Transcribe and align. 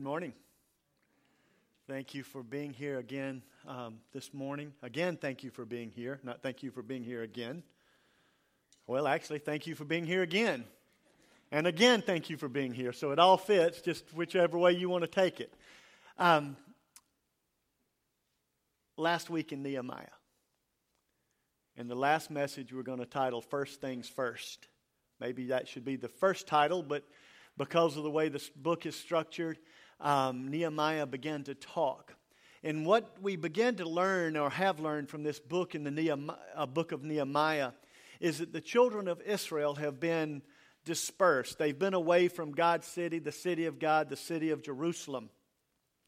Good 0.00 0.06
morning. 0.06 0.32
Thank 1.86 2.14
you 2.14 2.22
for 2.22 2.42
being 2.42 2.72
here 2.72 2.98
again 2.98 3.42
um, 3.68 3.98
this 4.14 4.32
morning. 4.32 4.72
Again, 4.82 5.18
thank 5.18 5.44
you 5.44 5.50
for 5.50 5.66
being 5.66 5.90
here. 5.90 6.20
Not 6.22 6.40
thank 6.40 6.62
you 6.62 6.70
for 6.70 6.80
being 6.80 7.04
here 7.04 7.22
again. 7.22 7.62
Well, 8.86 9.06
actually, 9.06 9.40
thank 9.40 9.66
you 9.66 9.74
for 9.74 9.84
being 9.84 10.06
here 10.06 10.22
again. 10.22 10.64
And 11.52 11.66
again, 11.66 12.00
thank 12.00 12.30
you 12.30 12.38
for 12.38 12.48
being 12.48 12.72
here. 12.72 12.94
So 12.94 13.10
it 13.10 13.18
all 13.18 13.36
fits, 13.36 13.82
just 13.82 14.14
whichever 14.14 14.56
way 14.56 14.72
you 14.72 14.88
want 14.88 15.04
to 15.04 15.10
take 15.10 15.38
it. 15.38 15.52
Um, 16.16 16.56
last 18.96 19.28
week 19.28 19.52
in 19.52 19.62
Nehemiah, 19.62 20.06
and 21.76 21.90
the 21.90 21.94
last 21.94 22.30
message 22.30 22.72
we're 22.72 22.84
going 22.84 23.00
to 23.00 23.04
title 23.04 23.42
First 23.42 23.82
Things 23.82 24.08
First. 24.08 24.66
Maybe 25.20 25.48
that 25.48 25.68
should 25.68 25.84
be 25.84 25.96
the 25.96 26.08
first 26.08 26.46
title, 26.46 26.82
but 26.82 27.04
because 27.58 27.98
of 27.98 28.04
the 28.04 28.10
way 28.10 28.30
this 28.30 28.48
book 28.48 28.86
is 28.86 28.96
structured, 28.96 29.58
um, 30.00 30.48
Nehemiah 30.48 31.06
began 31.06 31.44
to 31.44 31.54
talk. 31.54 32.14
And 32.62 32.84
what 32.84 33.16
we 33.22 33.36
begin 33.36 33.76
to 33.76 33.88
learn 33.88 34.36
or 34.36 34.50
have 34.50 34.80
learned 34.80 35.08
from 35.08 35.22
this 35.22 35.38
book 35.38 35.74
in 35.74 35.84
the 35.84 35.90
Nehemiah, 35.90 36.36
uh, 36.54 36.66
book 36.66 36.92
of 36.92 37.02
Nehemiah 37.02 37.72
is 38.20 38.38
that 38.38 38.52
the 38.52 38.60
children 38.60 39.08
of 39.08 39.20
Israel 39.22 39.74
have 39.76 39.98
been 39.98 40.42
dispersed. 40.84 41.58
They've 41.58 41.78
been 41.78 41.94
away 41.94 42.28
from 42.28 42.52
God's 42.52 42.86
city, 42.86 43.18
the 43.18 43.32
city 43.32 43.66
of 43.66 43.78
God, 43.78 44.10
the 44.10 44.16
city 44.16 44.50
of 44.50 44.62
Jerusalem. 44.62 45.30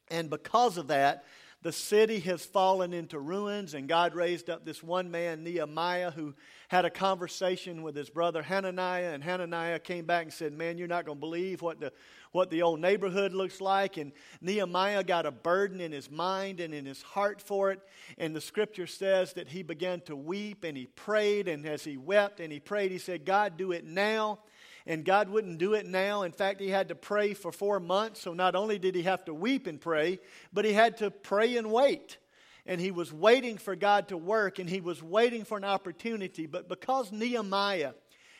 And 0.08 0.28
because 0.28 0.76
of 0.76 0.88
that, 0.88 1.24
the 1.62 1.72
city 1.72 2.18
has 2.20 2.44
fallen 2.44 2.92
into 2.92 3.20
ruins, 3.20 3.74
and 3.74 3.88
God 3.88 4.14
raised 4.14 4.50
up 4.50 4.64
this 4.64 4.82
one 4.82 5.12
man, 5.12 5.44
Nehemiah, 5.44 6.10
who 6.10 6.34
had 6.66 6.84
a 6.84 6.90
conversation 6.90 7.82
with 7.82 7.94
his 7.94 8.10
brother 8.10 8.42
Hananiah. 8.42 9.12
And 9.12 9.22
Hananiah 9.22 9.78
came 9.78 10.04
back 10.04 10.24
and 10.24 10.32
said, 10.32 10.52
Man, 10.52 10.76
you're 10.76 10.88
not 10.88 11.04
going 11.04 11.18
to 11.18 11.20
believe 11.20 11.62
what 11.62 11.78
the, 11.78 11.92
what 12.32 12.50
the 12.50 12.62
old 12.62 12.80
neighborhood 12.80 13.32
looks 13.32 13.60
like. 13.60 13.96
And 13.96 14.10
Nehemiah 14.40 15.04
got 15.04 15.24
a 15.24 15.30
burden 15.30 15.80
in 15.80 15.92
his 15.92 16.10
mind 16.10 16.58
and 16.58 16.74
in 16.74 16.84
his 16.84 17.00
heart 17.02 17.40
for 17.40 17.70
it. 17.70 17.80
And 18.18 18.34
the 18.34 18.40
scripture 18.40 18.88
says 18.88 19.34
that 19.34 19.48
he 19.48 19.62
began 19.62 20.00
to 20.02 20.16
weep 20.16 20.64
and 20.64 20.76
he 20.76 20.86
prayed. 20.86 21.46
And 21.46 21.64
as 21.64 21.84
he 21.84 21.96
wept 21.96 22.40
and 22.40 22.52
he 22.52 22.58
prayed, 22.58 22.90
he 22.90 22.98
said, 22.98 23.24
God, 23.24 23.56
do 23.56 23.70
it 23.70 23.84
now 23.84 24.40
and 24.86 25.04
God 25.04 25.28
wouldn't 25.28 25.58
do 25.58 25.74
it 25.74 25.86
now. 25.86 26.22
In 26.22 26.32
fact, 26.32 26.60
he 26.60 26.68
had 26.68 26.88
to 26.88 26.94
pray 26.94 27.34
for 27.34 27.52
four 27.52 27.80
months. 27.80 28.20
So 28.20 28.34
not 28.34 28.54
only 28.54 28.78
did 28.78 28.94
he 28.94 29.02
have 29.02 29.24
to 29.26 29.34
weep 29.34 29.66
and 29.66 29.80
pray, 29.80 30.18
but 30.52 30.64
he 30.64 30.72
had 30.72 30.96
to 30.98 31.10
pray 31.10 31.56
and 31.56 31.70
wait. 31.70 32.18
And 32.66 32.80
he 32.80 32.90
was 32.90 33.12
waiting 33.12 33.58
for 33.58 33.74
God 33.76 34.08
to 34.08 34.16
work 34.16 34.58
and 34.58 34.68
he 34.68 34.80
was 34.80 35.02
waiting 35.02 35.44
for 35.44 35.56
an 35.56 35.64
opportunity. 35.64 36.46
But 36.46 36.68
because 36.68 37.12
Nehemiah 37.12 37.92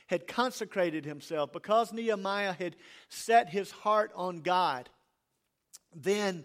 had 0.06 0.26
consecrated 0.26 1.04
himself, 1.04 1.52
because 1.52 1.92
Nehemiah 1.92 2.52
had 2.52 2.77
set 3.08 3.48
his 3.48 3.70
heart 3.70 4.12
on 4.14 4.40
God, 4.40 4.88
then 5.94 6.44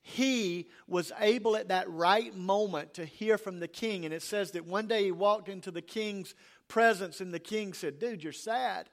he 0.00 0.68
was 0.86 1.12
able 1.20 1.56
at 1.56 1.68
that 1.68 1.90
right 1.90 2.34
moment 2.34 2.94
to 2.94 3.04
hear 3.04 3.36
from 3.36 3.60
the 3.60 3.68
king. 3.68 4.04
And 4.04 4.14
it 4.14 4.22
says 4.22 4.52
that 4.52 4.64
one 4.64 4.86
day 4.86 5.04
he 5.04 5.12
walked 5.12 5.48
into 5.48 5.70
the 5.70 5.82
king's 5.82 6.34
presence, 6.66 7.20
and 7.20 7.32
the 7.32 7.38
king 7.38 7.74
said, 7.74 7.98
Dude, 7.98 8.22
you're 8.22 8.32
sad. 8.32 8.88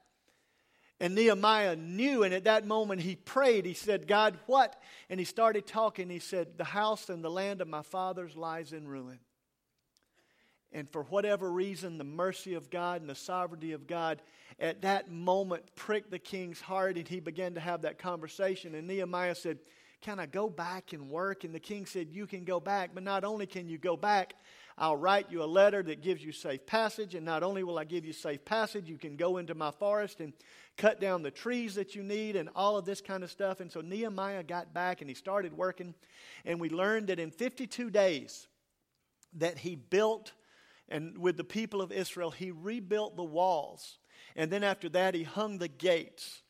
And 1.00 1.14
Nehemiah 1.14 1.76
knew, 1.76 2.24
and 2.24 2.34
at 2.34 2.46
that 2.46 2.66
moment 2.66 3.02
he 3.02 3.18
prayed. 3.18 3.66
He 3.66 3.74
said, 3.74 4.08
God, 4.08 4.38
what? 4.46 4.82
And 5.10 5.20
he 5.20 5.26
started 5.26 5.68
talking. 5.68 6.10
He 6.10 6.20
said, 6.20 6.58
The 6.58 6.64
house 6.64 7.10
and 7.10 7.24
the 7.24 7.30
land 7.30 7.62
of 7.62 7.68
my 7.68 7.82
fathers 7.82 8.38
lies 8.38 8.72
in 8.72 8.88
ruin. 8.88 9.20
And 10.72 10.90
for 10.90 11.04
whatever 11.04 11.52
reason, 11.52 11.98
the 11.98 12.04
mercy 12.04 12.54
of 12.54 12.70
God 12.70 13.02
and 13.02 13.10
the 13.10 13.16
sovereignty 13.16 13.74
of 13.74 13.88
God 13.88 14.22
at 14.60 14.82
that 14.82 15.10
moment 15.12 15.64
pricked 15.76 16.12
the 16.12 16.20
king's 16.20 16.62
heart, 16.62 16.98
and 16.98 17.08
he 17.08 17.20
began 17.20 17.54
to 17.56 17.60
have 17.60 17.82
that 17.82 17.98
conversation. 17.98 18.76
And 18.76 18.88
Nehemiah 18.88 19.36
said, 19.36 19.60
Can 20.02 20.20
I 20.20 20.26
go 20.26 20.50
back 20.50 20.94
and 20.94 21.10
work? 21.10 21.44
And 21.44 21.54
the 21.54 21.60
king 21.60 21.86
said, 21.86 22.08
You 22.10 22.26
can 22.26 22.46
go 22.46 22.62
back, 22.62 22.92
but 22.94 23.04
not 23.04 23.26
only 23.26 23.48
can 23.48 23.68
you 23.68 23.78
go 23.78 23.98
back, 23.98 24.34
I'll 24.78 24.98
write 24.98 25.32
you 25.32 25.42
a 25.42 25.46
letter 25.46 25.82
that 25.84 26.02
gives 26.02 26.24
you 26.24 26.32
safe 26.32 26.66
passage. 26.66 27.16
And 27.16 27.26
not 27.26 27.44
only 27.44 27.64
will 27.64 27.80
I 27.80 27.86
give 27.86 28.06
you 28.06 28.12
safe 28.12 28.44
passage, 28.44 28.90
you 28.90 28.98
can 28.98 29.16
go 29.16 29.38
into 29.38 29.56
my 29.56 29.72
forest 29.72 30.20
and 30.20 30.34
cut 30.78 31.00
down 31.00 31.24
the 31.24 31.32
trees 31.32 31.76
that 31.76 31.96
you 31.96 32.04
need 32.04 32.36
and 32.36 32.50
all 32.56 32.78
of 32.78 32.86
this 32.86 33.00
kind 33.00 33.24
of 33.24 33.32
stuff. 33.32 33.62
And 33.62 33.72
so 33.72 33.80
Nehemiah 33.80 34.44
got 34.44 34.74
back 34.74 35.00
and 35.00 35.10
he 35.10 35.14
started 35.14 35.56
working. 35.56 35.96
And 36.44 36.60
we 36.60 36.70
learned 36.70 37.08
that 37.08 37.20
in 37.20 37.32
52 37.32 37.90
days 37.90 38.48
that 39.38 39.60
he 39.60 39.76
built, 39.76 40.34
and 40.90 41.18
with 41.18 41.38
the 41.38 41.44
people 41.44 41.82
of 41.82 41.92
Israel, 41.92 42.32
he 42.32 42.52
rebuilt 42.52 43.16
the 43.16 43.24
walls. 43.24 43.98
And 44.36 44.52
then 44.52 44.64
after 44.64 44.90
that, 44.90 45.16
he 45.16 45.24
hung 45.24 45.58
the 45.58 45.70
gates. 45.70 46.42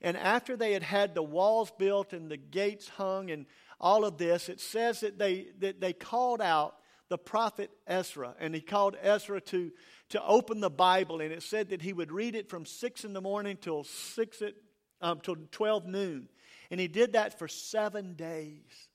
And 0.00 0.16
after 0.16 0.56
they 0.56 0.72
had 0.72 0.84
had 0.84 1.14
the 1.14 1.22
walls 1.22 1.72
built 1.76 2.12
and 2.12 2.30
the 2.30 2.36
gates 2.36 2.88
hung 2.88 3.30
and 3.30 3.46
all 3.80 4.04
of 4.04 4.16
this, 4.16 4.48
it 4.48 4.60
says 4.60 5.00
that 5.00 5.18
they, 5.18 5.48
that 5.58 5.80
they 5.80 5.92
called 5.92 6.40
out 6.40 6.76
the 7.12 7.18
prophet 7.18 7.70
Ezra. 7.86 8.34
And 8.40 8.54
he 8.54 8.62
called 8.62 8.96
Ezra 9.02 9.38
to 9.42 9.70
to 10.12 10.22
open 10.26 10.60
the 10.60 10.68
Bible, 10.68 11.22
and 11.22 11.32
it 11.32 11.42
said 11.42 11.70
that 11.70 11.80
he 11.80 11.94
would 11.94 12.12
read 12.12 12.34
it 12.34 12.50
from 12.50 12.66
6 12.66 13.04
in 13.04 13.14
the 13.14 13.22
morning 13.22 13.56
till 13.58 13.82
6 13.82 14.42
at, 14.42 14.52
um, 15.00 15.20
till 15.20 15.36
12 15.52 15.86
noon. 15.86 16.28
And 16.70 16.78
he 16.78 16.86
did 16.86 17.14
that 17.14 17.38
for 17.38 17.48
seven 17.48 18.12
days. 18.12 18.88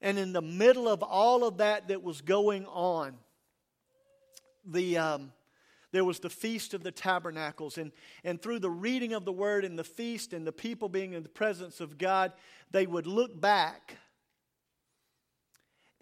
And 0.00 0.18
in 0.18 0.32
the 0.32 0.40
middle 0.40 0.88
of 0.88 1.02
all 1.02 1.44
of 1.44 1.58
that 1.58 1.88
that 1.88 2.02
was 2.02 2.22
going 2.22 2.64
on, 2.64 3.18
the, 4.64 4.96
um, 4.96 5.32
there 5.92 6.04
was 6.04 6.18
the 6.18 6.30
Feast 6.30 6.72
of 6.72 6.82
the 6.82 6.92
Tabernacles. 6.92 7.76
And, 7.76 7.92
and 8.24 8.40
through 8.40 8.60
the 8.60 8.70
reading 8.70 9.12
of 9.12 9.26
the 9.26 9.32
Word 9.32 9.66
and 9.66 9.78
the 9.78 9.84
feast 9.84 10.32
and 10.32 10.46
the 10.46 10.52
people 10.52 10.88
being 10.88 11.12
in 11.12 11.22
the 11.22 11.28
presence 11.28 11.78
of 11.82 11.98
God, 11.98 12.32
they 12.70 12.86
would 12.86 13.06
look 13.06 13.38
back 13.38 13.98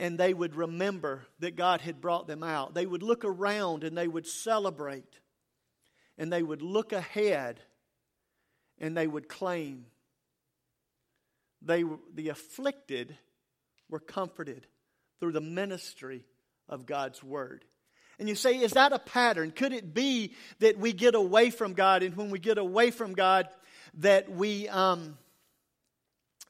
and 0.00 0.16
they 0.16 0.32
would 0.32 0.56
remember 0.56 1.26
that 1.40 1.56
God 1.56 1.82
had 1.82 2.00
brought 2.00 2.26
them 2.26 2.42
out. 2.42 2.72
They 2.72 2.86
would 2.86 3.02
look 3.02 3.22
around 3.22 3.84
and 3.84 3.96
they 3.96 4.08
would 4.08 4.26
celebrate. 4.26 5.20
And 6.16 6.32
they 6.32 6.42
would 6.42 6.62
look 6.62 6.94
ahead 6.94 7.60
and 8.78 8.96
they 8.96 9.06
would 9.06 9.28
claim. 9.28 9.84
They, 11.60 11.84
the 12.14 12.30
afflicted 12.30 13.14
were 13.90 14.00
comforted 14.00 14.66
through 15.20 15.32
the 15.32 15.42
ministry 15.42 16.24
of 16.66 16.86
God's 16.86 17.22
word. 17.22 17.66
And 18.18 18.26
you 18.26 18.34
say, 18.34 18.56
is 18.58 18.72
that 18.72 18.94
a 18.94 18.98
pattern? 18.98 19.50
Could 19.50 19.74
it 19.74 19.92
be 19.92 20.34
that 20.60 20.78
we 20.78 20.94
get 20.94 21.14
away 21.14 21.50
from 21.50 21.74
God, 21.74 22.02
and 22.02 22.16
when 22.16 22.30
we 22.30 22.38
get 22.38 22.56
away 22.56 22.90
from 22.90 23.12
God, 23.12 23.48
that 23.94 24.30
we 24.30 24.68
um, 24.68 25.18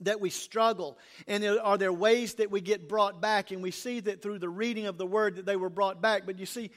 that 0.00 0.20
we 0.20 0.30
struggle? 0.30 0.98
And 1.26 1.44
are 1.44 1.78
there 1.78 1.92
ways 1.92 2.34
that 2.34 2.50
we 2.50 2.60
get 2.60 2.88
brought 2.88 3.20
back? 3.20 3.50
And 3.50 3.62
we 3.62 3.70
see 3.70 4.00
that 4.00 4.22
through 4.22 4.38
the 4.38 4.48
reading 4.48 4.86
of 4.86 4.98
the 4.98 5.06
word 5.06 5.36
that 5.36 5.46
they 5.46 5.56
were 5.56 5.70
brought 5.70 6.00
back. 6.00 6.26
But 6.26 6.38
you 6.38 6.46
see, 6.46 6.70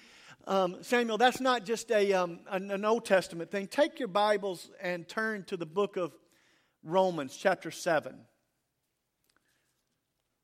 um, 0.45 0.77
Samuel, 0.81 1.17
that's 1.17 1.39
not 1.39 1.65
just 1.65 1.89
a, 1.91 2.13
um, 2.13 2.39
an, 2.49 2.69
an 2.71 2.83
Old 2.83 3.05
Testament 3.05 3.49
thing. 3.49 3.67
Take 3.67 3.99
your 3.99 4.09
Bibles 4.09 4.69
and 4.81 5.07
turn 5.07 5.43
to 5.45 5.57
the 5.57 5.65
book 5.65 5.95
of 5.95 6.13
Romans, 6.83 7.35
chapter 7.35 7.71
7. 7.71 8.15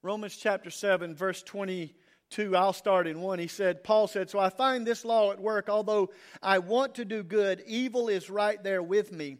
Romans 0.02 0.38
chapter 0.38 0.70
7, 0.70 1.14
verse 1.14 1.44
22, 1.44 2.56
I'll 2.56 2.72
start 2.72 3.06
in 3.06 3.20
1. 3.20 3.40
He 3.40 3.48
said, 3.48 3.84
Paul 3.84 4.08
said, 4.08 4.30
So 4.30 4.40
I 4.40 4.50
find 4.50 4.88
this 4.88 5.04
law 5.04 5.34
at 5.34 5.42
work. 5.42 5.68
Although 5.68 6.12
I 6.42 6.60
want 6.60 6.96
to 6.96 7.06
do 7.06 7.22
good, 7.22 7.62
evil 7.68 8.08
is 8.08 8.30
right 8.30 8.64
there 8.64 8.82
with 8.82 9.12
me. 9.12 9.40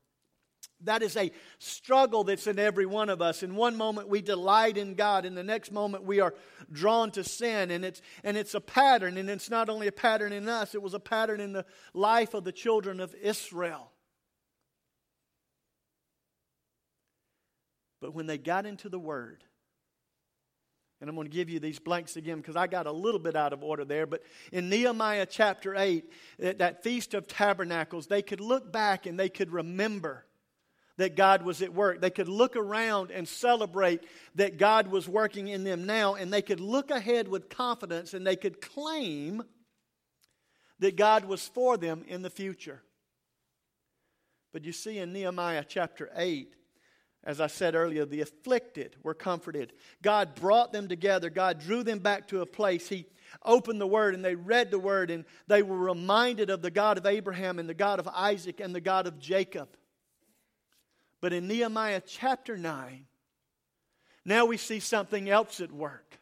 That 0.83 1.03
is 1.03 1.15
a 1.15 1.31
struggle 1.59 2.23
that's 2.23 2.47
in 2.47 2.59
every 2.59 2.85
one 2.85 3.09
of 3.09 3.21
us. 3.21 3.43
In 3.43 3.55
one 3.55 3.75
moment 3.75 4.07
we 4.07 4.21
delight 4.21 4.77
in 4.77 4.95
God, 4.95 5.25
in 5.25 5.35
the 5.35 5.43
next 5.43 5.71
moment 5.71 6.03
we 6.03 6.19
are 6.19 6.33
drawn 6.71 7.11
to 7.11 7.23
sin, 7.23 7.71
and 7.71 7.85
it's 7.85 8.01
and 8.23 8.37
it's 8.37 8.53
a 8.53 8.61
pattern, 8.61 9.17
and 9.17 9.29
it's 9.29 9.49
not 9.49 9.69
only 9.69 9.87
a 9.87 9.91
pattern 9.91 10.33
in 10.33 10.49
us, 10.49 10.75
it 10.75 10.81
was 10.81 10.93
a 10.93 10.99
pattern 10.99 11.39
in 11.39 11.53
the 11.53 11.65
life 11.93 12.33
of 12.33 12.43
the 12.43 12.51
children 12.51 12.99
of 12.99 13.13
Israel. 13.15 13.91
But 18.01 18.15
when 18.15 18.25
they 18.25 18.37
got 18.39 18.65
into 18.65 18.89
the 18.89 18.99
word, 18.99 19.43
and 21.01 21.09
I'm 21.09 21.15
going 21.15 21.27
to 21.27 21.35
give 21.35 21.49
you 21.49 21.59
these 21.59 21.79
blanks 21.79 22.15
again 22.15 22.37
because 22.37 22.55
I 22.55 22.67
got 22.67 22.85
a 22.85 22.91
little 22.91 23.19
bit 23.19 23.35
out 23.35 23.53
of 23.53 23.63
order 23.63 23.83
there. 23.83 24.05
But 24.05 24.21
in 24.51 24.69
Nehemiah 24.69 25.25
chapter 25.25 25.75
8, 25.75 26.05
that, 26.37 26.59
that 26.59 26.83
Feast 26.83 27.15
of 27.15 27.27
Tabernacles, 27.27 28.05
they 28.05 28.21
could 28.21 28.39
look 28.39 28.71
back 28.71 29.07
and 29.07 29.19
they 29.19 29.29
could 29.29 29.51
remember 29.51 30.25
that 31.01 31.15
God 31.15 31.41
was 31.41 31.63
at 31.63 31.73
work. 31.73 31.99
They 31.99 32.11
could 32.11 32.29
look 32.29 32.55
around 32.55 33.09
and 33.09 33.27
celebrate 33.27 34.03
that 34.35 34.57
God 34.57 34.87
was 34.87 35.09
working 35.09 35.47
in 35.47 35.63
them 35.63 35.87
now, 35.87 36.13
and 36.13 36.31
they 36.31 36.43
could 36.43 36.59
look 36.59 36.91
ahead 36.91 37.27
with 37.27 37.49
confidence 37.49 38.13
and 38.13 38.25
they 38.25 38.35
could 38.35 38.61
claim 38.61 39.41
that 40.77 40.95
God 40.95 41.25
was 41.25 41.47
for 41.47 41.75
them 41.75 42.03
in 42.07 42.21
the 42.21 42.29
future. 42.29 42.83
But 44.53 44.63
you 44.63 44.71
see 44.71 44.99
in 44.99 45.11
Nehemiah 45.11 45.65
chapter 45.67 46.11
8, 46.15 46.53
as 47.23 47.41
I 47.41 47.47
said 47.47 47.73
earlier, 47.73 48.05
the 48.05 48.21
afflicted 48.21 48.95
were 49.01 49.15
comforted. 49.15 49.73
God 50.03 50.35
brought 50.35 50.71
them 50.71 50.87
together. 50.87 51.31
God 51.31 51.59
drew 51.59 51.81
them 51.81 51.99
back 51.99 52.27
to 52.27 52.41
a 52.41 52.45
place. 52.45 52.89
He 52.89 53.07
opened 53.43 53.81
the 53.81 53.87
Word 53.87 54.13
and 54.13 54.23
they 54.23 54.35
read 54.35 54.69
the 54.69 54.79
Word 54.79 55.09
and 55.09 55.25
they 55.47 55.63
were 55.63 55.77
reminded 55.77 56.51
of 56.51 56.61
the 56.61 56.71
God 56.71 56.99
of 56.99 57.07
Abraham 57.07 57.57
and 57.57 57.67
the 57.67 57.73
God 57.73 57.99
of 57.99 58.07
Isaac 58.07 58.59
and 58.59 58.75
the 58.75 58.81
God 58.81 59.07
of 59.07 59.17
Jacob. 59.17 59.69
But 61.21 61.33
in 61.33 61.47
Nehemiah 61.47 62.01
chapter 62.05 62.57
9, 62.57 63.05
now 64.25 64.45
we 64.45 64.57
see 64.57 64.79
something 64.79 65.29
else 65.29 65.61
at 65.61 65.71
work. 65.71 66.19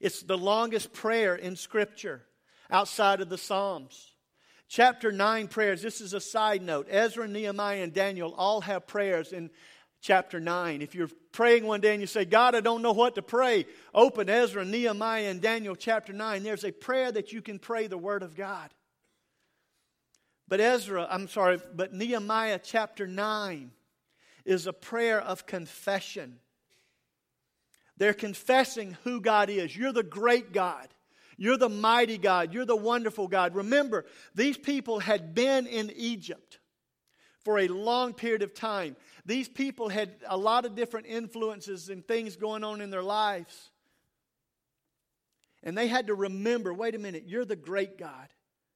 It's 0.00 0.22
the 0.22 0.38
longest 0.38 0.92
prayer 0.92 1.36
in 1.36 1.56
Scripture 1.56 2.22
outside 2.70 3.20
of 3.20 3.28
the 3.28 3.38
Psalms. 3.38 4.14
Chapter 4.68 5.10
9 5.10 5.48
prayers, 5.48 5.82
this 5.82 6.00
is 6.00 6.14
a 6.14 6.20
side 6.20 6.62
note. 6.62 6.86
Ezra, 6.88 7.26
Nehemiah, 7.26 7.82
and 7.82 7.92
Daniel 7.92 8.34
all 8.36 8.60
have 8.60 8.86
prayers 8.86 9.32
in 9.32 9.50
chapter 10.00 10.40
9. 10.40 10.80
If 10.80 10.94
you're 10.94 11.10
praying 11.32 11.66
one 11.66 11.80
day 11.80 11.92
and 11.92 12.00
you 12.00 12.06
say, 12.06 12.24
God, 12.24 12.54
I 12.54 12.60
don't 12.60 12.82
know 12.82 12.92
what 12.92 13.16
to 13.16 13.22
pray, 13.22 13.66
open 13.92 14.28
Ezra, 14.28 14.64
Nehemiah, 14.64 15.28
and 15.28 15.40
Daniel 15.40 15.74
chapter 15.74 16.12
9. 16.12 16.42
There's 16.42 16.64
a 16.64 16.72
prayer 16.72 17.10
that 17.12 17.32
you 17.32 17.42
can 17.42 17.58
pray 17.58 17.86
the 17.86 17.98
Word 17.98 18.22
of 18.22 18.36
God. 18.36 18.70
But 20.50 20.60
Ezra, 20.60 21.06
I'm 21.08 21.28
sorry, 21.28 21.60
but 21.74 21.94
Nehemiah 21.94 22.58
chapter 22.60 23.06
9 23.06 23.70
is 24.44 24.66
a 24.66 24.72
prayer 24.72 25.20
of 25.20 25.46
confession. 25.46 26.40
They're 27.96 28.12
confessing 28.12 28.96
who 29.04 29.20
God 29.20 29.48
is. 29.48 29.76
You're 29.76 29.92
the 29.92 30.02
great 30.02 30.52
God. 30.52 30.88
You're 31.36 31.56
the 31.56 31.68
mighty 31.68 32.18
God. 32.18 32.52
You're 32.52 32.66
the 32.66 32.74
wonderful 32.74 33.28
God. 33.28 33.54
Remember, 33.54 34.06
these 34.34 34.58
people 34.58 34.98
had 34.98 35.36
been 35.36 35.68
in 35.68 35.92
Egypt 35.94 36.58
for 37.44 37.60
a 37.60 37.68
long 37.68 38.12
period 38.12 38.42
of 38.42 38.52
time. 38.52 38.96
These 39.24 39.48
people 39.48 39.88
had 39.88 40.10
a 40.26 40.36
lot 40.36 40.64
of 40.64 40.74
different 40.74 41.06
influences 41.06 41.90
and 41.90 42.04
things 42.04 42.34
going 42.34 42.64
on 42.64 42.80
in 42.80 42.90
their 42.90 43.04
lives. 43.04 43.70
And 45.62 45.78
they 45.78 45.86
had 45.86 46.08
to 46.08 46.14
remember 46.14 46.74
wait 46.74 46.96
a 46.96 46.98
minute, 46.98 47.24
you're 47.28 47.44
the 47.44 47.54
great 47.54 47.96
God. 47.96 48.28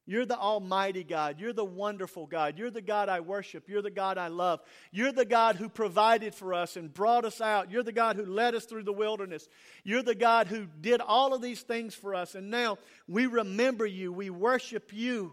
You're 0.07 0.27
the 0.27 0.39
Almighty 0.39 1.03
God. 1.03 1.41
You're 1.41 1.55
the 1.55 1.65
wonderful 1.65 2.27
God. 2.27 2.59
You're 2.59 2.71
the 2.71 2.83
God 2.83 3.09
I 3.09 3.21
worship. 3.21 3.69
You're 3.69 3.81
the 3.81 3.91
God 3.91 4.19
I 4.19 4.29
love. 4.29 4.61
You're 4.91 5.13
the 5.13 5.25
God 5.25 5.57
who 5.57 5.71
provided 5.71 6.35
for 6.35 6.53
us 6.53 6.77
and 6.77 6.93
brought 6.93 7.25
us 7.25 7.41
out. 7.41 7.71
You're 7.71 7.83
the 7.83 7.93
God 7.93 8.17
who 8.17 8.27
led 8.27 8.55
us 8.55 8.67
through 8.67 8.83
the 8.83 8.93
wilderness. 8.93 9.49
You're 9.83 10.03
the 10.03 10.15
God 10.15 10.47
who 10.47 10.67
did 10.81 11.01
all 11.01 11.33
of 11.33 11.41
these 11.41 11.63
things 11.63 11.95
for 11.95 12.15
us. 12.15 12.35
And 12.35 12.51
now 12.51 12.77
we 13.09 13.25
remember 13.27 13.87
you. 13.87 14.13
We 14.13 14.29
worship 14.29 14.93
you. 14.93 15.33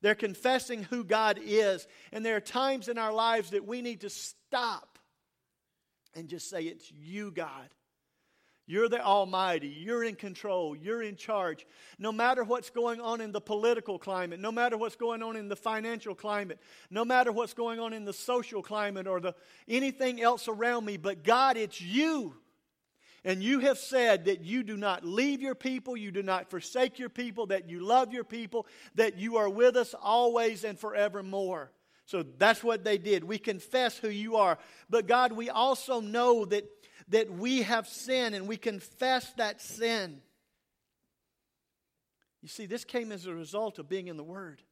They're 0.00 0.16
confessing 0.16 0.84
who 0.84 1.04
God 1.04 1.38
is. 1.40 1.86
And 2.12 2.26
there 2.26 2.36
are 2.36 2.40
times 2.40 2.88
in 2.88 2.98
our 2.98 3.12
lives 3.12 3.50
that 3.50 3.66
we 3.66 3.82
need 3.82 4.00
to 4.00 4.10
stop 4.10 4.98
and 6.14 6.28
just 6.28 6.50
say, 6.50 6.62
It's 6.62 6.90
you, 6.90 7.30
God. 7.30 7.68
You're 8.68 8.90
the 8.90 9.02
Almighty. 9.02 9.68
You're 9.68 10.04
in 10.04 10.14
control. 10.14 10.76
You're 10.76 11.02
in 11.02 11.16
charge. 11.16 11.66
No 11.98 12.12
matter 12.12 12.44
what's 12.44 12.68
going 12.68 13.00
on 13.00 13.22
in 13.22 13.32
the 13.32 13.40
political 13.40 13.98
climate, 13.98 14.40
no 14.40 14.52
matter 14.52 14.76
what's 14.76 14.94
going 14.94 15.22
on 15.22 15.36
in 15.36 15.48
the 15.48 15.56
financial 15.56 16.14
climate, 16.14 16.60
no 16.90 17.02
matter 17.02 17.32
what's 17.32 17.54
going 17.54 17.80
on 17.80 17.94
in 17.94 18.04
the 18.04 18.12
social 18.12 18.62
climate 18.62 19.06
or 19.06 19.20
the, 19.20 19.34
anything 19.66 20.20
else 20.20 20.48
around 20.48 20.84
me, 20.84 20.98
but 20.98 21.24
God, 21.24 21.56
it's 21.56 21.80
you. 21.80 22.34
And 23.24 23.42
you 23.42 23.60
have 23.60 23.78
said 23.78 24.26
that 24.26 24.42
you 24.42 24.62
do 24.62 24.76
not 24.76 25.02
leave 25.02 25.40
your 25.40 25.54
people, 25.54 25.96
you 25.96 26.10
do 26.10 26.22
not 26.22 26.50
forsake 26.50 26.98
your 26.98 27.08
people, 27.08 27.46
that 27.46 27.70
you 27.70 27.80
love 27.80 28.12
your 28.12 28.22
people, 28.22 28.66
that 28.96 29.16
you 29.16 29.38
are 29.38 29.48
with 29.48 29.76
us 29.76 29.94
always 29.94 30.62
and 30.62 30.78
forevermore. 30.78 31.72
So 32.04 32.22
that's 32.22 32.62
what 32.62 32.84
they 32.84 32.96
did. 32.96 33.24
We 33.24 33.38
confess 33.38 33.98
who 33.98 34.08
you 34.08 34.36
are. 34.36 34.58
But 34.88 35.06
God, 35.06 35.32
we 35.32 35.50
also 35.50 36.00
know 36.00 36.44
that 36.46 36.77
that 37.08 37.30
we 37.30 37.62
have 37.62 37.86
sinned 37.86 38.34
and 38.34 38.46
we 38.46 38.56
confess 38.56 39.32
that 39.34 39.60
sin. 39.60 40.20
You 42.42 42.48
see, 42.48 42.66
this 42.66 42.84
came 42.84 43.12
as 43.12 43.26
a 43.26 43.34
result 43.34 43.78
of 43.78 43.88
being 43.88 44.08
in 44.08 44.16
the 44.16 44.24
Word. 44.24 44.62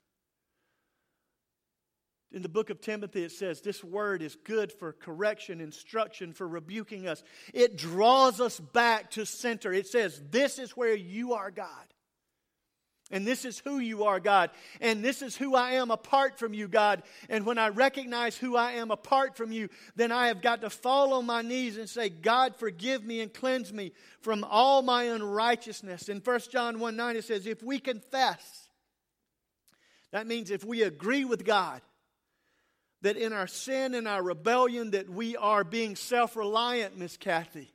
In 2.32 2.42
the 2.42 2.48
book 2.48 2.70
of 2.70 2.80
Timothy, 2.80 3.22
it 3.22 3.32
says, 3.32 3.60
This 3.60 3.82
word 3.82 4.20
is 4.20 4.36
good 4.36 4.72
for 4.72 4.92
correction, 4.92 5.60
instruction, 5.60 6.32
for 6.32 6.46
rebuking 6.46 7.08
us. 7.08 7.22
It 7.54 7.76
draws 7.76 8.40
us 8.40 8.58
back 8.58 9.12
to 9.12 9.24
center. 9.24 9.72
It 9.72 9.86
says, 9.86 10.20
This 10.30 10.58
is 10.58 10.76
where 10.76 10.94
you 10.94 11.34
are, 11.34 11.50
God. 11.50 11.86
And 13.10 13.24
this 13.24 13.44
is 13.44 13.60
who 13.60 13.78
you 13.78 14.04
are, 14.04 14.18
God. 14.18 14.50
And 14.80 15.04
this 15.04 15.22
is 15.22 15.36
who 15.36 15.54
I 15.54 15.72
am 15.72 15.92
apart 15.92 16.40
from 16.40 16.52
you, 16.54 16.66
God. 16.66 17.04
And 17.28 17.46
when 17.46 17.56
I 17.56 17.68
recognize 17.68 18.36
who 18.36 18.56
I 18.56 18.72
am 18.72 18.90
apart 18.90 19.36
from 19.36 19.52
you, 19.52 19.68
then 19.94 20.10
I 20.10 20.26
have 20.28 20.42
got 20.42 20.62
to 20.62 20.70
fall 20.70 21.14
on 21.14 21.24
my 21.24 21.42
knees 21.42 21.76
and 21.76 21.88
say, 21.88 22.08
God, 22.08 22.56
forgive 22.56 23.04
me 23.04 23.20
and 23.20 23.32
cleanse 23.32 23.72
me 23.72 23.92
from 24.22 24.42
all 24.42 24.82
my 24.82 25.04
unrighteousness. 25.04 26.08
In 26.08 26.18
1 26.18 26.40
John 26.50 26.80
1 26.80 26.96
9, 26.96 27.16
it 27.16 27.24
says, 27.24 27.46
if 27.46 27.62
we 27.62 27.78
confess, 27.78 28.68
that 30.10 30.26
means 30.26 30.50
if 30.50 30.64
we 30.64 30.82
agree 30.82 31.24
with 31.24 31.44
God, 31.44 31.82
that 33.02 33.16
in 33.16 33.32
our 33.32 33.46
sin 33.46 33.94
and 33.94 34.08
our 34.08 34.22
rebellion 34.22 34.90
that 34.92 35.08
we 35.08 35.36
are 35.36 35.62
being 35.62 35.94
self-reliant, 35.94 36.98
Miss 36.98 37.16
Kathy. 37.16 37.70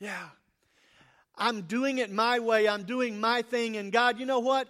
Yeah. 0.00 0.28
I'm 1.42 1.62
doing 1.62 1.98
it 1.98 2.12
my 2.12 2.38
way. 2.38 2.68
I'm 2.68 2.84
doing 2.84 3.18
my 3.18 3.42
thing. 3.42 3.76
And 3.76 3.90
God, 3.90 4.20
you 4.20 4.26
know 4.26 4.38
what? 4.38 4.68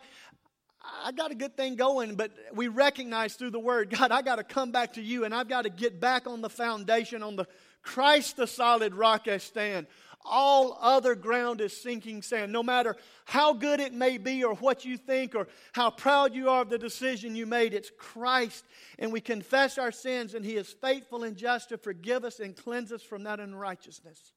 I 1.05 1.13
got 1.13 1.31
a 1.31 1.35
good 1.35 1.55
thing 1.55 1.77
going, 1.77 2.15
but 2.15 2.33
we 2.55 2.69
recognize 2.69 3.35
through 3.35 3.51
the 3.51 3.61
word, 3.61 3.91
God, 3.91 4.11
I 4.11 4.23
got 4.23 4.37
to 4.37 4.45
come 4.45 4.73
back 4.73 4.95
to 4.95 5.03
you 5.03 5.27
and 5.27 5.35
I've 5.35 5.49
got 5.49 5.63
to 5.63 5.71
get 5.71 6.01
back 6.01 6.27
on 6.27 6.41
the 6.41 6.49
foundation, 6.49 7.23
on 7.23 7.37
the 7.37 7.47
Christ, 7.83 8.39
the 8.39 8.47
solid 8.47 8.95
rock 8.95 9.29
I 9.29 9.37
stand. 9.37 9.87
All 10.25 10.79
other 10.81 11.15
ground 11.15 11.61
is 11.61 11.77
sinking 11.77 12.23
sand. 12.23 12.53
No 12.53 12.63
matter 12.63 12.97
how 13.27 13.53
good 13.53 13.79
it 13.79 13.93
may 13.93 14.17
be, 14.17 14.43
or 14.43 14.55
what 14.55 14.85
you 14.85 14.97
think, 14.97 15.35
or 15.35 15.49
how 15.73 15.91
proud 15.91 16.33
you 16.35 16.49
are 16.49 16.63
of 16.63 16.71
the 16.71 16.79
decision 16.79 17.35
you 17.35 17.45
made, 17.45 17.75
it's 17.75 17.91
Christ. 17.99 18.65
And 19.01 19.13
we 19.13 19.21
confess 19.21 19.79
our 19.79 19.91
sins, 19.91 20.35
and 20.35 20.45
He 20.45 20.55
is 20.55 20.73
faithful 20.81 21.25
and 21.25 21.37
just 21.37 21.71
to 21.71 21.77
forgive 21.77 22.25
us 22.25 22.39
and 22.39 22.57
cleanse 22.57 22.93
us 22.93 23.03
from 23.03 23.25
that 23.25 23.41
unrighteousness. 23.41 24.33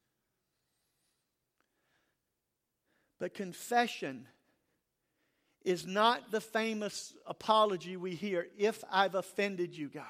But 3.19 3.34
confession 3.34 4.27
is 5.63 5.88
not 5.88 6.31
the 6.31 6.41
famous 6.41 7.13
apology 7.25 7.98
we 7.98 8.13
hear 8.13 8.48
if 8.57 8.84
I've 8.91 9.15
offended 9.15 9.75
you, 9.75 9.89
God, 9.89 10.03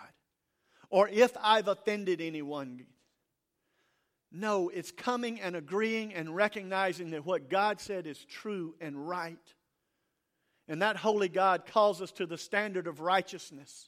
or 0.90 1.08
if 1.08 1.36
I've 1.42 1.68
offended 1.68 2.20
anyone. 2.20 2.86
No, 4.32 4.70
it's 4.70 4.92
coming 4.92 5.40
and 5.40 5.56
agreeing 5.56 6.14
and 6.14 6.36
recognizing 6.36 7.12
that 7.12 7.26
what 7.26 7.50
God 7.50 7.80
said 7.80 8.06
is 8.06 8.24
true 8.26 8.76
and 8.82 9.08
right. 9.08 9.38
And 10.68 10.82
that 10.82 10.98
holy 10.98 11.30
God 11.30 11.66
calls 11.66 12.02
us 12.02 12.12
to 12.14 12.26
the 12.26 12.38
standard 12.38 12.88
of 12.88 13.00
righteousness. 13.00 13.88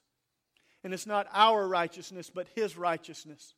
And 0.83 0.93
it's 0.93 1.07
not 1.07 1.27
our 1.33 1.67
righteousness, 1.67 2.31
but 2.33 2.47
His 2.55 2.77
righteousness. 2.77 3.55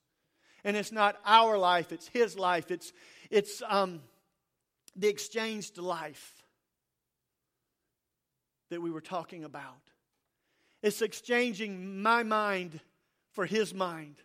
And 0.64 0.76
it's 0.76 0.92
not 0.92 1.18
our 1.26 1.58
life, 1.58 1.92
it's 1.92 2.08
His 2.08 2.40
life. 2.40 2.72
It's, 2.72 2.92
it's, 3.30 3.62
um, 3.68 4.02
the 4.96 5.08
exchanged 5.08 5.78
life 5.78 6.44
that 8.70 8.82
we 8.82 8.92
were 8.92 9.02
talking 9.02 9.44
about. 9.44 9.82
It's 10.82 11.02
exchanging 11.02 12.02
my 12.02 12.24
mind 12.24 12.80
for 13.32 13.46
his 13.46 13.74
mind, 13.74 14.16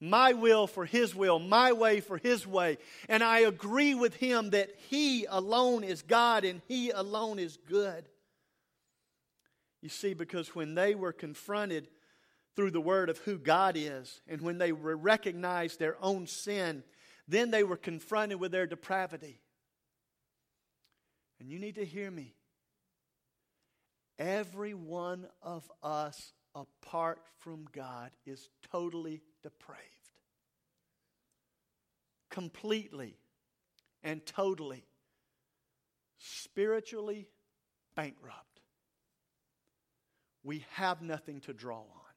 my 0.00 0.32
will 0.32 0.66
for 0.66 0.84
his 0.84 1.14
will, 1.14 1.38
my 1.38 1.72
way 1.72 2.00
for 2.00 2.18
his 2.18 2.46
way. 2.46 2.78
And 3.08 3.22
I 3.22 3.40
agree 3.40 3.94
with 3.94 4.14
him 4.16 4.50
that 4.50 4.70
he 4.88 5.24
alone 5.24 5.84
is 5.84 6.02
God 6.02 6.44
and 6.44 6.60
he 6.68 6.90
alone 6.90 7.38
is 7.38 7.58
good. 7.68 8.08
You 9.82 9.88
see, 9.88 10.14
because 10.14 10.54
when 10.54 10.74
they 10.74 10.94
were 10.94 11.12
confronted 11.12 11.88
through 12.56 12.70
the 12.70 12.80
word 12.80 13.10
of 13.10 13.18
who 13.18 13.36
God 13.36 13.76
is, 13.76 14.20
and 14.28 14.40
when 14.40 14.58
they 14.58 14.72
recognized 14.72 15.78
their 15.78 15.96
own 16.00 16.26
sin, 16.26 16.84
then 17.26 17.50
they 17.50 17.64
were 17.64 17.76
confronted 17.76 18.38
with 18.38 18.52
their 18.52 18.66
depravity. 18.66 19.40
And 21.44 21.52
you 21.52 21.58
need 21.58 21.74
to 21.74 21.84
hear 21.84 22.10
me. 22.10 22.32
Every 24.18 24.72
one 24.72 25.26
of 25.42 25.70
us, 25.82 26.32
apart 26.54 27.20
from 27.40 27.66
God, 27.70 28.12
is 28.24 28.48
totally 28.72 29.20
depraved. 29.42 29.82
Completely 32.30 33.18
and 34.02 34.24
totally. 34.24 34.86
Spiritually 36.16 37.28
bankrupt. 37.94 38.62
We 40.42 40.64
have 40.70 41.02
nothing 41.02 41.40
to 41.42 41.52
draw 41.52 41.80
on. 41.80 42.14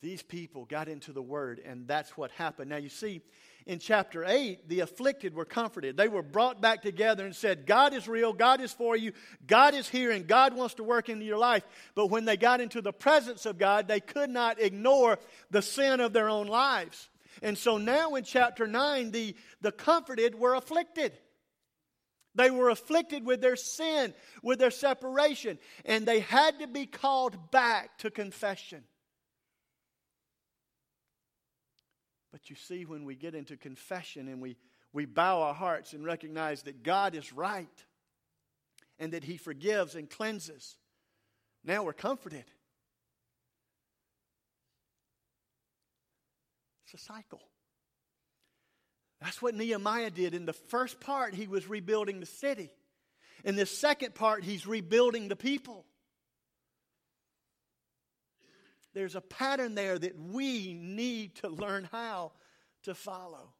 these 0.00 0.22
people 0.22 0.66
got 0.66 0.86
into 0.86 1.12
the 1.12 1.22
word, 1.22 1.60
and 1.64 1.88
that's 1.88 2.16
what 2.16 2.30
happened. 2.30 2.70
Now, 2.70 2.76
you 2.76 2.90
see, 2.90 3.22
in 3.66 3.78
chapter 3.78 4.24
8, 4.26 4.68
the 4.68 4.80
afflicted 4.80 5.34
were 5.34 5.46
comforted. 5.46 5.96
They 5.96 6.08
were 6.08 6.22
brought 6.22 6.60
back 6.60 6.82
together 6.82 7.24
and 7.24 7.34
said, 7.34 7.66
God 7.66 7.94
is 7.94 8.06
real, 8.06 8.32
God 8.34 8.60
is 8.60 8.72
for 8.72 8.94
you, 8.94 9.12
God 9.46 9.74
is 9.74 9.88
here, 9.88 10.10
and 10.10 10.26
God 10.26 10.54
wants 10.54 10.74
to 10.74 10.84
work 10.84 11.08
into 11.08 11.24
your 11.24 11.38
life. 11.38 11.64
But 11.94 12.08
when 12.08 12.26
they 12.26 12.36
got 12.36 12.60
into 12.60 12.82
the 12.82 12.92
presence 12.92 13.46
of 13.46 13.56
God, 13.56 13.88
they 13.88 14.00
could 14.00 14.28
not 14.28 14.60
ignore 14.60 15.18
the 15.50 15.62
sin 15.62 16.00
of 16.00 16.12
their 16.12 16.28
own 16.28 16.46
lives. 16.46 17.08
And 17.42 17.56
so 17.56 17.78
now 17.78 18.14
in 18.14 18.24
chapter 18.24 18.66
9, 18.66 19.10
the, 19.10 19.34
the 19.62 19.72
comforted 19.72 20.34
were 20.34 20.54
afflicted. 20.54 21.12
They 22.34 22.50
were 22.50 22.68
afflicted 22.68 23.24
with 23.24 23.40
their 23.40 23.56
sin, 23.56 24.12
with 24.42 24.58
their 24.58 24.70
separation, 24.70 25.58
and 25.84 26.04
they 26.04 26.20
had 26.20 26.58
to 26.58 26.66
be 26.66 26.84
called 26.84 27.50
back 27.50 27.96
to 27.98 28.10
confession. 28.10 28.84
But 32.34 32.50
you 32.50 32.56
see, 32.56 32.84
when 32.84 33.04
we 33.04 33.14
get 33.14 33.36
into 33.36 33.56
confession 33.56 34.26
and 34.26 34.42
we, 34.42 34.56
we 34.92 35.04
bow 35.04 35.42
our 35.42 35.54
hearts 35.54 35.92
and 35.92 36.04
recognize 36.04 36.62
that 36.62 36.82
God 36.82 37.14
is 37.14 37.32
right 37.32 37.84
and 38.98 39.12
that 39.12 39.22
He 39.22 39.36
forgives 39.36 39.94
and 39.94 40.10
cleanses, 40.10 40.76
now 41.62 41.84
we're 41.84 41.92
comforted. 41.92 42.42
It's 46.86 47.00
a 47.00 47.06
cycle. 47.06 47.40
That's 49.20 49.40
what 49.40 49.54
Nehemiah 49.54 50.10
did. 50.10 50.34
In 50.34 50.44
the 50.44 50.52
first 50.52 50.98
part, 50.98 51.34
he 51.34 51.46
was 51.46 51.68
rebuilding 51.68 52.18
the 52.18 52.26
city. 52.26 52.72
In 53.44 53.54
the 53.54 53.64
second 53.64 54.16
part, 54.16 54.42
he's 54.42 54.66
rebuilding 54.66 55.28
the 55.28 55.36
people. 55.36 55.86
There's 58.94 59.16
a 59.16 59.20
pattern 59.20 59.74
there 59.74 59.98
that 59.98 60.18
we 60.18 60.72
need 60.72 61.34
to 61.36 61.48
learn 61.48 61.88
how 61.90 62.32
to 62.84 62.94
follow. 62.94 63.52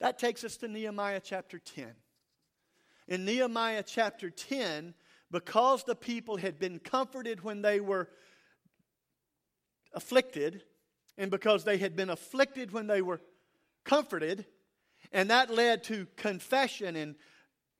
That 0.00 0.18
takes 0.18 0.42
us 0.42 0.56
to 0.58 0.68
Nehemiah 0.68 1.20
chapter 1.22 1.58
10. 1.58 1.86
In 3.06 3.24
Nehemiah 3.24 3.84
chapter 3.86 4.30
10, 4.30 4.94
because 5.30 5.84
the 5.84 5.94
people 5.94 6.36
had 6.36 6.58
been 6.58 6.78
comforted 6.80 7.44
when 7.44 7.62
they 7.62 7.80
were 7.80 8.08
afflicted, 9.92 10.62
and 11.16 11.30
because 11.30 11.64
they 11.64 11.78
had 11.78 11.94
been 11.94 12.10
afflicted 12.10 12.72
when 12.72 12.88
they 12.88 13.00
were 13.00 13.20
comforted, 13.84 14.44
and 15.12 15.30
that 15.30 15.50
led 15.50 15.84
to 15.84 16.06
confession 16.16 16.96
and 16.96 17.14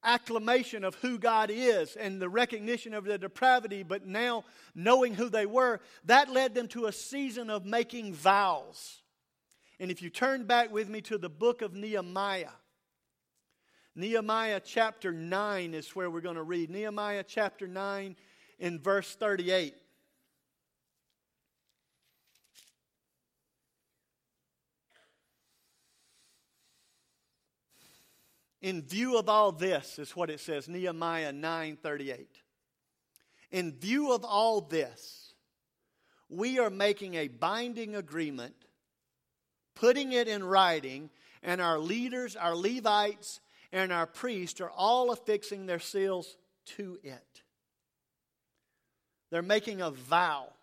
acclamation 0.04 0.84
of 0.84 0.94
who 0.96 1.18
God 1.18 1.50
is 1.50 1.96
and 1.96 2.20
the 2.20 2.28
recognition 2.28 2.94
of 2.94 3.04
their 3.04 3.18
depravity, 3.18 3.82
but 3.82 4.06
now 4.06 4.44
knowing 4.74 5.14
who 5.14 5.28
they 5.28 5.46
were, 5.46 5.80
that 6.04 6.30
led 6.30 6.54
them 6.54 6.68
to 6.68 6.86
a 6.86 6.92
season 6.92 7.50
of 7.50 7.64
making 7.64 8.14
vows. 8.14 9.02
And 9.80 9.90
if 9.90 10.02
you 10.02 10.10
turn 10.10 10.44
back 10.44 10.72
with 10.72 10.88
me 10.88 11.00
to 11.02 11.18
the 11.18 11.28
book 11.28 11.62
of 11.62 11.74
Nehemiah, 11.74 12.50
Nehemiah 13.96 14.60
chapter 14.64 15.12
9 15.12 15.74
is 15.74 15.94
where 15.94 16.10
we're 16.10 16.20
going 16.20 16.34
to 16.36 16.42
read. 16.42 16.68
Nehemiah 16.68 17.24
chapter 17.26 17.66
9 17.66 18.16
in 18.58 18.78
verse 18.80 19.14
38. 19.14 19.74
In 28.64 28.80
view 28.80 29.18
of 29.18 29.28
all 29.28 29.52
this, 29.52 29.98
is 29.98 30.16
what 30.16 30.30
it 30.30 30.40
says, 30.40 30.70
Nehemiah 30.70 31.34
9:38. 31.34 32.40
In 33.50 33.78
view 33.78 34.10
of 34.10 34.24
all 34.24 34.62
this, 34.62 35.34
we 36.30 36.58
are 36.58 36.70
making 36.70 37.14
a 37.14 37.28
binding 37.28 37.94
agreement, 37.94 38.56
putting 39.74 40.12
it 40.12 40.28
in 40.28 40.42
writing, 40.42 41.10
and 41.42 41.60
our 41.60 41.78
leaders, 41.78 42.36
our 42.36 42.56
Levites, 42.56 43.40
and 43.70 43.92
our 43.92 44.06
priests 44.06 44.62
are 44.62 44.70
all 44.70 45.10
affixing 45.10 45.66
their 45.66 45.78
seals 45.78 46.38
to 46.64 46.98
it. 47.02 47.42
They're 49.28 49.42
making 49.42 49.82
a 49.82 49.90
vow. 49.90 50.54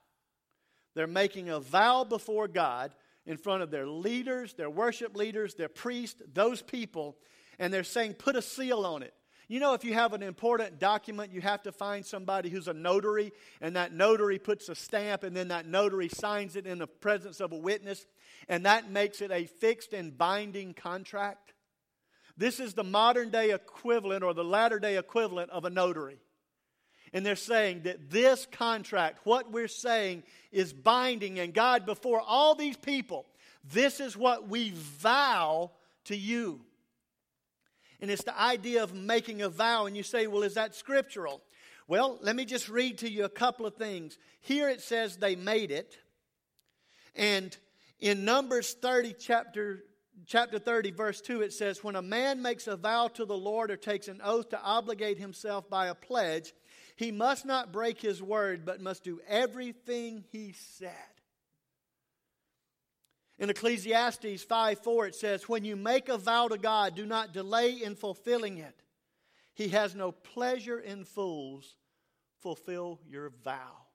They're 0.95 1.05
making 1.05 1.49
a 1.49 1.59
vow 1.59 2.03
before 2.03 2.47
God 2.47 2.95
in 3.27 3.37
front 3.37 3.61
of 3.61 3.69
their 3.69 3.85
leaders, 3.85 4.55
their 4.55 4.71
worship 4.71 5.15
leaders, 5.15 5.53
their 5.53 5.69
priests, 5.69 6.19
those 6.33 6.63
people, 6.63 7.19
and 7.59 7.73
they're 7.73 7.83
saying, 7.83 8.15
put 8.15 8.35
a 8.35 8.41
seal 8.41 8.85
on 8.85 9.03
it. 9.03 9.13
You 9.47 9.59
know, 9.59 9.73
if 9.73 9.83
you 9.83 9.93
have 9.93 10.13
an 10.13 10.23
important 10.23 10.79
document, 10.79 11.33
you 11.33 11.41
have 11.41 11.63
to 11.63 11.73
find 11.73 12.05
somebody 12.05 12.49
who's 12.49 12.69
a 12.69 12.73
notary, 12.73 13.33
and 13.59 13.75
that 13.75 13.91
notary 13.91 14.39
puts 14.39 14.69
a 14.69 14.75
stamp, 14.75 15.23
and 15.23 15.35
then 15.35 15.49
that 15.49 15.67
notary 15.67 16.07
signs 16.07 16.55
it 16.55 16.65
in 16.65 16.77
the 16.77 16.87
presence 16.87 17.41
of 17.41 17.51
a 17.51 17.57
witness, 17.57 18.05
and 18.47 18.65
that 18.65 18.89
makes 18.89 19.21
it 19.21 19.29
a 19.29 19.45
fixed 19.45 19.91
and 19.91 20.17
binding 20.17 20.73
contract. 20.73 21.53
This 22.37 22.61
is 22.61 22.75
the 22.75 22.85
modern 22.85 23.29
day 23.29 23.51
equivalent 23.51 24.23
or 24.23 24.33
the 24.33 24.43
latter 24.43 24.79
day 24.79 24.97
equivalent 24.97 25.51
of 25.51 25.65
a 25.65 25.69
notary. 25.69 26.19
And 27.13 27.25
they're 27.25 27.35
saying 27.35 27.81
that 27.81 28.09
this 28.09 28.47
contract, 28.49 29.25
what 29.25 29.51
we're 29.51 29.67
saying, 29.67 30.23
is 30.53 30.71
binding, 30.71 31.39
and 31.39 31.53
God, 31.53 31.85
before 31.85 32.21
all 32.25 32.55
these 32.55 32.77
people, 32.77 33.25
this 33.69 33.99
is 33.99 34.15
what 34.15 34.47
we 34.47 34.71
vow 34.71 35.71
to 36.05 36.15
you. 36.15 36.61
And 38.01 38.09
it's 38.09 38.23
the 38.23 38.39
idea 38.39 38.83
of 38.83 38.93
making 38.93 39.41
a 39.41 39.49
vow. 39.49 39.85
And 39.85 39.95
you 39.95 40.03
say, 40.03 40.27
well, 40.27 40.43
is 40.43 40.55
that 40.55 40.75
scriptural? 40.75 41.41
Well, 41.87 42.17
let 42.21 42.35
me 42.35 42.45
just 42.45 42.69
read 42.69 42.99
to 42.99 43.09
you 43.09 43.25
a 43.25 43.29
couple 43.29 43.65
of 43.65 43.75
things. 43.75 44.17
Here 44.41 44.69
it 44.69 44.81
says 44.81 45.17
they 45.17 45.35
made 45.35 45.71
it. 45.71 45.97
And 47.15 47.55
in 47.99 48.25
Numbers 48.25 48.73
30, 48.73 49.15
chapter, 49.19 49.83
chapter 50.25 50.57
30, 50.57 50.91
verse 50.91 51.21
2, 51.21 51.41
it 51.41 51.53
says, 51.53 51.83
When 51.83 51.95
a 51.95 52.01
man 52.01 52.41
makes 52.41 52.67
a 52.67 52.75
vow 52.75 53.09
to 53.09 53.25
the 53.25 53.37
Lord 53.37 53.69
or 53.69 53.77
takes 53.77 54.07
an 54.07 54.21
oath 54.23 54.49
to 54.49 54.61
obligate 54.61 55.19
himself 55.19 55.69
by 55.69 55.87
a 55.87 55.95
pledge, 55.95 56.53
he 56.95 57.11
must 57.11 57.45
not 57.45 57.71
break 57.71 58.01
his 58.01 58.21
word, 58.21 58.65
but 58.65 58.81
must 58.81 59.03
do 59.03 59.19
everything 59.27 60.23
he 60.31 60.53
said. 60.53 60.91
In 63.41 63.49
Ecclesiastes 63.49 64.43
5 64.43 64.79
4, 64.79 65.07
it 65.07 65.15
says, 65.15 65.49
When 65.49 65.65
you 65.65 65.75
make 65.75 66.09
a 66.09 66.17
vow 66.19 66.47
to 66.47 66.59
God, 66.59 66.95
do 66.95 67.07
not 67.07 67.33
delay 67.33 67.71
in 67.71 67.95
fulfilling 67.95 68.59
it. 68.59 68.83
He 69.55 69.69
has 69.69 69.95
no 69.95 70.11
pleasure 70.11 70.79
in 70.79 71.05
fools. 71.05 71.75
Fulfill 72.41 72.99
your 73.09 73.31
vow. 73.43 73.87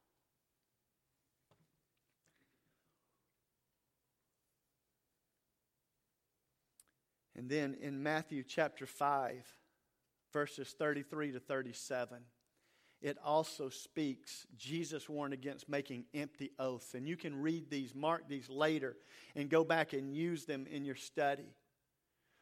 And 7.37 7.49
then 7.49 7.77
in 7.81 8.03
Matthew 8.03 8.43
chapter 8.43 8.85
5, 8.85 9.47
verses 10.33 10.75
33 10.77 11.33
to 11.33 11.41
37 11.41 12.19
it 13.03 13.19
also 13.25 13.69
speaks, 13.69 14.47
Jesus 14.57 15.09
warned 15.09 15.35
against 15.35 15.69
making 15.69 16.05
empty 16.15 16.53
oaths. 16.59 16.95
And 16.95 17.07
you 17.07 17.17
can 17.17 17.41
read 17.43 17.71
these, 17.71 17.95
mark 17.95 18.29
these 18.29 18.49
later, 18.49 18.97
and 19.35 19.51
go 19.51 19.65
back 19.65 19.93
and 19.93 20.15
use 20.15 20.47
them 20.47 20.67
in 20.71 20.85
your 20.85 20.95
study. 20.95 21.55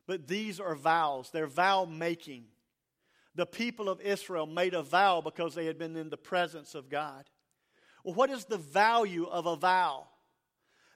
But 0.06 0.28
these 0.28 0.60
are 0.60 0.74
vows, 0.74 1.30
they're 1.30 1.46
vow 1.46 1.84
making. 1.84 2.44
The 3.34 3.46
people 3.46 3.88
of 3.88 4.00
Israel 4.00 4.46
made 4.46 4.74
a 4.74 4.82
vow 4.82 5.20
because 5.20 5.54
they 5.54 5.66
had 5.66 5.76
been 5.78 5.96
in 5.96 6.08
the 6.08 6.16
presence 6.16 6.76
of 6.76 6.88
God. 6.88 7.24
Well, 8.04 8.14
what 8.14 8.30
is 8.30 8.44
the 8.44 8.58
value 8.58 9.26
of 9.26 9.46
a 9.46 9.56
vow? 9.56 10.06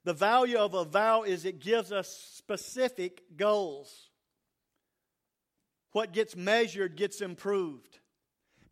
The 0.05 0.12
value 0.12 0.59
of 0.59 0.75
a 0.75 0.85
vow 0.85 1.25
is 1.25 1.45
it 1.45 1.59
gives 1.59 1.91
us 1.91 2.09
specific 2.35 3.23
goals. 3.37 4.11
What 5.93 6.12
gets 6.12 6.37
measured 6.37 6.97
gets 6.97 7.21
improved. 7.21 7.99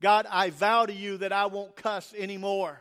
God, 0.01 0.27
I 0.31 0.51
vow 0.51 0.87
to 0.87 0.93
you 0.93 1.19
that 1.19 1.33
I 1.33 1.47
won't 1.47 1.77
cuss 1.77 2.15
anymore. 2.17 2.81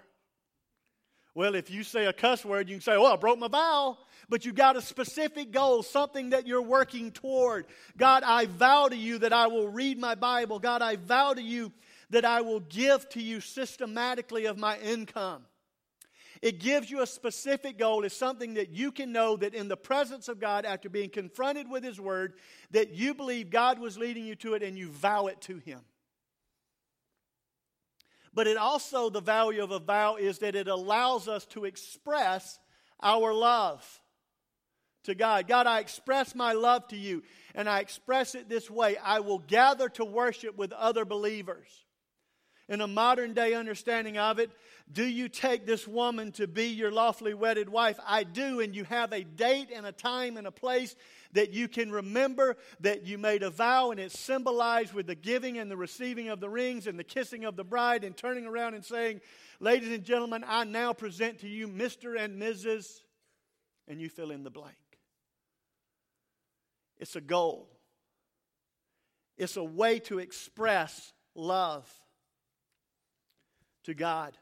Well, 1.34 1.55
if 1.55 1.69
you 1.69 1.84
say 1.84 2.05
a 2.05 2.13
cuss 2.13 2.45
word, 2.45 2.69
you 2.69 2.75
can 2.75 2.81
say, 2.81 2.95
Oh, 2.95 3.05
I 3.05 3.17
broke 3.17 3.39
my 3.39 3.50
vow. 3.50 3.98
But 4.27 4.45
you 4.45 4.53
got 4.53 4.75
a 4.75 4.81
specific 4.81 5.51
goal, 5.51 5.84
something 5.84 6.31
that 6.31 6.48
you're 6.48 6.62
working 6.62 7.12
toward. 7.12 7.67
God, 7.95 8.24
I 8.24 8.45
vow 8.45 8.88
to 8.88 8.95
you 8.95 9.19
that 9.19 9.34
I 9.34 9.48
will 9.48 9.67
read 9.67 10.00
my 10.00 10.15
Bible. 10.15 10.57
God, 10.60 10.81
I 10.81 10.95
vow 10.95 11.34
to 11.34 11.41
you 11.41 11.72
that 12.10 12.25
I 12.25 12.41
will 12.41 12.62
give 12.62 13.07
to 13.10 13.22
you 13.22 13.39
systematically 13.39 14.45
of 14.45 14.57
my 14.57 14.79
income. 14.79 15.43
It 16.41 16.60
gives 16.60 16.89
you 16.89 17.01
a 17.01 17.07
specific 17.07 17.77
goal. 17.77 18.03
It's 18.03 18.15
something 18.15 18.55
that 18.55 18.69
you 18.69 18.91
can 18.91 19.12
know 19.12 19.38
that 19.38 19.53
in 19.53 19.67
the 19.67 19.77
presence 19.77 20.27
of 20.27 20.39
God, 20.39 20.65
after 20.65 20.89
being 20.89 21.10
confronted 21.10 21.69
with 21.69 21.84
His 21.84 22.00
Word, 22.00 22.34
that 22.72 22.91
you 22.91 23.13
believe 23.13 23.50
God 23.50 23.79
was 23.79 23.98
leading 23.98 24.25
you 24.25 24.36
to 24.36 24.53
it 24.53 24.63
and 24.63 24.77
you 24.77 24.89
vow 24.89 25.27
it 25.27 25.39
to 25.41 25.57
Him. 25.57 25.81
But 28.36 28.48
it 28.48 28.58
also, 28.58 29.10
the 29.10 29.22
value 29.22 29.63
of 29.63 29.72
a 29.72 29.80
vow 29.80 30.18
is 30.18 30.39
that 30.39 30.56
it 30.56 30.68
allows 30.68 31.30
us 31.30 31.46
to 31.48 31.63
express 31.63 32.60
our 33.01 33.34
love 33.34 34.01
to 35.06 35.15
God. 35.15 35.48
God, 35.48 35.68
I 35.68 35.80
express 35.80 36.36
my 36.36 36.51
love 36.51 36.86
to 36.89 36.98
you, 36.98 37.24
and 37.56 37.70
I 37.70 37.80
express 37.80 38.36
it 38.36 38.50
this 38.50 38.70
way 38.70 38.98
I 38.98 39.22
will 39.22 39.39
gather 39.39 39.88
to 39.89 40.04
worship 40.04 40.58
with 40.58 40.74
other 40.74 41.06
believers. 41.06 41.85
In 42.67 42.81
a 42.81 42.88
modern 42.88 43.34
day 43.34 43.53
understanding 43.53 44.17
of 44.17 44.39
it, 44.39 44.50
do 44.91 45.03
you 45.03 45.29
take 45.29 45.65
this 45.65 45.88
woman 45.88 46.31
to 46.34 46.48
be 46.48 46.67
your 46.67 46.91
lawfully 46.91 47.34
wedded 47.34 47.69
wife? 47.69 48.00
I 48.05 48.24
do, 48.24 48.60
and 48.60 48.75
you 48.75 48.84
have 48.86 49.13
a 49.13 49.24
date 49.24 49.69
and 49.74 49.86
a 49.86 49.91
time 49.91 50.38
and 50.38 50.48
a 50.48 50.51
place 50.51 50.95
that 51.34 51.51
you 51.53 51.67
can 51.67 51.91
remember 51.91 52.55
that 52.79 53.05
you 53.05 53.17
made 53.17 53.43
a 53.43 53.50
vow, 53.50 53.91
and 53.91 54.00
it's 54.00 54.17
symbolized 54.17 54.93
with 54.93 55.07
the 55.07 55.15
giving 55.15 55.57
and 55.57 55.69
the 55.69 55.77
receiving 55.77 56.29
of 56.29 56.39
the 56.39 56.50
rings 56.50 56.88
and 56.88 56.98
the 56.98 57.03
kissing 57.03 57.45
of 57.45 57.55
the 57.55 57.63
bride 57.63 58.03
and 58.03 58.15
turning 58.15 58.45
around 58.45 58.74
and 58.74 58.86
saying, 58.86 59.22
Ladies 59.60 59.91
and 59.91 60.03
gentlemen, 60.03 60.43
I 60.48 60.63
now 60.65 60.93
present 60.93 61.39
to 61.39 61.48
you 61.48 61.67
Mr. 61.67 62.19
and 62.19 62.41
Mrs., 62.41 63.01
and 63.88 64.01
you 64.01 64.10
fill 64.10 64.31
in 64.31 64.43
the 64.43 64.50
blank. 64.50 64.75
It's 66.98 67.15
a 67.15 67.22
goal, 67.22 67.69
it's 69.38 69.57
a 69.57 69.63
way 69.63 70.00
to 70.00 70.19
express 70.19 71.13
love 71.36 71.91
to 73.86 73.94
God. 73.94 74.38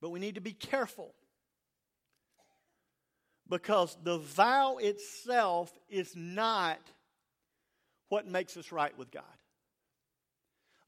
But 0.00 0.10
we 0.10 0.20
need 0.20 0.36
to 0.36 0.40
be 0.40 0.52
careful 0.52 1.14
because 3.48 3.96
the 4.02 4.18
vow 4.18 4.76
itself 4.76 5.72
is 5.88 6.14
not 6.14 6.78
what 8.08 8.26
makes 8.26 8.56
us 8.56 8.70
right 8.72 8.96
with 8.96 9.10
God. 9.10 9.24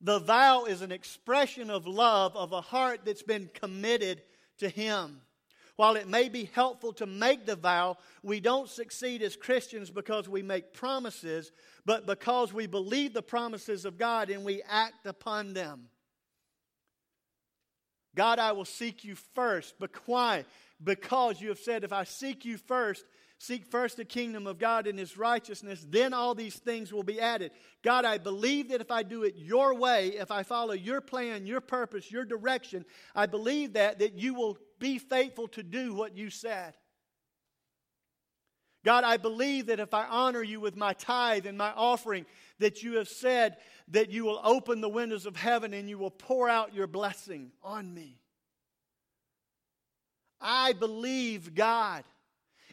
The 0.00 0.18
vow 0.18 0.64
is 0.64 0.80
an 0.80 0.92
expression 0.92 1.70
of 1.70 1.86
love 1.86 2.36
of 2.36 2.52
a 2.52 2.60
heart 2.60 3.00
that's 3.04 3.22
been 3.22 3.50
committed 3.52 4.22
to 4.58 4.68
Him. 4.68 5.20
While 5.80 5.96
it 5.96 6.10
may 6.10 6.28
be 6.28 6.50
helpful 6.52 6.92
to 6.92 7.06
make 7.06 7.46
the 7.46 7.56
vow, 7.56 7.96
we 8.22 8.38
don't 8.38 8.68
succeed 8.68 9.22
as 9.22 9.34
Christians 9.34 9.88
because 9.88 10.28
we 10.28 10.42
make 10.42 10.74
promises, 10.74 11.52
but 11.86 12.06
because 12.06 12.52
we 12.52 12.66
believe 12.66 13.14
the 13.14 13.22
promises 13.22 13.86
of 13.86 13.96
God 13.96 14.28
and 14.28 14.44
we 14.44 14.60
act 14.68 15.06
upon 15.06 15.54
them. 15.54 15.86
God, 18.14 18.38
I 18.38 18.52
will 18.52 18.66
seek 18.66 19.04
you 19.04 19.14
first. 19.34 19.76
But 19.80 19.92
why? 20.04 20.44
Because 20.84 21.40
you 21.40 21.48
have 21.48 21.58
said, 21.58 21.82
if 21.82 21.94
I 21.94 22.04
seek 22.04 22.44
you 22.44 22.58
first, 22.58 23.06
seek 23.38 23.64
first 23.64 23.96
the 23.96 24.04
kingdom 24.04 24.46
of 24.46 24.58
God 24.58 24.86
and 24.86 24.98
his 24.98 25.16
righteousness, 25.16 25.86
then 25.88 26.12
all 26.12 26.34
these 26.34 26.56
things 26.56 26.92
will 26.92 27.04
be 27.04 27.18
added. 27.18 27.52
God, 27.82 28.04
I 28.04 28.18
believe 28.18 28.68
that 28.68 28.82
if 28.82 28.90
I 28.90 29.02
do 29.02 29.22
it 29.22 29.34
your 29.34 29.74
way, 29.74 30.08
if 30.08 30.30
I 30.30 30.42
follow 30.42 30.74
your 30.74 31.00
plan, 31.00 31.46
your 31.46 31.62
purpose, 31.62 32.10
your 32.10 32.26
direction, 32.26 32.84
I 33.14 33.24
believe 33.24 33.72
that, 33.72 34.00
that 34.00 34.12
you 34.12 34.34
will 34.34 34.58
be 34.80 34.98
faithful 34.98 35.46
to 35.48 35.62
do 35.62 35.94
what 35.94 36.16
you 36.16 36.30
said. 36.30 36.74
God, 38.84 39.04
I 39.04 39.18
believe 39.18 39.66
that 39.66 39.78
if 39.78 39.92
I 39.92 40.06
honor 40.06 40.42
you 40.42 40.58
with 40.58 40.74
my 40.74 40.94
tithe 40.94 41.46
and 41.46 41.58
my 41.58 41.70
offering, 41.70 42.24
that 42.58 42.82
you 42.82 42.96
have 42.96 43.08
said 43.08 43.56
that 43.88 44.10
you 44.10 44.24
will 44.24 44.40
open 44.42 44.80
the 44.80 44.88
windows 44.88 45.26
of 45.26 45.36
heaven 45.36 45.74
and 45.74 45.88
you 45.88 45.98
will 45.98 46.10
pour 46.10 46.48
out 46.48 46.74
your 46.74 46.86
blessing 46.86 47.52
on 47.62 47.92
me. 47.92 48.18
I 50.40 50.72
believe 50.72 51.54
God. 51.54 52.04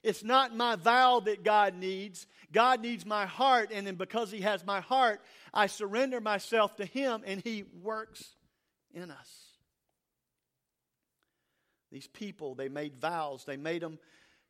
It's 0.02 0.24
not 0.24 0.56
my 0.56 0.78
vow 0.78 1.20
that 1.22 1.44
God 1.44 1.76
needs. 1.76 2.28
God 2.54 2.82
needs 2.82 3.06
my 3.06 3.26
heart, 3.26 3.72
and 3.74 3.86
then 3.86 3.96
because 3.96 4.32
He 4.32 4.42
has 4.42 4.66
my 4.66 4.80
heart, 4.80 5.20
I 5.54 5.68
surrender 5.68 6.22
myself 6.22 6.78
to 6.78 6.86
Him 6.86 7.24
and 7.26 7.42
He 7.42 7.66
works 7.84 8.24
in 8.94 9.12
us. 9.12 9.47
These 11.98 12.10
people, 12.10 12.54
they 12.54 12.70
made 12.70 13.02
vows, 13.02 13.44
they 13.44 13.58
made 13.58 13.82
them 13.82 13.98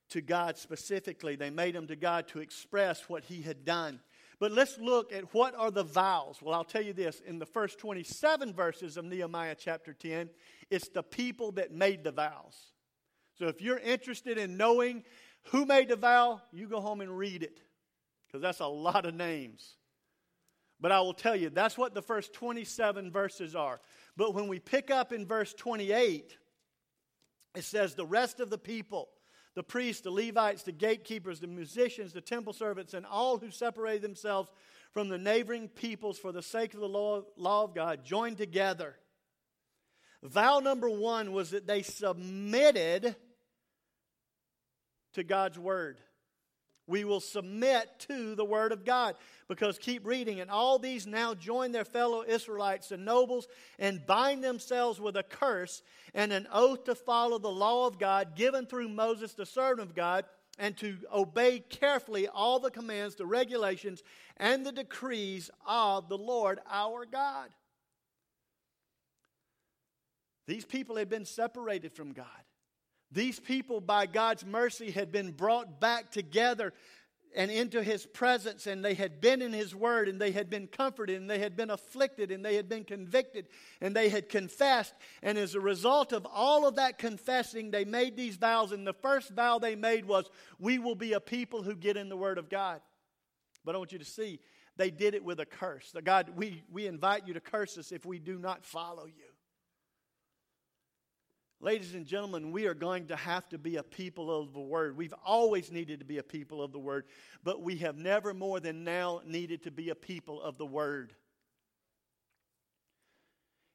to 0.10 0.20
God 0.20 0.58
specifically, 0.58 1.38
they 1.38 1.50
made 1.50 1.76
them 1.76 1.88
to 1.88 1.96
God 1.96 2.28
to 2.28 2.40
express 2.40 3.08
what 3.08 3.24
He 3.24 3.42
had 3.42 3.64
done. 3.64 4.02
But 4.38 4.52
let's 4.52 4.78
look 4.78 5.14
at 5.14 5.34
what 5.34 5.56
are 5.56 5.72
the 5.72 5.86
vows. 5.86 6.42
Well, 6.42 6.54
I'll 6.54 6.66
tell 6.66 6.82
you 6.82 6.92
this 6.92 7.22
in 7.26 7.40
the 7.40 7.46
first 7.46 7.80
27 7.80 8.54
verses 8.54 8.98
of 8.98 9.06
Nehemiah 9.06 9.56
chapter 9.58 9.94
10, 9.94 10.30
it's 10.70 10.90
the 10.90 11.04
people 11.04 11.54
that 11.54 11.72
made 11.72 12.04
the 12.04 12.12
vows. 12.12 12.74
So 13.40 13.48
if 13.48 13.62
you're 13.62 13.80
interested 13.80 14.38
in 14.38 14.58
knowing 14.58 15.06
who 15.44 15.66
made 15.66 15.88
the 15.88 15.96
vow, 15.96 16.42
you 16.52 16.68
go 16.68 16.82
home 16.82 17.00
and 17.00 17.18
read 17.18 17.44
it 17.44 17.62
because 18.28 18.42
that's 18.42 18.60
a 18.60 18.68
lot 18.68 19.06
of 19.06 19.16
names. 19.16 19.78
But 20.82 20.92
I 20.92 21.00
will 21.00 21.14
tell 21.14 21.38
you, 21.38 21.50
that's 21.50 21.78
what 21.78 21.94
the 21.94 22.02
first 22.02 22.34
27 22.34 23.10
verses 23.10 23.56
are. 23.56 23.80
But 24.18 24.36
when 24.36 24.50
we 24.50 24.60
pick 24.60 24.92
up 24.92 25.14
in 25.14 25.26
verse 25.26 25.54
28, 25.54 26.36
it 27.58 27.64
says, 27.64 27.96
The 27.96 28.06
rest 28.06 28.40
of 28.40 28.50
the 28.50 28.58
people 28.58 29.10
the 29.58 29.64
priests, 29.64 30.04
the 30.04 30.12
Levites, 30.12 30.62
the 30.62 30.72
gatekeepers, 30.72 31.40
the 31.40 31.48
musicians, 31.48 32.14
the 32.14 32.22
temple 32.22 32.54
servants, 32.54 32.94
and 32.94 33.08
all 33.08 33.40
who 33.40 33.50
separated 33.50 34.04
themselves 34.04 34.52
from 34.92 35.10
the 35.10 35.18
neighboring 35.18 35.68
peoples 35.68 36.20
for 36.20 36.32
the 36.32 36.44
sake 36.44 36.76
of 36.76 36.80
the 36.80 36.88
law, 36.88 37.24
law 37.38 37.64
of 37.64 37.74
God 37.74 38.06
joined 38.06 38.38
together. 38.38 38.96
Vow 40.22 40.60
number 40.60 40.88
one 40.88 41.32
was 41.32 41.50
that 41.50 41.66
they 41.66 41.82
submitted 41.82 43.16
to 45.14 45.24
God's 45.24 45.58
word. 45.58 45.98
We 46.88 47.04
will 47.04 47.20
submit 47.20 47.90
to 48.08 48.34
the 48.34 48.46
word 48.46 48.72
of 48.72 48.86
God. 48.86 49.16
Because 49.48 49.78
keep 49.78 50.06
reading, 50.06 50.40
and 50.40 50.50
all 50.50 50.80
these 50.80 51.06
now 51.06 51.34
join 51.34 51.72
their 51.72 51.86
fellow 51.86 52.24
Israelites 52.28 52.92
and 52.92 53.06
nobles 53.06 53.48
and 53.78 54.06
bind 54.06 54.44
themselves 54.44 55.00
with 55.00 55.16
a 55.16 55.24
curse 55.24 55.84
and 56.14 56.34
an 56.34 56.48
oath 56.52 56.86
to 56.86 56.96
follow 56.96 57.38
the 57.38 57.48
law 57.48 57.88
of 57.88 58.00
God 58.00 58.36
given 58.36 58.66
through 58.66 58.90
Moses, 58.90 59.34
the 59.34 59.46
servant 59.46 59.88
of 59.88 59.96
God, 59.96 60.26
and 60.60 60.76
to 60.78 60.98
obey 61.14 61.60
carefully 61.60 62.28
all 62.28 62.60
the 62.60 62.72
commands, 62.72 63.16
the 63.16 63.26
regulations, 63.26 64.02
and 64.38 64.66
the 64.66 64.72
decrees 64.72 65.50
of 65.66 66.10
the 66.10 66.18
Lord 66.18 66.60
our 66.70 67.06
God. 67.06 67.50
These 70.48 70.66
people 70.66 70.96
had 70.96 71.10
been 71.10 71.26
separated 71.26 71.94
from 71.94 72.14
God. 72.14 72.26
These 73.12 73.40
people, 73.40 73.80
by 73.80 74.06
God's 74.06 74.46
mercy, 74.46 74.92
had 74.92 75.12
been 75.12 75.32
brought 75.32 75.80
back 75.80 76.12
together 76.12 76.74
and 77.36 77.52
into 77.52 77.84
his 77.84 78.06
presence, 78.06 78.68
and 78.68 78.84
they 78.84 78.96
had 78.96 79.22
been 79.22 79.42
in 79.42 79.54
his 79.54 79.76
word, 79.76 80.10
and 80.10 80.20
they 80.20 80.32
had 80.32 80.50
been 80.50 80.68
comforted, 80.68 81.22
and 81.22 81.30
they 81.30 81.40
had 81.40 81.56
been 81.56 81.70
afflicted, 81.70 82.32
and 82.32 82.44
they 82.44 82.56
had 82.56 82.68
been 82.68 82.84
convicted, 82.84 83.48
and 83.80 83.96
they 83.96 84.10
had 84.10 84.28
confessed. 84.28 84.94
And 85.22 85.38
as 85.38 85.54
a 85.54 85.60
result 85.60 86.14
of 86.14 86.26
all 86.26 86.68
of 86.68 86.76
that 86.76 86.98
confessing, 86.98 87.70
they 87.70 87.86
made 87.86 88.18
these 88.18 88.38
vows. 88.38 88.72
And 88.72 88.88
the 88.88 88.94
first 88.94 89.30
vow 89.30 89.60
they 89.60 89.76
made 89.76 90.06
was, 90.06 90.30
We 90.58 90.80
will 90.80 90.96
be 90.96 91.14
a 91.14 91.20
people 91.20 91.62
who 91.62 91.76
get 91.76 91.96
in 91.96 92.10
the 92.10 92.18
word 92.18 92.38
of 92.38 92.50
God. 92.50 92.82
But 93.64 93.76
I 93.76 93.78
want 93.78 93.92
you 93.92 94.00
to 94.00 94.06
see, 94.06 94.40
they 94.76 94.90
did 94.90 95.14
it 95.14 95.24
with 95.24 95.40
a 95.40 95.46
curse. 95.46 95.94
God, 96.04 96.32
we, 96.36 96.64
we 96.72 96.88
invite 96.88 97.28
you 97.28 97.34
to 97.34 97.42
curse 97.42 97.78
us 97.78 97.92
if 97.92 98.06
we 98.06 98.20
do 98.20 98.40
not 98.40 98.66
follow 98.66 99.06
you. 99.06 99.27
Ladies 101.60 101.96
and 101.96 102.06
gentlemen, 102.06 102.52
we 102.52 102.68
are 102.68 102.76
going 102.76 103.08
to 103.08 103.16
have 103.16 103.50
to 103.50 103.58
be 103.58 103.78
a 103.78 103.84
people 103.84 104.42
of 104.42 104.54
the 104.54 104.60
Word. 104.60 104.96
We've 104.96 105.14
always 105.26 105.72
needed 105.72 106.00
to 106.00 106.06
be 106.06 106.20
a 106.20 106.24
people 106.24 106.62
of 106.62 106.72
the 106.72 106.78
Word, 106.80 107.06
but 107.44 107.64
we 107.64 107.78
have 107.78 107.98
never 107.98 108.34
more 108.34 108.60
than 108.60 108.84
now 108.84 109.22
needed 109.26 109.64
to 109.64 109.72
be 109.72 109.90
a 109.90 109.96
people 109.96 110.40
of 110.40 110.60
the 110.60 110.68
Word. 110.68 111.14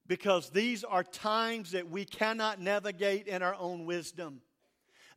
Because 0.06 0.50
these 0.50 0.84
are 0.84 1.02
times 1.02 1.72
that 1.72 1.90
we 1.90 2.04
cannot 2.04 2.60
navigate 2.60 3.26
in 3.26 3.42
our 3.42 3.56
own 3.56 3.84
wisdom. 3.84 4.42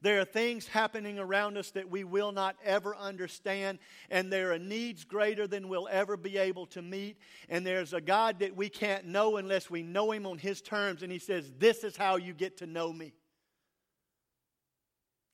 There 0.06 0.22
are 0.22 0.26
things 0.26 0.68
happening 0.68 1.18
around 1.18 1.58
us 1.58 1.72
that 1.72 1.90
we 1.90 2.04
will 2.04 2.32
not 2.32 2.58
ever 2.64 2.96
understand, 2.96 3.80
and 4.12 4.32
there 4.32 4.54
are 4.54 4.60
needs 4.60 5.04
greater 5.04 5.48
than 5.48 5.68
we'll 5.68 5.88
ever 5.90 6.16
be 6.16 6.38
able 6.38 6.68
to 6.68 6.84
meet. 6.84 7.18
And 7.50 7.66
there's 7.66 7.92
a 7.92 8.00
God 8.00 8.38
that 8.42 8.56
we 8.56 8.70
can't 8.70 9.08
know 9.08 9.38
unless 9.38 9.68
we 9.68 9.82
know 9.82 10.12
Him 10.12 10.28
on 10.28 10.38
His 10.38 10.62
terms. 10.62 11.02
And 11.02 11.12
He 11.12 11.18
says, 11.18 11.52
This 11.58 11.84
is 11.84 11.98
how 11.98 12.18
you 12.18 12.36
get 12.36 12.58
to 12.58 12.68
know 12.68 12.94
me. 12.94 13.16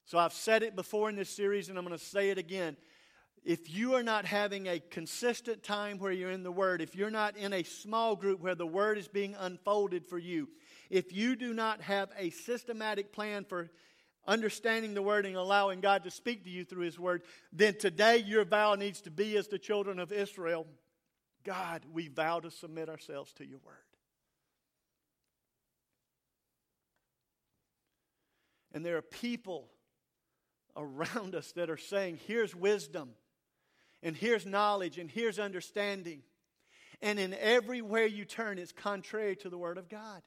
So 0.05 0.17
I've 0.17 0.31
said 0.31 0.63
it 0.63 0.73
before 0.73 1.09
in 1.09 1.17
this 1.17 1.29
series, 1.29 1.67
and 1.67 1.77
I'm 1.77 1.83
going 1.83 1.99
to 1.99 2.05
say 2.05 2.29
it 2.29 2.37
again. 2.37 2.77
If 3.43 3.75
you 3.75 3.95
are 3.95 4.03
not 4.03 4.23
having 4.23 4.67
a 4.67 4.79
consistent 4.79 5.63
time 5.63 5.99
where 5.99 6.13
you're 6.13 6.31
in 6.31 6.43
the 6.43 6.51
Word, 6.51 6.81
if 6.81 6.95
you're 6.95 7.11
not 7.11 7.35
in 7.35 7.51
a 7.51 7.63
small 7.63 8.15
group 8.15 8.39
where 8.39 8.55
the 8.55 8.65
Word 8.65 8.97
is 8.97 9.09
being 9.09 9.35
unfolded 9.37 10.05
for 10.05 10.17
you, 10.17 10.47
if 10.89 11.11
you 11.11 11.35
do 11.35 11.53
not 11.53 11.81
have 11.81 12.09
a 12.17 12.29
systematic 12.29 13.11
plan 13.11 13.43
for 13.43 13.69
understanding 14.27 14.93
the 14.93 15.01
word 15.01 15.25
and 15.25 15.35
allowing 15.35 15.81
God 15.81 16.03
to 16.03 16.11
speak 16.11 16.43
to 16.43 16.49
you 16.49 16.63
through 16.63 16.85
his 16.85 16.99
word, 16.99 17.23
then 17.51 17.75
today 17.77 18.17
your 18.17 18.45
vow 18.45 18.75
needs 18.75 19.01
to 19.01 19.11
be 19.11 19.37
as 19.37 19.47
the 19.47 19.59
children 19.59 19.99
of 19.99 20.11
Israel 20.11 20.67
God, 21.43 21.83
we 21.91 22.07
vow 22.07 22.39
to 22.39 22.51
submit 22.51 22.89
ourselves 22.89 23.33
to 23.33 23.45
your 23.45 23.59
word. 23.65 23.75
And 28.73 28.85
there 28.85 28.97
are 28.97 29.01
people 29.01 29.67
around 30.77 31.35
us 31.35 31.51
that 31.53 31.69
are 31.69 31.77
saying, 31.77 32.19
here's 32.27 32.55
wisdom, 32.55 33.09
and 34.03 34.15
here's 34.15 34.45
knowledge, 34.45 34.97
and 34.97 35.09
here's 35.09 35.39
understanding. 35.39 36.21
And 37.01 37.19
in 37.19 37.33
everywhere 37.33 38.05
you 38.05 38.25
turn, 38.25 38.59
it's 38.59 38.71
contrary 38.71 39.35
to 39.37 39.49
the 39.49 39.57
Word 39.57 39.77
of 39.77 39.89
God. 39.89 40.21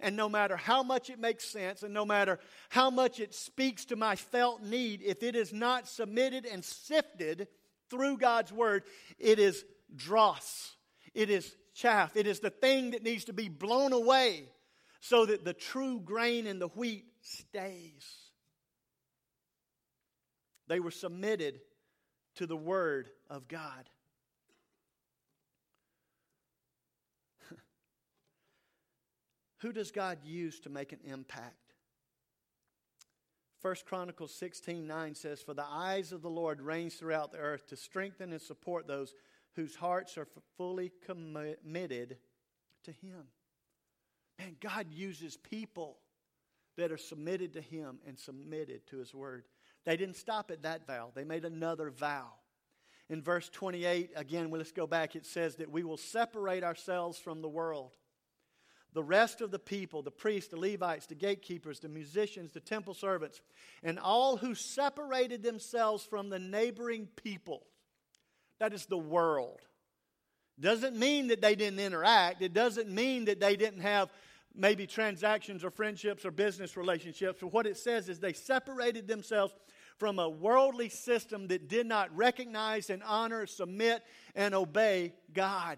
And 0.00 0.16
no 0.16 0.28
matter 0.28 0.56
how 0.56 0.82
much 0.82 1.10
it 1.10 1.18
makes 1.18 1.44
sense 1.44 1.82
and 1.82 1.94
no 1.94 2.04
matter 2.04 2.38
how 2.68 2.90
much 2.90 3.20
it 3.20 3.34
speaks 3.34 3.84
to 3.86 3.96
my 3.96 4.16
felt 4.16 4.62
need, 4.62 5.02
if 5.02 5.22
it 5.22 5.34
is 5.34 5.52
not 5.52 5.88
submitted 5.88 6.46
and 6.46 6.64
sifted 6.64 7.48
through 7.90 8.18
God's 8.18 8.52
word, 8.52 8.84
it 9.18 9.38
is 9.38 9.64
dross. 9.94 10.76
It 11.14 11.30
is 11.30 11.56
chaff. 11.74 12.16
It 12.16 12.26
is 12.26 12.40
the 12.40 12.50
thing 12.50 12.92
that 12.92 13.02
needs 13.02 13.26
to 13.26 13.32
be 13.32 13.48
blown 13.48 13.92
away 13.92 14.44
so 15.00 15.26
that 15.26 15.44
the 15.44 15.54
true 15.54 16.00
grain 16.00 16.46
in 16.46 16.58
the 16.58 16.68
wheat 16.68 17.04
stays. 17.20 18.26
They 20.68 20.80
were 20.80 20.90
submitted 20.90 21.60
to 22.36 22.46
the 22.46 22.56
Word 22.56 23.08
of 23.30 23.48
God. 23.48 23.88
Who 29.66 29.72
does 29.72 29.90
God 29.90 30.18
use 30.22 30.60
to 30.60 30.70
make 30.70 30.92
an 30.92 31.00
impact? 31.04 31.74
1 33.62 33.74
Chronicles 33.84 34.32
16 34.32 34.86
9 34.86 35.14
says, 35.16 35.42
For 35.42 35.54
the 35.54 35.66
eyes 35.68 36.12
of 36.12 36.22
the 36.22 36.30
Lord 36.30 36.60
range 36.60 36.96
throughout 36.96 37.32
the 37.32 37.38
earth 37.38 37.66
to 37.70 37.76
strengthen 37.76 38.30
and 38.30 38.40
support 38.40 38.86
those 38.86 39.12
whose 39.56 39.74
hearts 39.74 40.16
are 40.16 40.28
fully 40.56 40.92
committed 41.04 42.16
to 42.84 42.92
Him. 42.92 43.24
Man, 44.38 44.54
God 44.60 44.86
uses 44.92 45.36
people 45.36 45.98
that 46.76 46.92
are 46.92 46.96
submitted 46.96 47.54
to 47.54 47.60
Him 47.60 47.98
and 48.06 48.16
submitted 48.16 48.86
to 48.86 48.98
His 48.98 49.12
Word. 49.12 49.46
They 49.84 49.96
didn't 49.96 50.16
stop 50.16 50.52
at 50.52 50.62
that 50.62 50.86
vow, 50.86 51.10
they 51.12 51.24
made 51.24 51.44
another 51.44 51.90
vow. 51.90 52.34
In 53.08 53.20
verse 53.20 53.48
28, 53.48 54.10
again, 54.14 54.48
let's 54.48 54.70
go 54.70 54.86
back, 54.86 55.16
it 55.16 55.26
says 55.26 55.56
that 55.56 55.72
we 55.72 55.82
will 55.82 55.96
separate 55.96 56.62
ourselves 56.62 57.18
from 57.18 57.42
the 57.42 57.48
world. 57.48 57.96
The 58.96 59.02
rest 59.02 59.42
of 59.42 59.50
the 59.50 59.58
people, 59.58 60.00
the 60.00 60.10
priests, 60.10 60.48
the 60.48 60.58
Levites, 60.58 61.04
the 61.04 61.14
gatekeepers, 61.14 61.80
the 61.80 61.88
musicians, 61.90 62.52
the 62.52 62.60
temple 62.60 62.94
servants, 62.94 63.42
and 63.82 63.98
all 63.98 64.38
who 64.38 64.54
separated 64.54 65.42
themselves 65.42 66.02
from 66.02 66.30
the 66.30 66.38
neighboring 66.38 67.06
people. 67.14 67.66
That 68.58 68.72
is 68.72 68.86
the 68.86 68.96
world. 68.96 69.60
Doesn't 70.58 70.96
mean 70.96 71.26
that 71.26 71.42
they 71.42 71.54
didn't 71.56 71.78
interact. 71.78 72.40
It 72.40 72.54
doesn't 72.54 72.88
mean 72.88 73.26
that 73.26 73.38
they 73.38 73.54
didn't 73.54 73.82
have 73.82 74.08
maybe 74.54 74.86
transactions 74.86 75.62
or 75.62 75.68
friendships 75.70 76.24
or 76.24 76.30
business 76.30 76.74
relationships. 76.74 77.40
But 77.42 77.52
what 77.52 77.66
it 77.66 77.76
says 77.76 78.08
is 78.08 78.18
they 78.18 78.32
separated 78.32 79.06
themselves 79.06 79.52
from 79.98 80.18
a 80.18 80.26
worldly 80.26 80.88
system 80.88 81.48
that 81.48 81.68
did 81.68 81.86
not 81.86 82.16
recognize 82.16 82.88
and 82.88 83.02
honor, 83.02 83.44
submit, 83.44 84.02
and 84.34 84.54
obey 84.54 85.12
God. 85.34 85.76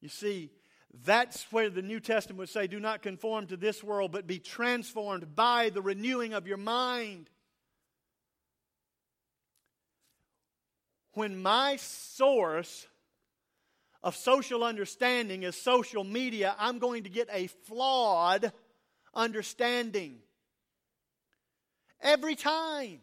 You 0.00 0.08
see, 0.08 0.50
that's 1.04 1.46
where 1.52 1.70
the 1.70 1.82
New 1.82 2.00
Testament 2.00 2.38
would 2.38 2.48
say, 2.48 2.66
Do 2.66 2.80
not 2.80 3.02
conform 3.02 3.46
to 3.46 3.56
this 3.56 3.82
world, 3.82 4.12
but 4.12 4.26
be 4.26 4.38
transformed 4.38 5.34
by 5.36 5.70
the 5.70 5.82
renewing 5.82 6.34
of 6.34 6.46
your 6.46 6.56
mind. 6.56 7.30
When 11.12 11.40
my 11.40 11.76
source 11.76 12.86
of 14.02 14.16
social 14.16 14.64
understanding 14.64 15.42
is 15.42 15.56
social 15.56 16.04
media, 16.04 16.54
I'm 16.58 16.78
going 16.78 17.04
to 17.04 17.10
get 17.10 17.28
a 17.32 17.46
flawed 17.46 18.52
understanding. 19.14 20.18
Every 22.00 22.34
time. 22.34 23.00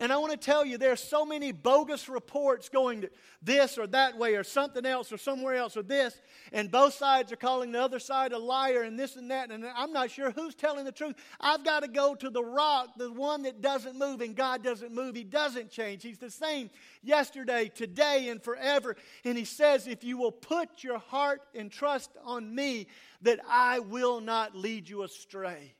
And 0.00 0.10
I 0.10 0.16
want 0.16 0.32
to 0.32 0.38
tell 0.38 0.64
you, 0.64 0.78
there 0.78 0.92
are 0.92 0.96
so 0.96 1.26
many 1.26 1.52
bogus 1.52 2.08
reports 2.08 2.70
going 2.70 3.04
this 3.42 3.76
or 3.76 3.86
that 3.88 4.16
way 4.16 4.34
or 4.34 4.42
something 4.42 4.86
else 4.86 5.12
or 5.12 5.18
somewhere 5.18 5.54
else 5.54 5.76
or 5.76 5.82
this, 5.82 6.18
and 6.52 6.70
both 6.70 6.94
sides 6.94 7.30
are 7.32 7.36
calling 7.36 7.70
the 7.70 7.82
other 7.82 7.98
side 7.98 8.32
a 8.32 8.38
liar 8.38 8.80
and 8.82 8.98
this 8.98 9.16
and 9.16 9.30
that, 9.30 9.50
and 9.50 9.64
I'm 9.64 9.92
not 9.92 10.10
sure 10.10 10.30
who's 10.30 10.54
telling 10.54 10.86
the 10.86 10.92
truth. 10.92 11.16
I've 11.38 11.64
got 11.64 11.82
to 11.82 11.88
go 11.88 12.14
to 12.14 12.30
the 12.30 12.42
rock, 12.42 12.88
the 12.96 13.12
one 13.12 13.42
that 13.42 13.60
doesn't 13.60 13.98
move, 13.98 14.22
and 14.22 14.34
God 14.34 14.64
doesn't 14.64 14.94
move. 14.94 15.14
He 15.14 15.24
doesn't 15.24 15.70
change. 15.70 16.02
He's 16.02 16.18
the 16.18 16.30
same 16.30 16.70
yesterday, 17.02 17.68
today, 17.68 18.30
and 18.30 18.42
forever. 18.42 18.96
And 19.24 19.36
He 19.36 19.44
says, 19.44 19.86
if 19.86 20.02
you 20.02 20.16
will 20.16 20.32
put 20.32 20.82
your 20.82 20.98
heart 20.98 21.42
and 21.54 21.70
trust 21.70 22.10
on 22.24 22.54
me, 22.54 22.86
that 23.20 23.38
I 23.46 23.80
will 23.80 24.22
not 24.22 24.56
lead 24.56 24.88
you 24.88 25.02
astray. 25.02 25.74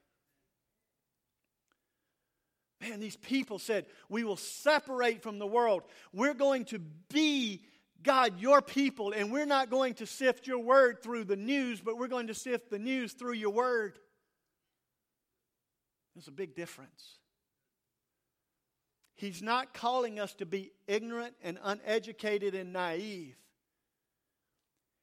Man, 2.81 3.01
these 3.01 3.17
people 3.17 3.59
said, 3.59 3.87
We 4.09 4.25
will 4.25 4.37
separate 4.37 5.23
from 5.23 5.39
the 5.39 5.47
world. 5.47 5.83
We're 6.13 6.35
going 6.35 6.65
to 6.67 6.79
be, 7.13 7.63
God, 8.03 8.41
your 8.41 8.63
people, 8.63 9.13
and 9.13 9.31
we're 9.31 9.47
not 9.47 9.71
going 9.71 9.95
to 9.95 10.07
sift 10.07 10.47
your 10.47 10.61
word 10.61 11.03
through 11.03 11.25
the 11.25 11.37
news, 11.37 11.81
but 11.81 11.99
we're 11.99 12.09
going 12.09 12.29
to 12.29 12.35
sift 12.35 12.71
the 12.71 12.79
news 12.79 13.13
through 13.13 13.35
your 13.35 13.51
word. 13.51 13.99
There's 16.15 16.29
a 16.29 16.33
big 16.33 16.55
difference. 16.55 17.19
He's 19.15 19.43
not 19.43 19.75
calling 19.75 20.19
us 20.19 20.33
to 20.35 20.47
be 20.47 20.73
ignorant 20.89 21.35
and 21.43 21.59
uneducated 21.63 22.55
and 22.55 22.73
naive. 22.73 23.37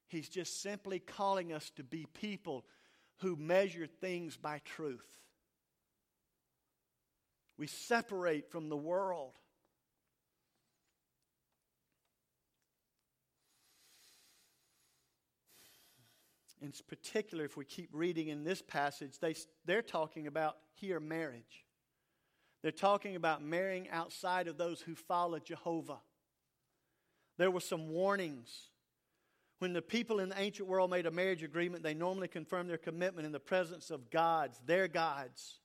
He's 0.08 0.28
just 0.28 0.60
simply 0.60 0.98
calling 0.98 1.52
us 1.52 1.70
to 1.76 1.84
be 1.84 2.06
people 2.14 2.64
who 3.18 3.36
measure 3.36 3.86
things 3.86 4.36
by 4.36 4.60
truth. 4.64 5.06
We 7.58 7.66
separate 7.66 8.50
from 8.50 8.68
the 8.68 8.76
world. 8.76 9.34
In 16.62 16.72
particular, 16.88 17.44
if 17.44 17.56
we 17.56 17.64
keep 17.64 17.90
reading 17.92 18.28
in 18.28 18.44
this 18.44 18.62
passage, 18.62 19.18
they, 19.20 19.34
they're 19.64 19.82
talking 19.82 20.26
about 20.26 20.56
here 20.74 20.98
marriage. 20.98 21.64
They're 22.62 22.72
talking 22.72 23.16
about 23.16 23.42
marrying 23.42 23.88
outside 23.90 24.48
of 24.48 24.56
those 24.56 24.80
who 24.80 24.94
follow 24.94 25.38
Jehovah. 25.38 26.00
There 27.36 27.50
were 27.50 27.60
some 27.60 27.90
warnings. 27.90 28.50
When 29.60 29.72
the 29.72 29.82
people 29.82 30.18
in 30.18 30.28
the 30.28 30.40
ancient 30.40 30.68
world 30.68 30.90
made 30.90 31.06
a 31.06 31.10
marriage 31.10 31.44
agreement, 31.44 31.82
they 31.84 31.94
normally 31.94 32.28
confirmed 32.28 32.70
their 32.70 32.78
commitment 32.78 33.26
in 33.26 33.32
the 33.32 33.40
presence 33.40 33.90
of 33.90 34.10
gods, 34.10 34.60
their 34.66 34.88
gods 34.88 35.60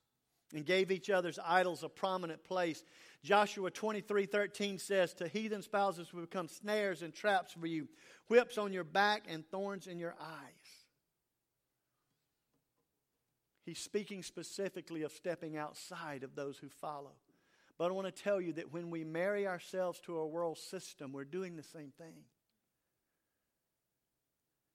and 0.53 0.65
gave 0.65 0.91
each 0.91 1.09
other's 1.09 1.39
idols 1.43 1.83
a 1.83 1.89
prominent 1.89 2.43
place. 2.43 2.83
Joshua 3.23 3.71
23 3.71 4.25
13 4.25 4.79
says, 4.79 5.13
To 5.15 5.27
heathen 5.27 5.61
spouses 5.61 6.13
will 6.13 6.21
become 6.21 6.47
snares 6.47 7.01
and 7.01 7.13
traps 7.13 7.53
for 7.53 7.67
you, 7.67 7.87
whips 8.27 8.57
on 8.57 8.73
your 8.73 8.83
back 8.83 9.23
and 9.27 9.45
thorns 9.49 9.87
in 9.87 9.99
your 9.99 10.15
eyes. 10.19 10.83
He's 13.65 13.79
speaking 13.79 14.23
specifically 14.23 15.03
of 15.03 15.11
stepping 15.11 15.57
outside 15.57 16.23
of 16.23 16.35
those 16.35 16.57
who 16.57 16.69
follow. 16.69 17.13
But 17.77 17.89
I 17.89 17.93
want 17.93 18.13
to 18.13 18.23
tell 18.23 18.39
you 18.39 18.53
that 18.53 18.71
when 18.71 18.89
we 18.89 19.03
marry 19.03 19.47
ourselves 19.47 19.99
to 20.01 20.17
a 20.17 20.27
world 20.27 20.57
system, 20.57 21.11
we're 21.11 21.23
doing 21.23 21.55
the 21.55 21.63
same 21.63 21.91
thing. 21.97 22.13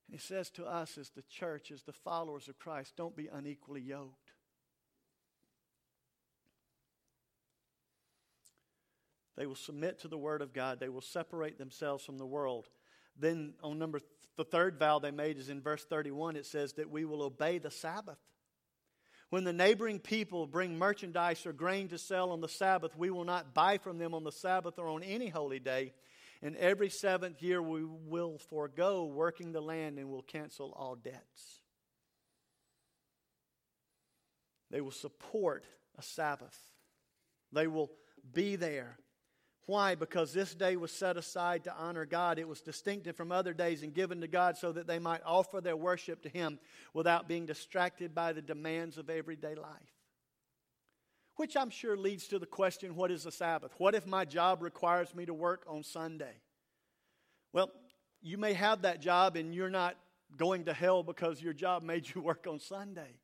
And 0.06 0.12
he 0.12 0.18
says 0.18 0.50
to 0.52 0.64
us 0.64 0.96
as 0.96 1.10
the 1.10 1.22
church, 1.22 1.70
as 1.70 1.82
the 1.82 1.92
followers 1.92 2.48
of 2.48 2.58
Christ, 2.58 2.94
don't 2.96 3.14
be 3.14 3.28
unequally 3.28 3.82
yoked. 3.82 4.32
They 9.38 9.46
will 9.46 9.54
submit 9.54 10.00
to 10.00 10.08
the 10.08 10.18
word 10.18 10.42
of 10.42 10.52
God. 10.52 10.80
They 10.80 10.88
will 10.88 11.00
separate 11.00 11.58
themselves 11.58 12.04
from 12.04 12.18
the 12.18 12.26
world. 12.26 12.68
Then 13.16 13.54
on 13.62 13.78
number 13.78 14.00
th- 14.00 14.10
the 14.36 14.44
third 14.44 14.80
vow 14.80 14.98
they 14.98 15.12
made 15.12 15.38
is 15.38 15.48
in 15.48 15.62
verse 15.62 15.84
31 15.84 16.34
it 16.34 16.44
says 16.44 16.72
that 16.74 16.90
we 16.90 17.04
will 17.04 17.22
obey 17.22 17.58
the 17.58 17.70
Sabbath. 17.70 18.18
When 19.30 19.44
the 19.44 19.52
neighboring 19.52 20.00
people 20.00 20.48
bring 20.48 20.76
merchandise 20.76 21.46
or 21.46 21.52
grain 21.52 21.86
to 21.88 21.98
sell 21.98 22.30
on 22.32 22.40
the 22.40 22.48
Sabbath, 22.48 22.96
we 22.96 23.10
will 23.10 23.24
not 23.24 23.54
buy 23.54 23.78
from 23.78 23.98
them 23.98 24.12
on 24.12 24.24
the 24.24 24.32
Sabbath 24.32 24.76
or 24.76 24.88
on 24.88 25.04
any 25.04 25.28
holy 25.28 25.60
day. 25.60 25.92
And 26.42 26.56
every 26.56 26.90
seventh 26.90 27.40
year 27.40 27.62
we 27.62 27.84
will 27.84 28.38
forego 28.50 29.04
working 29.04 29.52
the 29.52 29.60
land 29.60 30.00
and 30.00 30.10
will 30.10 30.22
cancel 30.22 30.72
all 30.76 30.96
debts. 30.96 31.60
They 34.70 34.80
will 34.80 34.90
support 34.90 35.64
a 35.96 36.02
Sabbath. 36.02 36.58
They 37.52 37.68
will 37.68 37.90
be 38.32 38.56
there. 38.56 38.98
Why? 39.68 39.96
Because 39.96 40.32
this 40.32 40.54
day 40.54 40.76
was 40.76 40.90
set 40.90 41.18
aside 41.18 41.64
to 41.64 41.74
honor 41.76 42.06
God. 42.06 42.38
It 42.38 42.48
was 42.48 42.62
distinctive 42.62 43.16
from 43.16 43.30
other 43.30 43.52
days 43.52 43.82
and 43.82 43.92
given 43.92 44.22
to 44.22 44.26
God 44.26 44.56
so 44.56 44.72
that 44.72 44.86
they 44.86 44.98
might 44.98 45.20
offer 45.26 45.60
their 45.60 45.76
worship 45.76 46.22
to 46.22 46.30
Him 46.30 46.58
without 46.94 47.28
being 47.28 47.44
distracted 47.44 48.14
by 48.14 48.32
the 48.32 48.40
demands 48.40 48.96
of 48.96 49.10
everyday 49.10 49.54
life. 49.54 49.92
Which 51.36 51.54
I'm 51.54 51.68
sure 51.68 51.98
leads 51.98 52.28
to 52.28 52.38
the 52.38 52.46
question 52.46 52.96
what 52.96 53.10
is 53.10 53.24
the 53.24 53.30
Sabbath? 53.30 53.74
What 53.76 53.94
if 53.94 54.06
my 54.06 54.24
job 54.24 54.62
requires 54.62 55.14
me 55.14 55.26
to 55.26 55.34
work 55.34 55.64
on 55.68 55.82
Sunday? 55.82 56.40
Well, 57.52 57.70
you 58.22 58.38
may 58.38 58.54
have 58.54 58.80
that 58.82 59.02
job 59.02 59.36
and 59.36 59.54
you're 59.54 59.68
not 59.68 59.98
going 60.34 60.64
to 60.64 60.72
hell 60.72 61.02
because 61.02 61.42
your 61.42 61.52
job 61.52 61.82
made 61.82 62.06
you 62.14 62.22
work 62.22 62.46
on 62.48 62.58
Sunday 62.58 63.18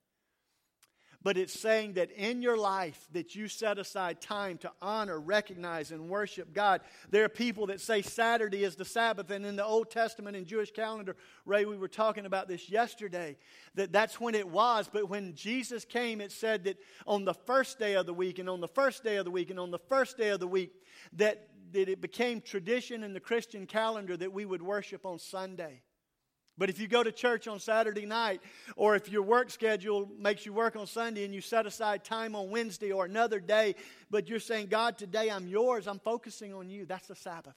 but 1.25 1.37
it's 1.37 1.59
saying 1.59 1.95
that 1.95 2.13
in 2.13 2.43
your 2.43 2.57
life 2.57 3.09
that 3.13 3.35
you 3.35 3.49
set 3.49 3.79
aside 3.79 4.21
time 4.21 4.59
to 4.59 4.71
honor 4.81 5.19
recognize 5.19 5.91
and 5.91 6.09
worship 6.09 6.53
god 6.53 6.81
there 7.11 7.25
are 7.25 7.29
people 7.29 7.67
that 7.67 7.81
say 7.81 8.01
saturday 8.03 8.63
is 8.63 8.77
the 8.77 8.85
sabbath 8.85 9.31
and 9.31 9.45
in 9.45 9.57
the 9.57 9.65
old 9.65 9.91
testament 9.91 10.37
and 10.37 10.47
jewish 10.47 10.71
calendar 10.71 11.17
ray 11.45 11.65
we 11.65 11.77
were 11.77 11.89
talking 11.89 12.27
about 12.27 12.47
this 12.47 12.69
yesterday 12.69 13.37
that 13.75 13.91
that's 13.91 14.21
when 14.21 14.35
it 14.35 14.49
was 14.49 14.89
but 14.93 15.09
when 15.09 15.35
jesus 15.35 15.85
came 15.85 16.21
it 16.21 16.31
said 16.31 16.63
that 16.65 16.79
on 17.07 17.25
the 17.25 17.35
first 17.35 17.79
day 17.79 17.95
of 17.95 18.07
the 18.07 18.15
week 18.15 18.39
and 18.39 18.49
on 18.49 18.61
the 18.61 18.69
first 18.69 19.03
day 19.03 19.17
of 19.17 19.25
the 19.25 19.31
week 19.31 19.51
and 19.51 19.59
on 19.59 19.71
the 19.71 19.79
first 19.79 20.17
day 20.17 20.29
of 20.29 20.39
the 20.39 20.47
week 20.47 20.73
that 21.13 21.49
that 21.73 21.89
it 21.89 22.01
became 22.01 22.41
tradition 22.41 23.03
in 23.03 23.13
the 23.13 23.21
Christian 23.21 23.67
calendar 23.67 24.17
that 24.17 24.33
we 24.33 24.45
would 24.45 24.63
worship 24.63 25.05
on 25.05 25.19
Sunday. 25.19 25.83
But 26.57 26.71
if 26.71 26.79
you 26.79 26.87
go 26.87 27.03
to 27.03 27.11
church 27.11 27.49
on 27.49 27.59
Saturday 27.59 28.07
night, 28.07 28.41
or 28.77 28.95
if 28.95 29.09
your 29.09 29.23
work 29.23 29.51
schedule 29.51 30.09
makes 30.19 30.47
you 30.47 30.53
work 30.53 30.77
on 30.77 30.87
Sunday 30.87 31.25
and 31.25 31.35
you 31.35 31.41
set 31.41 31.67
aside 31.67 32.05
time 32.05 32.37
on 32.37 32.51
Wednesday 32.51 32.93
or 32.93 33.05
another 33.07 33.41
day, 33.41 33.75
but 34.09 34.29
you're 34.29 34.39
saying, 34.39 34.69
God, 34.69 34.97
today 34.97 35.31
I'm 35.31 35.49
yours, 35.49 35.89
I'm 35.89 35.99
focusing 35.99 36.55
on 36.55 36.71
you, 36.71 36.87
that's 36.87 37.09
the 37.09 37.17
Sabbath. 37.17 37.57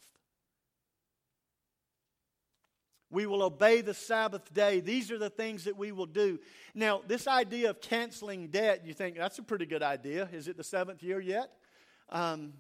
We 3.10 3.25
will 3.25 3.43
obey 3.43 3.81
the 3.81 3.93
Sabbath 3.93 4.53
day. 4.53 4.81
These 4.81 5.12
are 5.12 5.17
the 5.17 5.29
things 5.29 5.63
that 5.63 5.77
we 5.77 5.91
will 5.91 6.07
do. 6.07 6.39
Now, 6.75 7.01
this 7.07 7.27
idea 7.27 7.69
of 7.69 7.79
canceling 7.79 8.47
debt, 8.47 8.86
you 8.86 8.93
think 8.93 9.15
that's 9.15 9.39
a 9.39 9.43
pretty 9.43 9.65
good 9.65 9.83
idea. 9.83 10.27
Is 10.33 10.47
it 10.47 10.57
the 10.57 10.63
seventh 10.63 11.01
year 11.03 11.21
yet? 11.21 11.51
Um, 12.10 12.51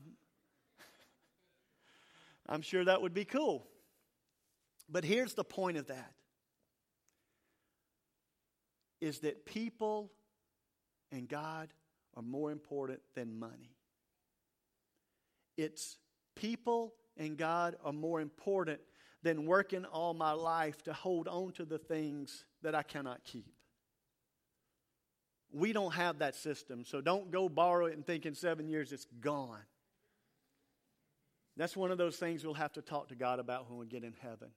I'm 2.47 2.61
sure 2.61 2.85
that 2.85 3.01
would 3.01 3.13
be 3.13 3.25
cool. 3.25 3.67
But 4.87 5.03
here's 5.03 5.33
the 5.33 5.43
point 5.43 5.75
of 5.75 5.87
that 5.87 6.13
is 9.01 9.19
that 9.19 9.45
people 9.45 10.11
and 11.11 11.27
God 11.27 11.69
are 12.15 12.23
more 12.23 12.51
important 12.51 12.99
than 13.15 13.37
money. 13.37 13.75
It's 15.57 15.97
people 16.35 16.93
and 17.17 17.37
God 17.37 17.75
are 17.83 17.93
more 17.93 18.21
important 18.21 18.79
than 19.23 19.45
working 19.45 19.85
all 19.85 20.13
my 20.13 20.31
life 20.31 20.83
to 20.83 20.93
hold 20.93 21.27
on 21.27 21.51
to 21.53 21.65
the 21.65 21.77
things 21.77 22.45
that 22.61 22.75
I 22.75 22.83
cannot 22.83 23.23
keep. 23.23 23.53
We 25.51 25.73
don't 25.73 25.93
have 25.93 26.19
that 26.19 26.35
system, 26.35 26.83
so 26.85 27.01
don't 27.01 27.31
go 27.31 27.49
borrow 27.49 27.85
it 27.85 27.95
and 27.95 28.05
think 28.05 28.25
in 28.25 28.35
seven 28.35 28.67
years 28.67 28.91
it's 28.91 29.07
gone. 29.21 29.61
That's 31.55 31.75
one 31.75 31.89
of 31.89 31.97
those 31.97 32.17
things 32.17 32.45
we'll 32.45 32.53
have 32.53 32.73
to 32.73 32.81
talk 32.81 33.09
to 33.09 33.15
God 33.15 33.39
about 33.39 33.69
when 33.69 33.79
we 33.79 33.87
get 33.87 34.03
in 34.03 34.13
heaven. 34.21 34.49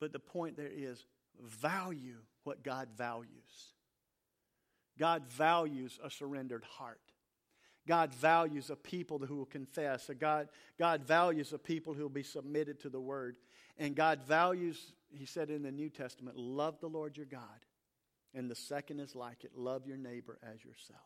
But 0.00 0.12
the 0.12 0.20
point 0.20 0.56
there 0.56 0.70
is 0.72 1.04
value 1.42 2.16
what 2.44 2.62
God 2.62 2.88
values. 2.96 3.28
God 4.98 5.26
values 5.28 5.98
a 6.02 6.10
surrendered 6.10 6.64
heart. 6.64 7.00
God 7.88 8.14
values 8.14 8.70
a 8.70 8.76
people 8.76 9.18
who 9.18 9.36
will 9.36 9.46
confess. 9.46 10.10
God, 10.18 10.48
God 10.78 11.04
values 11.04 11.52
a 11.52 11.58
people 11.58 11.94
who 11.94 12.02
will 12.02 12.08
be 12.08 12.22
submitted 12.22 12.80
to 12.80 12.88
the 12.88 13.00
word. 13.00 13.36
And 13.78 13.96
God 13.96 14.20
values, 14.22 14.92
he 15.10 15.24
said 15.24 15.50
in 15.50 15.62
the 15.62 15.72
New 15.72 15.88
Testament, 15.88 16.36
love 16.36 16.78
the 16.80 16.88
Lord 16.88 17.16
your 17.16 17.26
God. 17.26 17.40
And 18.34 18.50
the 18.50 18.54
second 18.54 19.00
is 19.00 19.16
like 19.16 19.44
it 19.44 19.56
love 19.56 19.86
your 19.86 19.96
neighbor 19.96 20.38
as 20.42 20.62
yourself. 20.64 21.00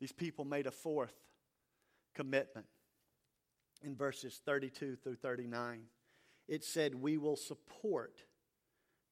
These 0.00 0.12
people 0.12 0.44
made 0.44 0.66
a 0.66 0.70
fourth 0.70 1.14
commitment 2.14 2.66
in 3.82 3.94
verses 3.94 4.40
32 4.44 4.96
through 4.96 5.16
39. 5.16 5.82
It 6.48 6.64
said, 6.64 6.94
We 6.94 7.18
will 7.18 7.36
support 7.36 8.24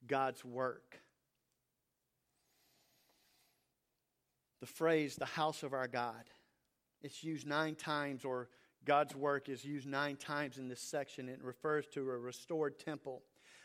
God's 0.07 0.45
work. 0.45 1.01
The 4.61 4.67
phrase, 4.67 5.17
the 5.17 5.27
house 5.27 5.63
of 5.63 5.75
our 5.75 5.87
God, 5.87 6.25
it's 7.03 7.23
used 7.23 7.47
nine 7.47 7.75
times, 7.75 8.25
or 8.25 8.49
God's 8.85 9.15
work 9.15 9.49
is 9.49 9.65
used 9.65 9.87
nine 9.87 10.17
times 10.17 10.59
in 10.59 10.69
this 10.69 10.81
section. 10.81 11.29
It 11.29 11.43
refers 11.43 11.87
to 11.89 12.01
a 12.11 12.19
restored 12.19 12.79
temple. 12.79 13.23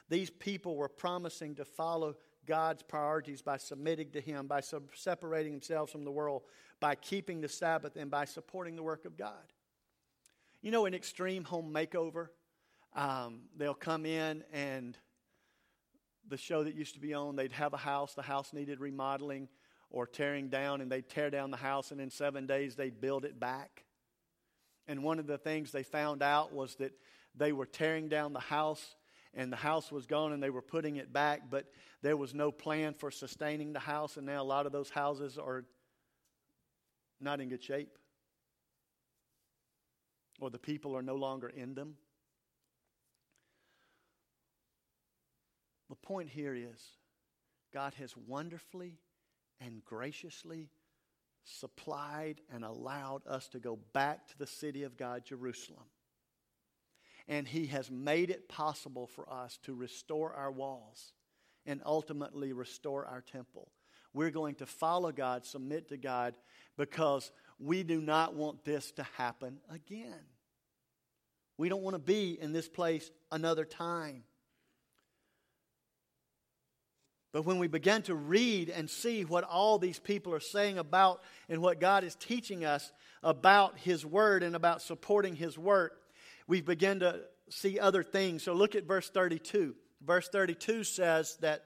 These 0.09 0.29
people 0.29 0.75
were 0.75 0.89
promising 0.89 1.55
to 1.55 1.65
follow 1.65 2.15
God's 2.45 2.83
priorities 2.83 3.41
by 3.41 3.57
submitting 3.57 4.11
to 4.11 4.21
Him, 4.21 4.47
by 4.47 4.61
separating 4.93 5.53
themselves 5.53 5.91
from 5.91 6.03
the 6.03 6.11
world, 6.11 6.41
by 6.79 6.95
keeping 6.95 7.39
the 7.39 7.47
Sabbath, 7.47 7.95
and 7.95 8.11
by 8.11 8.25
supporting 8.25 8.75
the 8.75 8.83
work 8.83 9.05
of 9.05 9.15
God. 9.15 9.53
You 10.61 10.71
know, 10.71 10.85
an 10.85 10.93
extreme 10.93 11.45
home 11.45 11.73
makeover, 11.73 12.27
um, 12.95 13.41
they'll 13.57 13.73
come 13.73 14.05
in 14.05 14.43
and 14.51 14.97
the 16.27 16.37
show 16.37 16.63
that 16.63 16.75
used 16.75 16.93
to 16.93 16.99
be 16.99 17.13
on, 17.13 17.35
they'd 17.35 17.51
have 17.51 17.73
a 17.73 17.77
house, 17.77 18.13
the 18.13 18.21
house 18.21 18.53
needed 18.53 18.79
remodeling 18.79 19.49
or 19.89 20.07
tearing 20.07 20.47
down, 20.49 20.81
and 20.81 20.91
they'd 20.91 21.09
tear 21.09 21.29
down 21.29 21.51
the 21.51 21.57
house, 21.57 21.91
and 21.91 21.99
in 21.99 22.09
seven 22.09 22.45
days 22.45 22.75
they'd 22.75 23.01
build 23.01 23.25
it 23.25 23.39
back. 23.39 23.83
And 24.87 25.03
one 25.03 25.19
of 25.19 25.27
the 25.27 25.37
things 25.37 25.71
they 25.71 25.83
found 25.83 26.23
out 26.23 26.53
was 26.53 26.75
that 26.75 26.93
they 27.35 27.51
were 27.51 27.65
tearing 27.65 28.07
down 28.07 28.33
the 28.33 28.39
house 28.39 28.95
and 29.33 29.51
the 29.51 29.57
house 29.57 29.91
was 29.91 30.05
gone 30.05 30.33
and 30.33 30.43
they 30.43 30.49
were 30.49 30.61
putting 30.61 30.97
it 30.97 31.13
back, 31.13 31.43
but 31.49 31.65
there 32.01 32.17
was 32.17 32.33
no 32.33 32.51
plan 32.51 32.93
for 32.93 33.11
sustaining 33.11 33.73
the 33.73 33.79
house, 33.79 34.17
and 34.17 34.25
now 34.25 34.41
a 34.41 34.43
lot 34.43 34.65
of 34.65 34.71
those 34.71 34.89
houses 34.89 35.37
are 35.37 35.63
not 37.19 37.39
in 37.39 37.49
good 37.49 37.63
shape, 37.63 37.97
or 40.39 40.49
the 40.49 40.59
people 40.59 40.95
are 40.95 41.03
no 41.03 41.15
longer 41.15 41.47
in 41.47 41.73
them. 41.75 41.95
The 45.91 45.95
point 45.95 46.29
here 46.29 46.55
is 46.55 46.81
God 47.71 47.93
has 47.99 48.17
wonderfully 48.17 48.97
and 49.59 49.85
graciously 49.85 50.71
supplied 51.43 52.41
and 52.51 52.65
allowed 52.65 53.27
us 53.27 53.47
to 53.49 53.59
go 53.59 53.77
back 53.93 54.27
to 54.29 54.37
the 54.39 54.47
city 54.47 54.81
of 54.81 54.97
God, 54.97 55.23
Jerusalem 55.23 55.85
and 57.27 57.47
He 57.47 57.67
has 57.67 57.89
made 57.89 58.29
it 58.29 58.49
possible 58.49 59.07
for 59.07 59.31
us 59.31 59.57
to 59.63 59.73
restore 59.73 60.33
our 60.33 60.51
walls 60.51 61.13
and 61.65 61.81
ultimately 61.85 62.51
restore 62.51 63.05
our 63.05 63.21
temple. 63.21 63.71
We're 64.13 64.31
going 64.31 64.55
to 64.55 64.65
follow 64.65 65.11
God, 65.11 65.45
submit 65.45 65.87
to 65.89 65.97
God, 65.97 66.35
because 66.77 67.31
we 67.59 67.83
do 67.83 68.01
not 68.01 68.35
want 68.35 68.65
this 68.65 68.91
to 68.93 69.03
happen 69.15 69.59
again. 69.73 70.25
We 71.57 71.69
don't 71.69 71.83
want 71.83 71.95
to 71.95 71.99
be 71.99 72.37
in 72.41 72.51
this 72.51 72.67
place 72.67 73.11
another 73.31 73.63
time. 73.63 74.23
But 77.33 77.45
when 77.45 77.59
we 77.59 77.67
begin 77.67 78.01
to 78.03 78.15
read 78.15 78.69
and 78.69 78.89
see 78.89 79.23
what 79.23 79.45
all 79.45 79.79
these 79.79 79.99
people 79.99 80.33
are 80.33 80.41
saying 80.41 80.77
about 80.77 81.21
and 81.47 81.61
what 81.61 81.79
God 81.79 82.03
is 82.03 82.15
teaching 82.15 82.65
us 82.65 82.91
about 83.23 83.77
His 83.79 84.05
Word 84.05 84.43
and 84.43 84.55
about 84.55 84.81
supporting 84.81 85.35
His 85.35 85.57
work, 85.57 86.01
we 86.47 86.61
begin 86.61 86.99
to 86.99 87.21
see 87.49 87.79
other 87.79 88.03
things. 88.03 88.43
So 88.43 88.53
look 88.53 88.75
at 88.75 88.83
verse 88.83 89.09
32. 89.09 89.75
Verse 90.05 90.27
32 90.29 90.83
says 90.83 91.37
that 91.41 91.63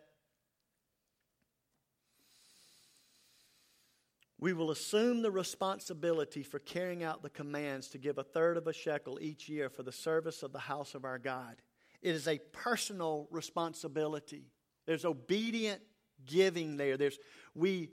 we 4.37 4.53
will 4.53 4.69
assume 4.69 5.21
the 5.21 5.31
responsibility 5.31 6.43
for 6.43 6.59
carrying 6.59 7.03
out 7.03 7.23
the 7.23 7.29
commands 7.29 7.87
to 7.89 7.97
give 7.97 8.19
a 8.19 8.23
third 8.23 8.57
of 8.57 8.67
a 8.67 8.73
shekel 8.73 9.17
each 9.19 9.49
year 9.49 9.69
for 9.69 9.81
the 9.81 9.91
service 9.91 10.43
of 10.43 10.51
the 10.51 10.59
house 10.59 10.93
of 10.93 11.05
our 11.05 11.17
God. 11.17 11.55
It 12.03 12.13
is 12.13 12.27
a 12.27 12.39
personal 12.51 13.27
responsibility. 13.31 14.51
There's 14.85 15.05
obedient 15.05 15.81
giving 16.25 16.77
there. 16.77 16.97
There's 16.97 17.17
we 17.53 17.91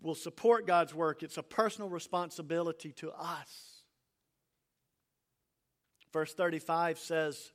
will 0.00 0.14
support 0.14 0.66
God's 0.66 0.94
work. 0.94 1.22
It's 1.22 1.38
a 1.38 1.42
personal 1.42 1.88
responsibility 1.88 2.92
to 2.92 3.12
us. 3.12 3.82
Verse 6.12 6.34
35 6.34 6.98
says 6.98 7.52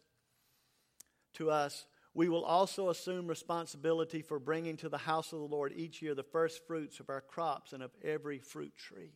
to 1.36 1.52
us, 1.52 1.86
We 2.14 2.30
will 2.30 2.44
also 2.44 2.90
assume 2.90 3.28
responsibility 3.28 4.22
for 4.22 4.40
bringing 4.40 4.78
to 4.78 4.90
the 4.90 4.98
house 4.98 5.34
of 5.34 5.40
the 5.40 5.46
Lord 5.46 5.74
each 5.76 6.02
year 6.02 6.16
the 6.16 6.24
first 6.24 6.66
fruits 6.66 7.00
of 7.00 7.10
our 7.10 7.22
crops 7.22 7.74
and 7.74 7.84
of 7.84 7.92
every 8.04 8.40
fruit 8.40 8.76
tree. 8.76 9.14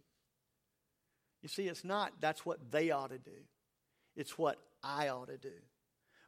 You 1.42 1.50
see, 1.50 1.68
it's 1.68 1.84
not 1.84 2.14
that's 2.20 2.46
what 2.46 2.72
they 2.72 2.92
ought 2.92 3.10
to 3.10 3.18
do, 3.18 3.32
it's 4.16 4.38
what 4.38 4.58
I 4.84 5.10
ought 5.10 5.30
to 5.30 5.38
do. 5.38 5.50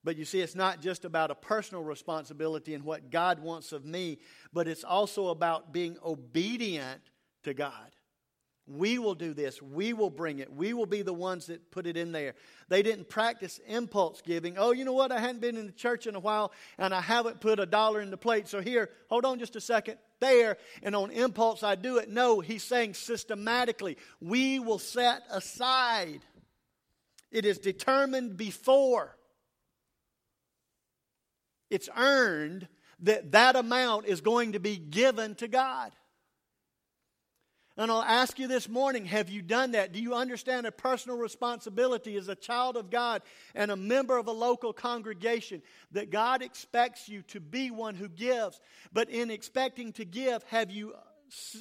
But 0.04 0.18
you 0.18 0.26
see, 0.26 0.42
it's 0.42 0.56
not 0.56 0.82
just 0.82 1.06
about 1.06 1.32
a 1.32 1.36
personal 1.36 1.84
responsibility 1.84 2.74
and 2.74 2.84
what 2.84 3.10
God 3.10 3.40
wants 3.40 3.72
of 3.72 3.86
me, 3.86 4.20
but 4.52 4.68
it's 4.68 4.84
also 4.84 5.28
about 5.28 5.72
being 5.72 5.98
obedient 6.04 7.02
to 7.44 7.54
God. 7.54 7.96
We 8.66 8.98
will 8.98 9.16
do 9.16 9.34
this. 9.34 9.62
We 9.62 9.92
will 9.92 10.10
bring 10.10 10.40
it. 10.40 10.52
We 10.52 10.74
will 10.74 10.86
be 10.86 11.02
the 11.02 11.14
ones 11.14 11.48
that 11.48 11.70
put 11.70 11.86
it 11.86 11.98
in 11.98 12.14
there. 12.14 12.36
They 12.70 12.82
didn't 12.82 13.10
practice 13.10 13.60
impulse 13.68 14.22
giving. 14.22 14.58
Oh, 14.58 14.72
you 14.72 14.86
know 14.86 14.94
what? 14.94 15.12
I 15.12 15.20
hadn't 15.20 15.42
been 15.42 15.58
in 15.58 15.66
the 15.66 15.74
church 15.74 16.08
in 16.08 16.16
a 16.16 16.20
while 16.20 16.54
and 16.78 16.94
I 16.94 17.02
haven't 17.02 17.42
put 17.42 17.60
a 17.60 17.66
dollar 17.66 18.00
in 18.00 18.10
the 18.10 18.18
plate. 18.18 18.48
So 18.48 18.62
here, 18.62 18.90
hold 19.10 19.26
on 19.26 19.38
just 19.38 19.58
a 19.58 19.62
second. 19.62 19.98
There, 20.22 20.56
and 20.82 20.96
on 20.96 21.12
impulse 21.12 21.64
I 21.64 21.76
do 21.76 21.98
it. 21.98 22.10
No, 22.10 22.40
he's 22.40 22.64
saying 22.64 22.94
systematically. 22.94 23.98
We 24.22 24.60
will 24.60 24.80
set 24.80 25.24
aside. 25.30 26.22
It 27.32 27.46
is 27.46 27.58
determined 27.58 28.38
before. 28.38 29.18
It's 31.74 31.90
earned 31.98 32.68
that 33.00 33.32
that 33.32 33.56
amount 33.56 34.06
is 34.06 34.22
going 34.22 34.52
to 34.52 34.60
be 34.60 34.78
given 34.78 35.34
to 35.36 35.48
God. 35.48 35.92
And 37.76 37.90
I'll 37.90 38.04
ask 38.04 38.38
you 38.38 38.48
this 38.48 38.70
morning 38.70 39.06
have 39.06 39.30
you 39.30 39.42
done 39.42 39.72
that? 39.72 39.92
Do 39.92 40.00
you 40.00 40.14
understand 40.14 40.68
a 40.68 40.72
personal 40.72 41.18
responsibility 41.18 42.16
as 42.16 42.28
a 42.28 42.36
child 42.36 42.78
of 42.78 42.92
God 42.92 43.24
and 43.56 43.72
a 43.72 43.76
member 43.76 44.20
of 44.20 44.28
a 44.28 44.32
local 44.32 44.72
congregation 44.72 45.64
that 45.94 46.12
God 46.12 46.44
expects 46.44 47.10
you 47.10 47.24
to 47.24 47.40
be 47.40 47.72
one 47.72 47.96
who 47.96 48.08
gives? 48.08 48.62
But 48.94 49.10
in 49.10 49.32
expecting 49.32 49.94
to 49.94 50.06
give, 50.06 50.44
have 50.44 50.70
you 50.70 50.94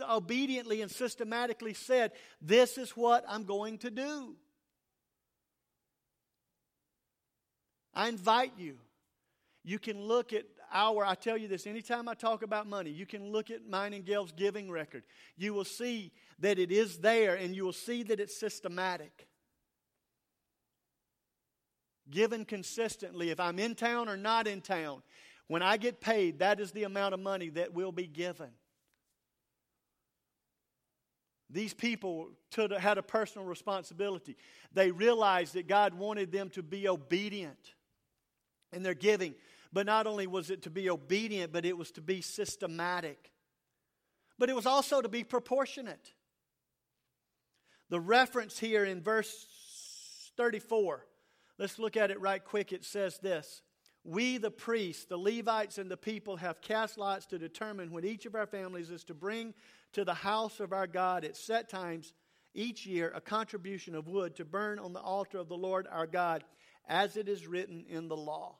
obediently 0.06 0.82
and 0.82 0.90
systematically 0.90 1.72
said, 1.72 2.12
This 2.42 2.76
is 2.76 2.90
what 2.90 3.24
I'm 3.26 3.44
going 3.44 3.78
to 3.78 3.90
do. 3.90 4.36
I 7.94 8.10
invite 8.10 8.52
you. 8.58 8.76
You 9.64 9.78
can 9.78 10.02
look 10.02 10.32
at 10.32 10.44
our, 10.72 11.04
I 11.04 11.14
tell 11.14 11.36
you 11.36 11.48
this, 11.48 11.66
anytime 11.66 12.08
I 12.08 12.14
talk 12.14 12.42
about 12.42 12.66
money, 12.66 12.90
you 12.90 13.06
can 13.06 13.30
look 13.30 13.50
at 13.50 13.68
mine 13.68 13.92
and 13.92 14.04
Gail's 14.04 14.32
giving 14.32 14.70
record. 14.70 15.04
You 15.36 15.54
will 15.54 15.64
see 15.64 16.12
that 16.40 16.58
it 16.58 16.72
is 16.72 16.98
there 16.98 17.34
and 17.34 17.54
you 17.54 17.64
will 17.64 17.72
see 17.72 18.02
that 18.04 18.18
it's 18.18 18.38
systematic. 18.38 19.28
Given 22.10 22.44
consistently, 22.44 23.30
if 23.30 23.38
I'm 23.38 23.58
in 23.58 23.74
town 23.74 24.08
or 24.08 24.16
not 24.16 24.46
in 24.46 24.60
town, 24.60 25.02
when 25.46 25.62
I 25.62 25.76
get 25.76 26.00
paid, 26.00 26.40
that 26.40 26.58
is 26.58 26.72
the 26.72 26.84
amount 26.84 27.14
of 27.14 27.20
money 27.20 27.50
that 27.50 27.74
will 27.74 27.92
be 27.92 28.06
given. 28.06 28.50
These 31.50 31.74
people 31.74 32.30
had 32.78 32.96
a 32.96 33.02
personal 33.02 33.46
responsibility. 33.46 34.36
They 34.72 34.90
realized 34.90 35.54
that 35.54 35.68
God 35.68 35.92
wanted 35.92 36.32
them 36.32 36.48
to 36.50 36.62
be 36.62 36.88
obedient 36.88 37.74
in 38.72 38.82
their 38.82 38.94
giving. 38.94 39.34
But 39.72 39.86
not 39.86 40.06
only 40.06 40.26
was 40.26 40.50
it 40.50 40.62
to 40.62 40.70
be 40.70 40.90
obedient, 40.90 41.52
but 41.52 41.64
it 41.64 41.76
was 41.76 41.90
to 41.92 42.00
be 42.00 42.20
systematic. 42.20 43.32
But 44.38 44.50
it 44.50 44.56
was 44.56 44.66
also 44.66 45.00
to 45.00 45.08
be 45.08 45.24
proportionate. 45.24 46.12
The 47.88 48.00
reference 48.00 48.58
here 48.58 48.84
in 48.84 49.00
verse 49.00 49.46
34, 50.36 51.06
let's 51.58 51.78
look 51.78 51.96
at 51.96 52.10
it 52.10 52.20
right 52.20 52.42
quick. 52.42 52.72
It 52.72 52.84
says 52.84 53.18
this 53.18 53.62
We, 54.04 54.38
the 54.38 54.50
priests, 54.50 55.06
the 55.06 55.16
Levites, 55.16 55.78
and 55.78 55.90
the 55.90 55.96
people 55.96 56.36
have 56.36 56.60
cast 56.60 56.98
lots 56.98 57.26
to 57.26 57.38
determine 57.38 57.92
when 57.92 58.04
each 58.04 58.26
of 58.26 58.34
our 58.34 58.46
families 58.46 58.90
is 58.90 59.04
to 59.04 59.14
bring 59.14 59.54
to 59.92 60.04
the 60.04 60.14
house 60.14 60.60
of 60.60 60.72
our 60.72 60.86
God 60.86 61.24
at 61.24 61.36
set 61.36 61.68
times 61.68 62.12
each 62.54 62.86
year 62.86 63.12
a 63.14 63.20
contribution 63.20 63.94
of 63.94 64.08
wood 64.08 64.36
to 64.36 64.44
burn 64.44 64.78
on 64.78 64.92
the 64.92 65.00
altar 65.00 65.38
of 65.38 65.48
the 65.48 65.56
Lord 65.56 65.86
our 65.90 66.06
God, 66.06 66.44
as 66.88 67.16
it 67.16 67.28
is 67.28 67.46
written 67.46 67.84
in 67.88 68.08
the 68.08 68.16
law. 68.16 68.56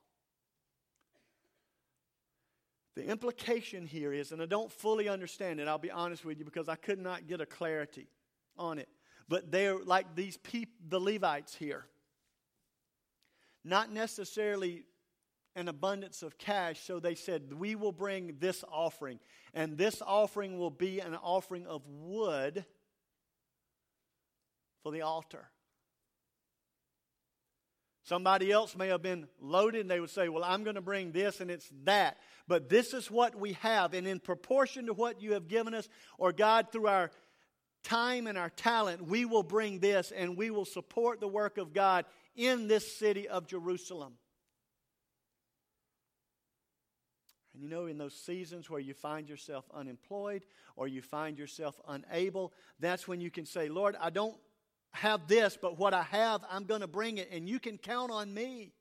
The 2.95 3.07
implication 3.07 3.87
here 3.87 4.13
is, 4.13 4.33
and 4.33 4.43
I 4.43 4.47
don't 4.47 4.71
fully 4.71 5.09
understand 5.09 5.61
it, 5.61 5.69
I'll 5.69 5.79
be 5.79 5.91
honest 5.91 6.25
with 6.25 6.39
you, 6.39 6.45
because 6.45 6.69
I 6.69 6.77
could 6.77 6.99
not 6.99 7.27
get 7.27 7.41
a 7.41 7.47
clarity 7.47 8.07
on 8.59 8.79
it. 8.79 8.89
But 9.29 9.51
they're 9.51 9.79
like 9.79 10.15
these 10.15 10.37
people, 10.37 10.75
the 10.89 11.01
Levites 11.01 11.55
here. 11.55 11.87
Not 13.65 13.91
necessarily 13.91 14.85
an 15.55 15.69
abundance 15.69 16.23
of 16.23 16.37
cash, 16.39 16.81
so 16.81 16.99
they 16.99 17.15
said, 17.15 17.53
We 17.55 17.75
will 17.75 17.93
bring 17.93 18.37
this 18.41 18.65
offering. 18.71 19.21
And 19.55 19.79
this 19.79 20.03
offering 20.05 20.59
will 20.59 20.71
be 20.71 21.01
an 21.01 21.15
offering 21.15 21.67
of 21.67 21.83
wood 21.87 22.65
for 24.83 24.93
the 24.93 25.03
altar. 25.03 25.49
Somebody 28.05 28.51
else 28.51 28.77
may 28.77 28.89
have 28.89 29.03
been 29.03 29.29
loaded 29.41 29.83
and 29.83 29.91
they 29.91 30.01
would 30.01 30.11
say, 30.11 30.29
Well, 30.29 30.43
I'm 30.43 30.65
going 30.65 30.75
to 30.75 30.81
bring 30.83 31.13
this 31.13 31.41
and 31.41 31.51
it's 31.51 31.69
that. 31.85 32.19
But 32.49 32.69
this 32.69 32.93
is 32.95 33.11
what 33.11 33.39
we 33.39 33.53
have. 33.55 33.95
And 33.95 34.07
in 34.07 34.19
proportion 34.19 34.87
to 34.87 34.93
what 34.93 35.23
you 35.23 35.35
have 35.35 35.47
given 35.47 35.73
us, 35.73 35.89
or 36.19 36.33
God, 36.33 36.73
through 36.73 36.89
our 36.89 37.13
time 37.85 38.27
and 38.27 38.37
our 38.37 38.51
talent, 38.51 39.07
we 39.07 39.25
will 39.25 39.45
bring 39.45 39.79
this 39.79 40.11
and 40.11 40.37
we 40.37 40.51
will 40.51 40.65
support 40.65 41.21
the 41.21 41.29
work 41.29 41.59
of 41.59 41.73
God 41.73 42.05
in 42.35 42.67
this 42.67 42.99
city 42.99 43.29
of 43.29 43.47
Jerusalem. 43.47 44.15
And 47.55 47.63
you 47.63 47.69
know, 47.69 47.87
in 47.87 47.99
those 47.99 48.15
seasons 48.15 48.69
where 48.69 48.81
you 48.81 48.95
find 48.95 49.29
yourself 49.29 49.65
unemployed 49.73 50.45
or 50.75 50.89
you 50.89 51.03
find 51.03 51.39
yourself 51.39 51.79
unable, 51.87 52.53
that's 52.81 53.07
when 53.07 53.21
you 53.21 53.31
can 53.31 53.47
say, 53.47 53.69
Lord, 53.69 53.95
I 54.01 54.11
don't 54.11 54.37
have 54.95 55.27
this, 55.27 55.59
but 55.61 55.79
what 55.79 55.95
I 55.95 56.03
have, 56.03 56.45
I'm 56.51 56.65
going 56.65 56.83
to 56.83 56.87
bring 56.87 57.19
it, 57.19 57.29
and 57.33 57.49
you 57.49 57.59
can 57.59 57.79
count 57.79 58.11
on 58.11 58.33
me. 58.33 58.73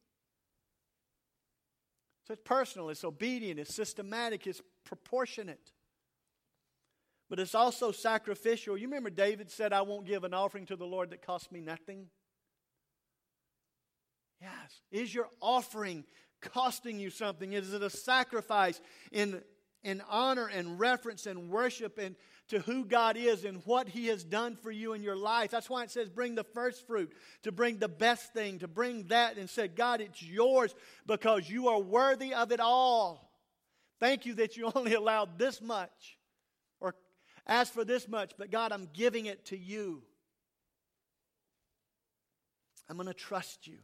So 2.27 2.33
it's 2.33 2.41
personal, 2.43 2.89
it's 2.89 3.03
obedient, 3.03 3.59
it's 3.59 3.73
systematic, 3.73 4.45
it's 4.45 4.61
proportionate. 4.83 5.71
But 7.29 7.39
it's 7.39 7.55
also 7.55 7.91
sacrificial. 7.91 8.77
You 8.77 8.87
remember 8.87 9.09
David 9.09 9.49
said, 9.49 9.71
I 9.71 9.83
won't 9.83 10.05
give 10.05 10.25
an 10.25 10.33
offering 10.33 10.65
to 10.65 10.75
the 10.75 10.85
Lord 10.85 11.11
that 11.11 11.25
costs 11.25 11.51
me 11.51 11.61
nothing? 11.61 12.07
Yes. 14.41 14.81
Is 14.91 15.13
your 15.13 15.29
offering 15.39 16.03
costing 16.41 16.99
you 16.99 17.09
something? 17.09 17.53
Is 17.53 17.73
it 17.73 17.81
a 17.81 17.89
sacrifice 17.89 18.81
in, 19.11 19.41
in 19.83 20.01
honor 20.09 20.47
and 20.47 20.79
reference 20.79 21.25
and 21.25 21.49
worship 21.49 21.97
and 21.97 22.15
to 22.51 22.59
who 22.59 22.83
God 22.83 23.15
is 23.15 23.45
and 23.45 23.61
what 23.65 23.87
He 23.87 24.07
has 24.07 24.25
done 24.25 24.57
for 24.57 24.71
you 24.71 24.91
in 24.91 25.01
your 25.01 25.15
life? 25.15 25.51
That's 25.51 25.69
why 25.69 25.83
it 25.83 25.89
says 25.89 26.09
bring 26.09 26.35
the 26.35 26.43
first 26.43 26.85
fruit, 26.85 27.13
to 27.43 27.51
bring 27.51 27.77
the 27.77 27.87
best 27.87 28.33
thing, 28.33 28.59
to 28.59 28.67
bring 28.67 29.07
that 29.07 29.37
and 29.37 29.49
say, 29.49 29.69
God, 29.69 30.01
it's 30.01 30.21
yours 30.21 30.75
because 31.05 31.49
you 31.49 31.69
are 31.69 31.79
worthy 31.79 32.33
of 32.33 32.51
it 32.51 32.59
all. 32.59 33.31
Thank 34.01 34.25
you 34.25 34.33
that 34.35 34.57
you 34.57 34.69
only 34.75 34.95
allowed 34.95 35.39
this 35.39 35.61
much 35.61 36.17
or 36.81 36.93
asked 37.47 37.73
for 37.73 37.85
this 37.85 38.05
much, 38.09 38.33
but 38.37 38.51
God, 38.51 38.73
I'm 38.73 38.89
giving 38.93 39.27
it 39.27 39.45
to 39.45 39.57
you. 39.57 40.03
I'm 42.89 42.97
going 42.97 43.07
to 43.07 43.13
trust 43.13 43.65
you. 43.65 43.77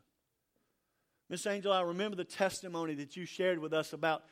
Miss 1.29 1.47
Angel, 1.47 1.71
I 1.71 1.83
remember 1.83 2.17
the 2.17 2.25
testimony 2.25 2.95
that 2.95 3.15
you 3.15 3.25
shared 3.25 3.59
with 3.59 3.71
us 3.71 3.93
about 3.93 4.23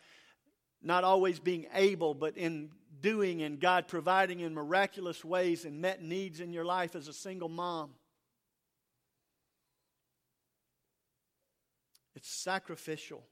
not 0.84 1.06
always 1.06 1.40
being 1.40 1.68
able, 1.74 2.14
but 2.14 2.36
in 2.36 2.72
doing 3.02 3.42
and 3.42 3.60
God 3.60 3.88
providing 3.88 4.40
in 4.40 4.54
miraculous 4.54 5.24
ways 5.24 5.66
and 5.66 5.82
met 5.82 6.02
needs 6.02 6.40
in 6.40 6.54
your 6.54 6.66
life 6.66 6.96
as 6.96 7.08
a 7.08 7.14
single 7.14 7.50
mom. 7.50 7.92
It's 12.16 12.30
sacrificial. 12.30 13.24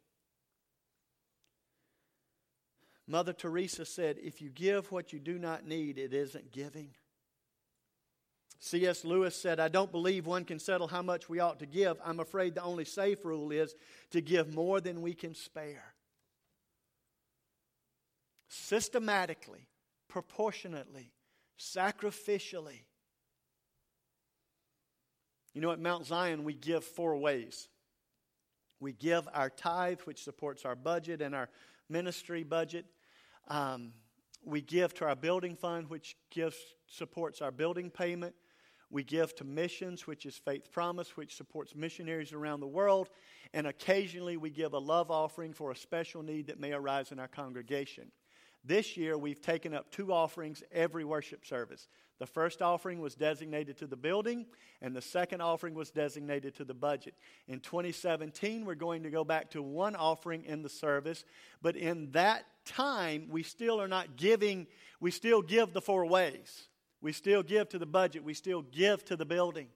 Mother 3.08 3.34
Teresa 3.34 3.86
said, 3.86 4.18
If 4.22 4.42
you 4.42 4.50
give 4.50 4.92
what 4.92 5.14
you 5.14 5.20
do 5.20 5.38
not 5.38 5.66
need, 5.66 5.98
it 5.98 6.14
isn't 6.14 6.52
giving. 6.52 6.92
C.S. 8.60 9.04
Lewis 9.04 9.36
said, 9.36 9.60
I 9.60 9.68
don't 9.68 9.92
believe 9.92 10.26
one 10.26 10.46
can 10.46 10.58
settle 10.58 10.88
how 10.88 11.02
much 11.02 11.28
we 11.28 11.42
ought 11.42 11.60
to 11.60 11.66
give. 11.66 11.98
I'm 12.04 12.22
afraid 12.22 12.56
the 12.56 12.64
only 12.64 12.86
safe 12.86 13.26
rule 13.26 13.52
is 13.52 13.76
to 14.12 14.22
give 14.22 14.56
more 14.56 14.80
than 14.80 15.02
we 15.02 15.14
can 15.14 15.36
spare. 15.36 15.93
Systematically, 18.56 19.68
proportionately, 20.08 21.12
sacrificially. 21.60 22.82
You 25.56 25.62
know, 25.62 25.72
at 25.72 25.80
Mount 25.80 26.06
Zion, 26.06 26.44
we 26.44 26.54
give 26.54 26.84
four 26.84 27.18
ways. 27.18 27.68
We 28.80 28.94
give 28.94 29.28
our 29.34 29.50
tithe, 29.50 30.02
which 30.02 30.24
supports 30.24 30.66
our 30.66 30.76
budget 30.76 31.20
and 31.20 31.34
our 31.34 31.50
ministry 31.90 32.44
budget. 32.44 32.86
Um, 33.48 33.92
we 34.46 34.62
give 34.62 34.94
to 34.96 35.06
our 35.06 35.16
building 35.16 35.56
fund, 35.56 35.90
which 35.90 36.16
gives 36.30 36.56
supports 36.86 37.42
our 37.42 37.52
building 37.52 37.90
payment. 37.90 38.36
We 38.92 39.04
give 39.04 39.34
to 39.38 39.44
missions, 39.44 40.06
which 40.06 40.28
is 40.28 40.38
Faith 40.38 40.72
Promise, 40.72 41.18
which 41.18 41.36
supports 41.36 41.74
missionaries 41.74 42.34
around 42.34 42.60
the 42.60 42.68
world. 42.68 43.10
And 43.52 43.66
occasionally 43.66 44.38
we 44.38 44.52
give 44.52 44.74
a 44.74 44.80
love 44.80 45.10
offering 45.10 45.54
for 45.54 45.72
a 45.72 45.76
special 45.76 46.22
need 46.22 46.46
that 46.48 46.60
may 46.60 46.74
arise 46.74 47.12
in 47.12 47.20
our 47.20 47.28
congregation. 47.28 48.12
This 48.66 48.96
year, 48.96 49.18
we've 49.18 49.42
taken 49.42 49.74
up 49.74 49.92
two 49.92 50.14
offerings 50.14 50.64
every 50.72 51.04
worship 51.04 51.46
service. 51.46 51.88
The 52.20 52.26
first 52.26 52.62
offering 52.62 53.02
was 53.02 53.16
designated 53.16 53.78
to 53.80 53.88
the 53.88 53.98
building, 53.98 54.46
and 54.82 54.96
the 54.96 55.02
second 55.02 55.42
offering 55.42 55.74
was 55.74 55.92
designated 55.92 56.56
to 56.56 56.64
the 56.64 56.74
budget. 56.74 57.16
In 57.48 57.60
2017, 57.60 58.64
we're 58.64 58.76
going 58.76 59.04
to 59.04 59.10
go 59.10 59.26
back 59.26 59.52
to 59.52 59.62
one 59.62 59.96
offering 59.96 60.46
in 60.46 60.62
the 60.62 60.70
service, 60.70 61.26
but 61.62 61.76
in 61.76 62.12
that 62.12 62.46
time, 62.66 63.28
we 63.30 63.44
still 63.44 63.82
are 63.82 63.88
not 63.90 64.16
giving, 64.16 64.68
we 65.02 65.12
still 65.12 65.42
give 65.42 65.74
the 65.74 65.82
four 65.82 66.06
ways. 66.06 66.70
We 67.04 67.12
still 67.12 67.44
give 67.44 67.68
to 67.70 67.78
the 67.78 67.86
budget. 67.86 68.24
We 68.24 68.34
still 68.34 68.62
give 68.62 69.04
to 69.06 69.18
the 69.18 69.26
building. 69.26 69.68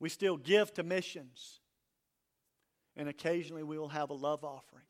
We 0.00 0.08
still 0.08 0.38
give 0.38 0.72
to 0.74 0.82
missions. 0.82 1.60
And 2.96 3.10
occasionally 3.10 3.62
we 3.62 3.78
will 3.78 3.90
have 3.90 4.08
a 4.08 4.14
love 4.14 4.42
offering. 4.42 4.84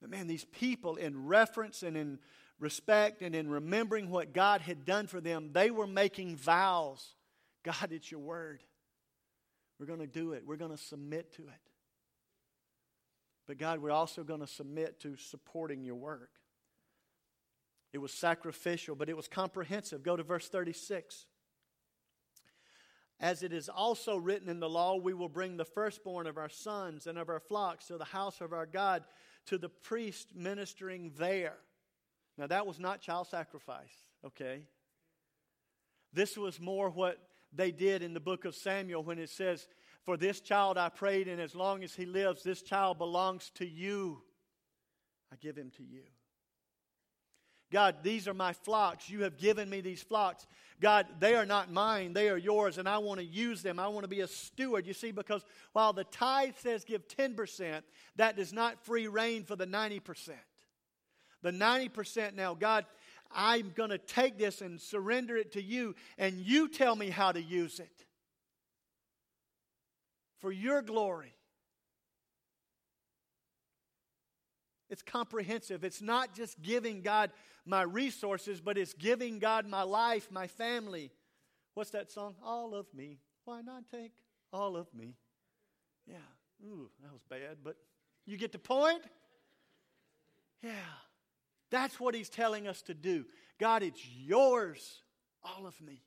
But 0.00 0.10
man, 0.10 0.26
these 0.26 0.44
people, 0.44 0.96
in 0.96 1.26
reference 1.26 1.82
and 1.82 1.96
in 1.96 2.18
respect 2.60 3.22
and 3.22 3.34
in 3.34 3.48
remembering 3.48 4.10
what 4.10 4.32
God 4.32 4.60
had 4.60 4.84
done 4.84 5.06
for 5.06 5.20
them, 5.20 5.50
they 5.52 5.70
were 5.70 5.86
making 5.86 6.36
vows. 6.36 7.14
God, 7.64 7.92
it's 7.92 8.10
your 8.10 8.20
word. 8.20 8.62
We're 9.78 9.86
going 9.86 10.00
to 10.00 10.06
do 10.06 10.32
it, 10.32 10.44
we're 10.46 10.56
going 10.56 10.72
to 10.72 10.82
submit 10.82 11.32
to 11.34 11.42
it. 11.42 11.70
But 13.46 13.58
God, 13.58 13.80
we're 13.80 13.90
also 13.90 14.24
going 14.24 14.40
to 14.40 14.46
submit 14.46 15.00
to 15.00 15.16
supporting 15.16 15.82
your 15.82 15.94
work. 15.94 16.30
It 17.92 17.98
was 17.98 18.12
sacrificial, 18.12 18.94
but 18.94 19.08
it 19.08 19.16
was 19.16 19.28
comprehensive. 19.28 20.02
Go 20.02 20.16
to 20.16 20.22
verse 20.22 20.48
36. 20.48 21.24
As 23.20 23.42
it 23.42 23.52
is 23.52 23.68
also 23.68 24.16
written 24.16 24.48
in 24.48 24.60
the 24.60 24.68
law, 24.68 24.96
we 24.96 25.14
will 25.14 25.28
bring 25.28 25.56
the 25.56 25.64
firstborn 25.64 26.26
of 26.26 26.36
our 26.36 26.50
sons 26.50 27.06
and 27.06 27.18
of 27.18 27.28
our 27.28 27.40
flocks 27.40 27.86
to 27.86 27.96
the 27.96 28.04
house 28.04 28.40
of 28.40 28.52
our 28.52 28.66
God, 28.66 29.04
to 29.46 29.58
the 29.58 29.68
priest 29.68 30.34
ministering 30.34 31.12
there. 31.18 31.56
Now, 32.36 32.46
that 32.46 32.66
was 32.66 32.78
not 32.78 33.00
child 33.00 33.26
sacrifice, 33.26 33.92
okay? 34.24 34.62
This 36.12 36.36
was 36.36 36.60
more 36.60 36.90
what 36.90 37.18
they 37.52 37.70
did 37.70 38.02
in 38.02 38.14
the 38.14 38.20
book 38.20 38.44
of 38.44 38.54
Samuel 38.54 39.02
when 39.02 39.18
it 39.18 39.30
says, 39.30 39.66
For 40.04 40.16
this 40.16 40.40
child 40.40 40.78
I 40.78 40.88
prayed, 40.88 41.28
and 41.28 41.40
as 41.40 41.54
long 41.54 41.82
as 41.82 41.94
he 41.94 42.06
lives, 42.06 42.42
this 42.42 42.62
child 42.62 42.98
belongs 42.98 43.50
to 43.56 43.66
you. 43.66 44.22
I 45.32 45.36
give 45.36 45.56
him 45.56 45.70
to 45.76 45.82
you. 45.82 46.02
God, 47.70 47.96
these 48.02 48.26
are 48.26 48.34
my 48.34 48.52
flocks. 48.52 49.10
You 49.10 49.22
have 49.24 49.36
given 49.36 49.68
me 49.68 49.80
these 49.80 50.02
flocks. 50.02 50.46
God, 50.80 51.06
they 51.18 51.34
are 51.34 51.44
not 51.44 51.72
mine, 51.72 52.12
they 52.12 52.28
are 52.28 52.38
yours, 52.38 52.78
and 52.78 52.88
I 52.88 52.98
want 52.98 53.18
to 53.18 53.26
use 53.26 53.62
them. 53.62 53.78
I 53.78 53.88
want 53.88 54.04
to 54.04 54.08
be 54.08 54.20
a 54.20 54.28
steward. 54.28 54.86
You 54.86 54.94
see, 54.94 55.10
because 55.10 55.44
while 55.72 55.92
the 55.92 56.04
tithe 56.04 56.54
says 56.56 56.84
give 56.84 57.08
10%, 57.08 57.82
that 58.16 58.36
does 58.36 58.52
not 58.52 58.84
free 58.84 59.08
reign 59.08 59.44
for 59.44 59.56
the 59.56 59.66
90%. 59.66 60.30
The 61.42 61.50
90% 61.50 62.34
now, 62.34 62.54
God, 62.54 62.86
I'm 63.30 63.72
going 63.74 63.90
to 63.90 63.98
take 63.98 64.38
this 64.38 64.60
and 64.60 64.80
surrender 64.80 65.36
it 65.36 65.52
to 65.52 65.62
you, 65.62 65.94
and 66.16 66.38
you 66.38 66.68
tell 66.68 66.96
me 66.96 67.10
how 67.10 67.32
to 67.32 67.42
use 67.42 67.80
it 67.80 68.04
for 70.38 70.52
your 70.52 70.82
glory. 70.82 71.34
It's 74.90 75.02
comprehensive. 75.02 75.84
It's 75.84 76.00
not 76.00 76.34
just 76.34 76.62
giving 76.62 77.02
God 77.02 77.30
my 77.66 77.82
resources, 77.82 78.60
but 78.60 78.78
it's 78.78 78.94
giving 78.94 79.38
God 79.38 79.66
my 79.66 79.82
life, 79.82 80.28
my 80.30 80.46
family. 80.46 81.10
What's 81.74 81.90
that 81.90 82.10
song? 82.10 82.34
All 82.42 82.74
of 82.74 82.86
me. 82.94 83.18
Why 83.44 83.60
not 83.60 83.84
take 83.90 84.12
all 84.52 84.76
of 84.76 84.92
me? 84.94 85.14
Yeah. 86.06 86.16
Ooh, 86.64 86.90
that 87.02 87.12
was 87.12 87.22
bad, 87.28 87.58
but 87.62 87.76
you 88.26 88.36
get 88.36 88.52
the 88.52 88.58
point? 88.58 89.02
Yeah. 90.62 90.70
That's 91.70 92.00
what 92.00 92.14
he's 92.14 92.30
telling 92.30 92.66
us 92.66 92.82
to 92.82 92.94
do. 92.94 93.26
God, 93.60 93.82
it's 93.82 94.04
yours, 94.06 95.02
all 95.44 95.66
of 95.66 95.78
me. 95.80 96.02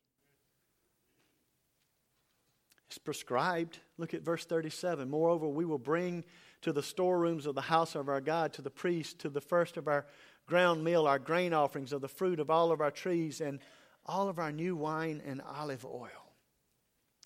It's 2.87 2.97
prescribed. 2.97 3.79
Look 3.97 4.13
at 4.13 4.21
verse 4.21 4.43
37. 4.43 5.09
Moreover, 5.09 5.47
we 5.47 5.63
will 5.63 5.77
bring 5.77 6.25
to 6.61 6.71
the 6.71 6.83
storerooms 6.83 7.45
of 7.45 7.55
the 7.55 7.61
house 7.61 7.95
of 7.95 8.07
our 8.07 8.21
God, 8.21 8.53
to 8.53 8.61
the 8.61 8.69
priest, 8.69 9.19
to 9.19 9.29
the 9.29 9.41
first 9.41 9.77
of 9.77 9.87
our 9.87 10.05
ground 10.47 10.83
meal, 10.83 11.07
our 11.07 11.19
grain 11.19 11.53
offerings 11.53 11.93
of 11.93 12.01
the 12.01 12.07
fruit 12.07 12.39
of 12.39 12.49
all 12.49 12.71
of 12.71 12.81
our 12.81 12.91
trees, 12.91 13.41
and 13.41 13.59
all 14.05 14.29
of 14.29 14.39
our 14.39 14.51
new 14.51 14.75
wine 14.75 15.21
and 15.25 15.41
olive 15.41 15.85
oil. 15.85 16.09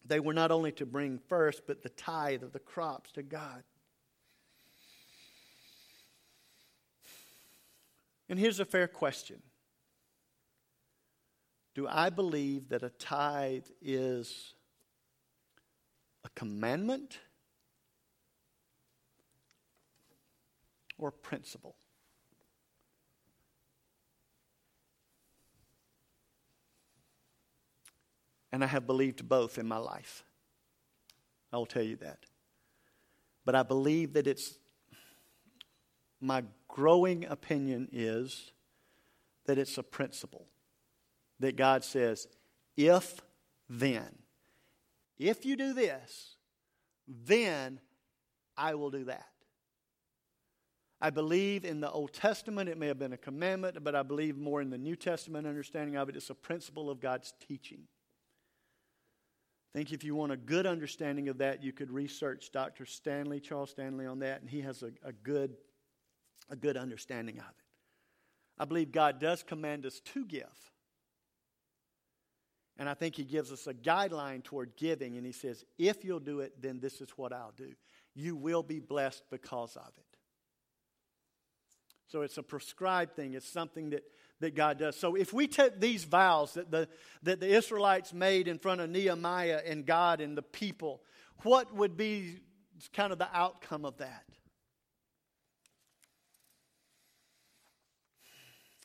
They 0.05 0.19
were 0.19 0.33
not 0.33 0.51
only 0.51 0.71
to 0.73 0.85
bring 0.85 1.19
first, 1.27 1.63
but 1.65 1.81
the 1.81 1.89
tithe 1.89 2.43
of 2.43 2.53
the 2.53 2.59
crops 2.59 3.11
to 3.13 3.23
God. 3.23 3.63
And 8.29 8.39
here's 8.39 8.59
a 8.59 8.65
fair 8.65 8.87
question 8.87 9.41
Do 11.73 11.87
I 11.87 12.09
believe 12.09 12.69
that 12.69 12.83
a 12.83 12.89
tithe 12.89 13.67
is 13.81 14.53
a 16.23 16.29
commandment 16.29 17.19
or 20.97 21.11
principle? 21.11 21.75
And 28.51 28.63
I 28.63 28.67
have 28.67 28.87
believed 28.87 29.27
both 29.27 29.57
in 29.57 29.67
my 29.67 29.77
life. 29.77 30.23
I 31.51 31.57
will 31.57 31.65
tell 31.65 31.83
you 31.83 31.97
that. 31.97 32.19
But 33.43 33.55
I 33.55 33.63
believe 33.63 34.13
that 34.13 34.27
it's 34.27 34.57
my 36.21 36.43
growing 36.67 37.25
opinion 37.25 37.89
is 37.91 38.51
that 39.45 39.57
it's 39.57 39.77
a 39.77 39.83
principle 39.83 40.47
that 41.39 41.55
God 41.55 41.83
says, 41.83 42.27
if 42.77 43.19
then, 43.69 44.09
if 45.17 45.45
you 45.45 45.55
do 45.55 45.73
this, 45.73 46.35
then 47.07 47.79
I 48.57 48.75
will 48.75 48.89
do 48.89 49.03
that. 49.05 49.27
I 51.05 51.11
believe 51.11 51.65
in 51.65 51.81
the 51.81 51.91
Old 51.91 52.13
Testament, 52.13 52.67
it 52.67 52.79
may 52.79 52.87
have 52.87 52.97
been 52.97 53.13
a 53.13 53.17
commandment, 53.17 53.77
but 53.83 53.93
I 53.93 54.01
believe 54.01 54.39
more 54.39 54.59
in 54.59 54.71
the 54.71 54.77
New 54.79 54.95
Testament 54.95 55.45
understanding 55.45 55.97
of 55.97 56.09
it. 56.09 56.15
It's 56.15 56.31
a 56.31 56.33
principle 56.33 56.89
of 56.89 56.99
God's 56.99 57.31
teaching. 57.47 57.81
I 59.71 59.77
think 59.77 59.93
if 59.93 60.03
you 60.03 60.15
want 60.15 60.31
a 60.31 60.37
good 60.37 60.65
understanding 60.65 61.29
of 61.29 61.37
that, 61.37 61.61
you 61.61 61.73
could 61.73 61.91
research 61.91 62.51
Dr. 62.51 62.87
Stanley, 62.87 63.39
Charles 63.39 63.69
Stanley, 63.69 64.07
on 64.07 64.17
that, 64.17 64.41
and 64.41 64.49
he 64.49 64.61
has 64.61 64.81
a, 64.81 64.93
a 65.03 65.11
good 65.11 65.55
a 66.49 66.55
good 66.55 66.75
understanding 66.75 67.37
of 67.37 67.45
it. 67.45 67.65
I 68.57 68.65
believe 68.65 68.91
God 68.91 69.19
does 69.19 69.43
command 69.43 69.85
us 69.85 69.99
to 70.05 70.25
give. 70.25 70.71
And 72.79 72.89
I 72.89 72.95
think 72.95 73.15
He 73.15 73.25
gives 73.25 73.51
us 73.51 73.67
a 73.67 73.75
guideline 73.75 74.43
toward 74.43 74.75
giving, 74.75 75.17
and 75.17 75.25
He 75.25 75.33
says, 75.33 75.65
if 75.77 76.03
you'll 76.03 76.19
do 76.19 76.39
it, 76.39 76.59
then 76.59 76.79
this 76.79 76.99
is 76.99 77.11
what 77.11 77.31
I'll 77.31 77.53
do. 77.55 77.73
You 78.15 78.35
will 78.35 78.63
be 78.63 78.79
blessed 78.79 79.23
because 79.29 79.75
of 79.75 79.91
it. 79.97 80.04
So 82.07 82.21
it's 82.21 82.37
a 82.37 82.43
prescribed 82.43 83.15
thing, 83.15 83.33
it's 83.33 83.49
something 83.49 83.89
that, 83.91 84.03
that 84.39 84.55
God 84.55 84.77
does. 84.77 84.95
So 84.95 85.15
if 85.15 85.33
we 85.33 85.47
take 85.47 85.79
these 85.79 86.03
vows 86.03 86.53
that 86.53 86.69
the, 86.69 86.87
that 87.23 87.39
the 87.39 87.47
Israelites 87.47 88.13
made 88.13 88.47
in 88.47 88.59
front 88.59 88.81
of 88.81 88.89
Nehemiah 88.89 89.61
and 89.65 89.85
God 89.85 90.21
and 90.21 90.37
the 90.37 90.43
people, 90.43 91.01
what 91.43 91.73
would 91.75 91.97
be 91.97 92.39
kind 92.93 93.11
of 93.11 93.17
the 93.17 93.29
outcome 93.33 93.85
of 93.85 93.97
that? 93.97 94.23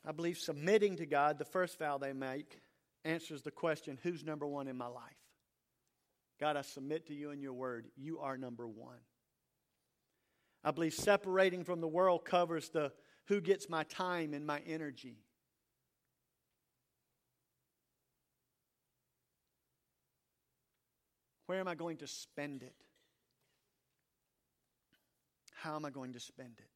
I 0.06 0.12
believe 0.12 0.38
submitting 0.38 0.96
to 0.96 1.06
God, 1.06 1.38
the 1.38 1.44
first 1.44 1.78
vow 1.78 1.98
they 1.98 2.14
make, 2.14 2.58
answers 3.04 3.42
the 3.42 3.50
question 3.50 3.98
who's 4.02 4.24
number 4.24 4.46
one 4.46 4.66
in 4.66 4.76
my 4.76 4.86
life? 4.86 5.02
God, 6.40 6.56
I 6.56 6.62
submit 6.62 7.06
to 7.08 7.14
you 7.14 7.30
and 7.30 7.42
your 7.42 7.52
word. 7.52 7.88
You 7.96 8.20
are 8.20 8.38
number 8.38 8.66
one. 8.66 8.96
I 10.64 10.70
believe 10.70 10.94
separating 10.94 11.64
from 11.64 11.80
the 11.80 11.88
world 11.88 12.24
covers 12.24 12.70
the 12.70 12.92
who 13.28 13.40
gets 13.40 13.68
my 13.68 13.84
time 13.84 14.34
and 14.34 14.46
my 14.46 14.60
energy. 14.66 15.18
Where 21.46 21.58
am 21.58 21.66
I 21.66 21.74
going 21.74 21.96
to 21.96 22.06
spend 22.06 22.62
it? 22.62 22.74
How 25.52 25.76
am 25.76 25.84
I 25.84 25.90
going 25.90 26.12
to 26.12 26.20
spend 26.20 26.54
it? 26.58 26.70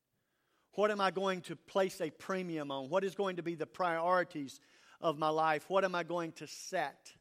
What 0.73 0.91
am 0.91 1.01
I 1.01 1.13
going 1.13 1.43
to 1.43 1.55
place 1.57 2.01
a 2.01 2.11
premium 2.11 2.71
on? 2.71 2.91
What 2.91 3.05
is 3.05 3.15
going 3.15 3.37
to 3.37 3.43
be 3.43 3.55
the 3.55 3.67
priorities 3.67 4.59
of 5.01 5.17
my 5.17 5.29
life? 5.29 5.65
What 5.69 5.85
am 5.85 5.95
I 5.95 6.03
going 6.03 6.33
to 6.33 6.49
set? 6.49 7.13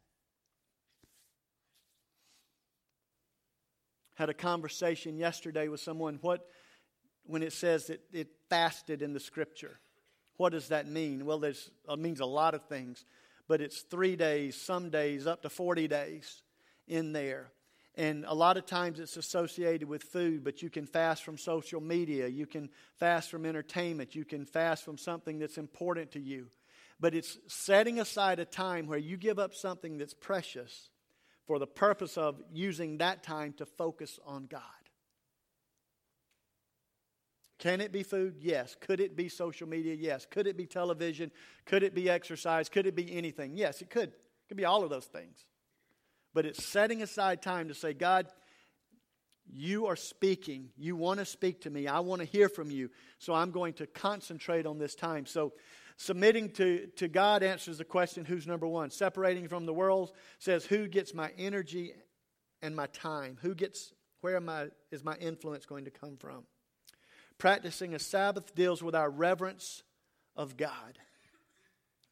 Had 4.16 4.30
a 4.30 4.34
conversation 4.34 5.18
yesterday 5.18 5.68
with 5.68 5.80
someone. 5.80 6.18
What, 6.22 6.48
when 7.26 7.44
it 7.44 7.54
says 7.54 7.88
that 7.88 8.02
it 8.12 8.30
fasted 8.54 9.02
in 9.02 9.14
the 9.14 9.20
scripture, 9.20 9.80
what 10.38 10.52
does 10.52 10.68
that 10.68 10.88
mean? 10.88 11.26
Well, 11.26 11.44
it 11.44 11.58
means 11.98 12.20
a 12.20 12.26
lot 12.26 12.54
of 12.54 12.64
things, 12.66 13.04
but 13.48 13.62
it's 13.62 13.82
three 13.82 14.16
days, 14.16 14.56
some 14.56 14.92
days 14.92 15.26
up 15.26 15.42
to 15.42 15.50
40 15.50 15.88
days 15.88 16.44
in 16.88 17.14
there. 17.14 17.50
And 17.96 18.26
a 18.28 18.34
lot 18.36 18.58
of 18.58 18.68
times 18.68 19.00
it's 19.00 19.18
associated 19.18 19.88
with 19.88 20.04
food, 20.04 20.44
but 20.44 20.62
you 20.62 20.70
can 20.70 20.86
fast 20.86 21.24
from 21.24 21.36
social 21.36 21.82
media. 21.82 22.28
You 22.28 22.46
can 22.46 22.70
fast 23.00 23.32
from 23.32 23.44
entertainment. 23.48 24.14
You 24.14 24.24
can 24.24 24.46
fast 24.46 24.86
from 24.86 25.00
something 25.00 25.40
that's 25.40 25.58
important 25.58 26.12
to 26.12 26.20
you. 26.20 26.52
But 27.00 27.16
it's 27.16 27.40
setting 27.48 28.00
aside 28.00 28.38
a 28.38 28.46
time 28.46 28.86
where 28.86 29.00
you 29.00 29.18
give 29.18 29.40
up 29.40 29.56
something 29.56 29.98
that's 29.98 30.14
precious 30.14 30.90
for 31.48 31.58
the 31.58 31.66
purpose 31.68 32.20
of 32.20 32.40
using 32.52 33.00
that 33.00 33.24
time 33.24 33.54
to 33.54 33.66
focus 33.66 34.20
on 34.28 34.46
God. 34.46 34.62
Can 37.64 37.82
it 37.82 37.92
be 37.92 38.04
food? 38.04 38.36
Yes. 38.40 38.76
Could 38.80 39.00
it 39.00 39.16
be 39.16 39.30
social 39.30 39.68
media? 39.68 39.96
Yes. 39.96 40.28
Could 40.30 40.48
it 40.48 40.58
be 40.58 40.68
television? 40.68 41.32
Could 41.66 41.82
it 41.82 41.96
be 41.96 42.10
exercise? 42.10 42.70
Could 42.70 42.86
it 42.86 42.96
be 42.96 43.16
anything? 43.16 43.56
Yes, 43.56 43.82
it 43.82 43.90
could. 43.90 44.10
It 44.10 44.48
could 44.48 44.58
be 44.58 44.66
all 44.66 44.84
of 44.84 44.90
those 44.90 45.06
things 45.06 45.46
but 46.34 46.46
it's 46.46 46.66
setting 46.66 47.02
aside 47.02 47.42
time 47.42 47.68
to 47.68 47.74
say, 47.74 47.94
God, 47.94 48.28
you 49.46 49.88
are 49.88 49.96
speaking. 49.96 50.70
You 50.78 50.96
want 50.96 51.20
to 51.20 51.26
speak 51.26 51.62
to 51.62 51.70
me. 51.70 51.88
I 51.88 52.00
want 52.00 52.22
to 52.22 52.26
hear 52.26 52.50
from 52.50 52.72
you. 52.72 52.90
So 53.20 53.34
I'm 53.34 53.52
going 53.52 53.74
to 53.74 53.88
concentrate 53.88 54.66
on 54.66 54.80
this 54.80 54.96
time. 54.96 55.26
So 55.26 55.54
submitting 55.98 56.52
to, 56.54 56.88
to 56.96 57.08
God 57.08 57.44
answers 57.44 57.78
the 57.78 57.86
question 57.86 58.26
who's 58.26 58.48
number 58.48 58.68
one? 58.68 58.90
Separating 58.90 59.48
from 59.48 59.66
the 59.66 59.74
world 59.74 60.14
says, 60.40 60.66
who 60.66 60.88
gets 60.88 61.14
my 61.14 61.32
energy 61.38 61.94
and 62.62 62.76
my 62.76 62.88
time? 62.88 63.38
Who 63.42 63.54
gets, 63.54 63.94
where 64.22 64.38
am 64.38 64.50
I, 64.50 64.68
is 64.92 65.04
my 65.04 65.16
influence 65.18 65.66
going 65.66 65.86
to 65.86 65.92
come 65.92 66.18
from? 66.18 66.46
Practicing 67.38 67.94
a 67.94 68.00
Sabbath 68.00 68.56
deals 68.56 68.82
with 68.82 68.96
our 68.96 69.10
reverence 69.10 69.84
of 70.36 70.58
God. 70.58 70.98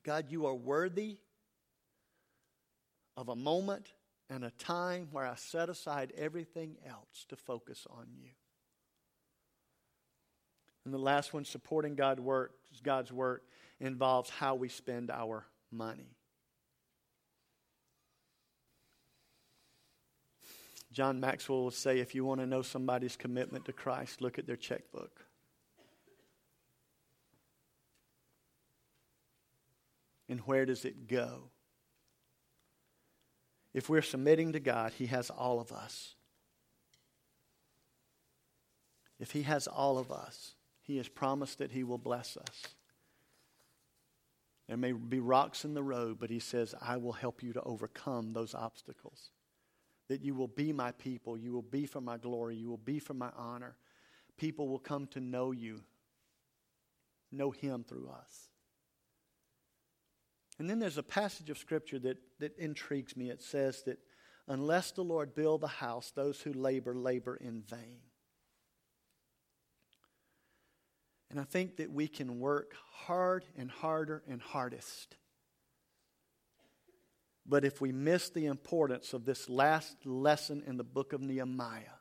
God, 0.03 0.25
you 0.29 0.45
are 0.45 0.55
worthy 0.55 1.17
of 3.15 3.29
a 3.29 3.35
moment 3.35 3.93
and 4.29 4.43
a 4.43 4.51
time 4.51 5.09
where 5.11 5.25
I 5.25 5.35
set 5.35 5.69
aside 5.69 6.13
everything 6.17 6.77
else 6.87 7.25
to 7.29 7.35
focus 7.35 7.85
on 7.89 8.07
you. 8.13 8.29
And 10.85 10.93
the 10.93 10.97
last 10.97 11.33
one, 11.33 11.45
supporting 11.45 11.95
God 11.95 12.19
work, 12.19 12.53
God's 12.81 13.11
work, 13.11 13.43
involves 13.79 14.29
how 14.29 14.55
we 14.55 14.69
spend 14.69 15.11
our 15.11 15.45
money. 15.71 16.15
John 20.91 21.19
Maxwell 21.19 21.63
will 21.63 21.71
say 21.71 21.99
if 21.99 22.13
you 22.13 22.25
want 22.25 22.41
to 22.41 22.45
know 22.45 22.61
somebody's 22.61 23.15
commitment 23.15 23.65
to 23.65 23.73
Christ, 23.73 24.21
look 24.21 24.37
at 24.37 24.45
their 24.45 24.57
checkbook. 24.57 25.25
And 30.27 30.39
where 30.41 30.65
does 30.65 30.85
it 30.85 31.07
go? 31.07 31.49
If 33.73 33.89
we're 33.89 34.01
submitting 34.01 34.51
to 34.53 34.59
God, 34.59 34.93
He 34.97 35.05
has 35.07 35.29
all 35.29 35.59
of 35.59 35.71
us. 35.71 36.15
If 39.19 39.31
He 39.31 39.43
has 39.43 39.67
all 39.67 39.97
of 39.97 40.11
us, 40.11 40.55
He 40.81 40.97
has 40.97 41.07
promised 41.07 41.59
that 41.59 41.71
He 41.71 41.83
will 41.83 41.97
bless 41.97 42.35
us. 42.35 42.67
There 44.67 44.77
may 44.77 44.91
be 44.91 45.19
rocks 45.19 45.63
in 45.63 45.73
the 45.73 45.83
road, 45.83 46.17
but 46.19 46.29
He 46.29 46.39
says, 46.39 46.75
I 46.81 46.97
will 46.97 47.13
help 47.13 47.43
you 47.43 47.53
to 47.53 47.61
overcome 47.63 48.33
those 48.33 48.53
obstacles. 48.53 49.29
That 50.11 50.25
you 50.25 50.35
will 50.35 50.49
be 50.49 50.73
my 50.73 50.91
people, 50.91 51.37
you 51.37 51.53
will 51.53 51.61
be 51.61 51.85
for 51.85 52.01
my 52.01 52.17
glory, 52.17 52.57
you 52.57 52.67
will 52.67 52.75
be 52.75 52.99
for 52.99 53.13
my 53.13 53.29
honor. 53.37 53.77
People 54.35 54.67
will 54.67 54.77
come 54.77 55.07
to 55.07 55.21
know 55.21 55.53
you, 55.53 55.79
know 57.31 57.51
Him 57.51 57.85
through 57.87 58.09
us. 58.09 58.49
And 60.59 60.69
then 60.69 60.79
there's 60.79 60.97
a 60.97 61.03
passage 61.03 61.49
of 61.49 61.57
Scripture 61.57 61.97
that, 61.99 62.17
that 62.39 62.57
intrigues 62.57 63.15
me. 63.15 63.29
It 63.29 63.41
says 63.41 63.83
that 63.83 63.99
unless 64.49 64.91
the 64.91 65.01
Lord 65.01 65.33
build 65.33 65.61
the 65.61 65.67
house, 65.67 66.11
those 66.13 66.41
who 66.41 66.51
labor, 66.51 66.93
labor 66.93 67.37
in 67.37 67.61
vain. 67.61 68.01
And 71.29 71.39
I 71.39 71.45
think 71.45 71.77
that 71.77 71.89
we 71.89 72.09
can 72.09 72.41
work 72.41 72.73
hard 73.05 73.45
and 73.57 73.71
harder 73.71 74.23
and 74.27 74.41
hardest. 74.41 75.15
But 77.51 77.65
if 77.65 77.81
we 77.81 77.91
miss 77.91 78.29
the 78.29 78.45
importance 78.45 79.11
of 79.11 79.25
this 79.25 79.49
last 79.49 80.05
lesson 80.05 80.63
in 80.65 80.77
the 80.77 80.85
book 80.85 81.11
of 81.11 81.19
Nehemiah, 81.19 81.99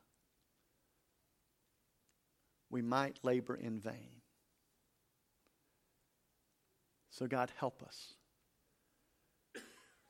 we 2.70 2.82
might 2.82 3.18
labor 3.24 3.56
in 3.56 3.80
vain. 3.80 4.22
So, 7.10 7.26
God, 7.26 7.50
help 7.56 7.82
us 7.82 8.14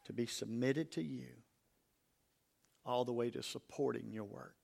to 0.05 0.13
be 0.13 0.27
submitted 0.27 0.93
to 0.93 1.03
you 1.03 1.29
all 2.85 3.07
the 3.07 3.15
way 3.15 3.31
to 3.31 3.43
supporting 3.43 4.13
your 4.13 4.25
work. 4.25 4.60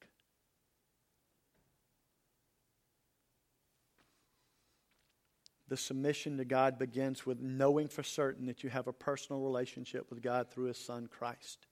The 5.68 5.76
submission 5.76 6.38
to 6.38 6.44
God 6.44 6.78
begins 6.78 7.26
with 7.26 7.40
knowing 7.40 7.88
for 7.88 8.02
certain 8.02 8.46
that 8.46 8.62
you 8.62 8.70
have 8.70 8.86
a 8.86 8.92
personal 8.92 9.42
relationship 9.42 10.10
with 10.10 10.22
God 10.22 10.50
through 10.50 10.66
His 10.66 10.78
Son, 10.78 11.08
Christ. 11.08 11.66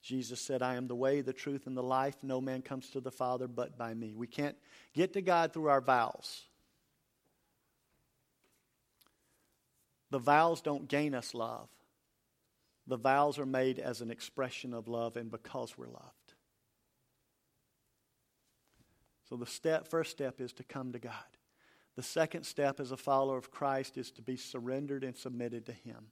Jesus 0.00 0.40
said, 0.40 0.62
I 0.62 0.76
am 0.76 0.86
the 0.86 0.94
way, 0.94 1.22
the 1.22 1.32
truth, 1.32 1.66
and 1.66 1.76
the 1.76 1.82
life. 1.82 2.16
No 2.22 2.40
man 2.40 2.62
comes 2.62 2.90
to 2.90 3.00
the 3.00 3.10
Father 3.10 3.48
but 3.48 3.76
by 3.76 3.94
me. 3.94 4.14
We 4.14 4.26
can't 4.26 4.56
get 4.92 5.14
to 5.14 5.22
God 5.22 5.52
through 5.52 5.68
our 5.68 5.80
vows. 5.80 6.42
The 10.10 10.18
vows 10.18 10.60
don't 10.60 10.86
gain 10.86 11.14
us 11.14 11.34
love. 11.34 11.68
The 12.86 12.98
vows 12.98 13.38
are 13.38 13.46
made 13.46 13.78
as 13.78 14.02
an 14.02 14.10
expression 14.10 14.74
of 14.74 14.88
love 14.88 15.16
and 15.16 15.30
because 15.30 15.76
we're 15.76 15.88
loved. 15.88 16.34
So 19.28 19.36
the 19.36 19.46
step, 19.46 19.88
first 19.88 20.10
step 20.10 20.40
is 20.40 20.52
to 20.52 20.64
come 20.64 20.92
to 20.92 20.98
God. 20.98 21.12
The 21.96 22.02
second 22.02 22.44
step 22.44 22.80
as 22.80 22.90
a 22.90 22.96
follower 22.96 23.36
of 23.36 23.50
Christ 23.50 23.96
is 23.96 24.10
to 24.12 24.22
be 24.22 24.36
surrendered 24.36 25.04
and 25.04 25.16
submitted 25.16 25.66
to 25.66 25.72
Him. 25.72 26.06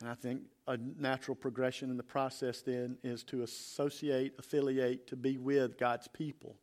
And 0.00 0.08
I 0.08 0.14
think 0.14 0.42
a 0.66 0.76
natural 0.76 1.34
progression 1.34 1.90
in 1.90 1.96
the 1.96 2.02
process 2.02 2.62
then 2.62 2.98
is 3.02 3.24
to 3.24 3.42
associate, 3.42 4.34
affiliate, 4.38 5.08
to 5.08 5.16
be 5.16 5.38
with 5.38 5.78
God's 5.78 6.08
people, 6.08 6.56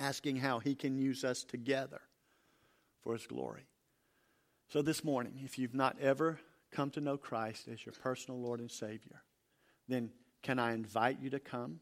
asking 0.00 0.36
how 0.36 0.58
He 0.58 0.74
can 0.74 0.98
use 0.98 1.24
us 1.24 1.44
together 1.44 2.00
for 3.02 3.12
His 3.14 3.26
glory. 3.26 3.66
So 4.68 4.82
this 4.82 5.04
morning, 5.04 5.40
if 5.44 5.58
you've 5.58 5.74
not 5.74 5.96
ever 6.00 6.40
come 6.72 6.90
to 6.90 7.00
know 7.00 7.16
Christ 7.16 7.68
as 7.72 7.84
your 7.84 7.92
personal 7.92 8.40
Lord 8.40 8.60
and 8.60 8.70
Savior, 8.70 9.22
then 9.88 10.10
can 10.42 10.58
I 10.58 10.74
invite 10.74 11.20
you 11.20 11.30
to 11.30 11.38
come 11.38 11.80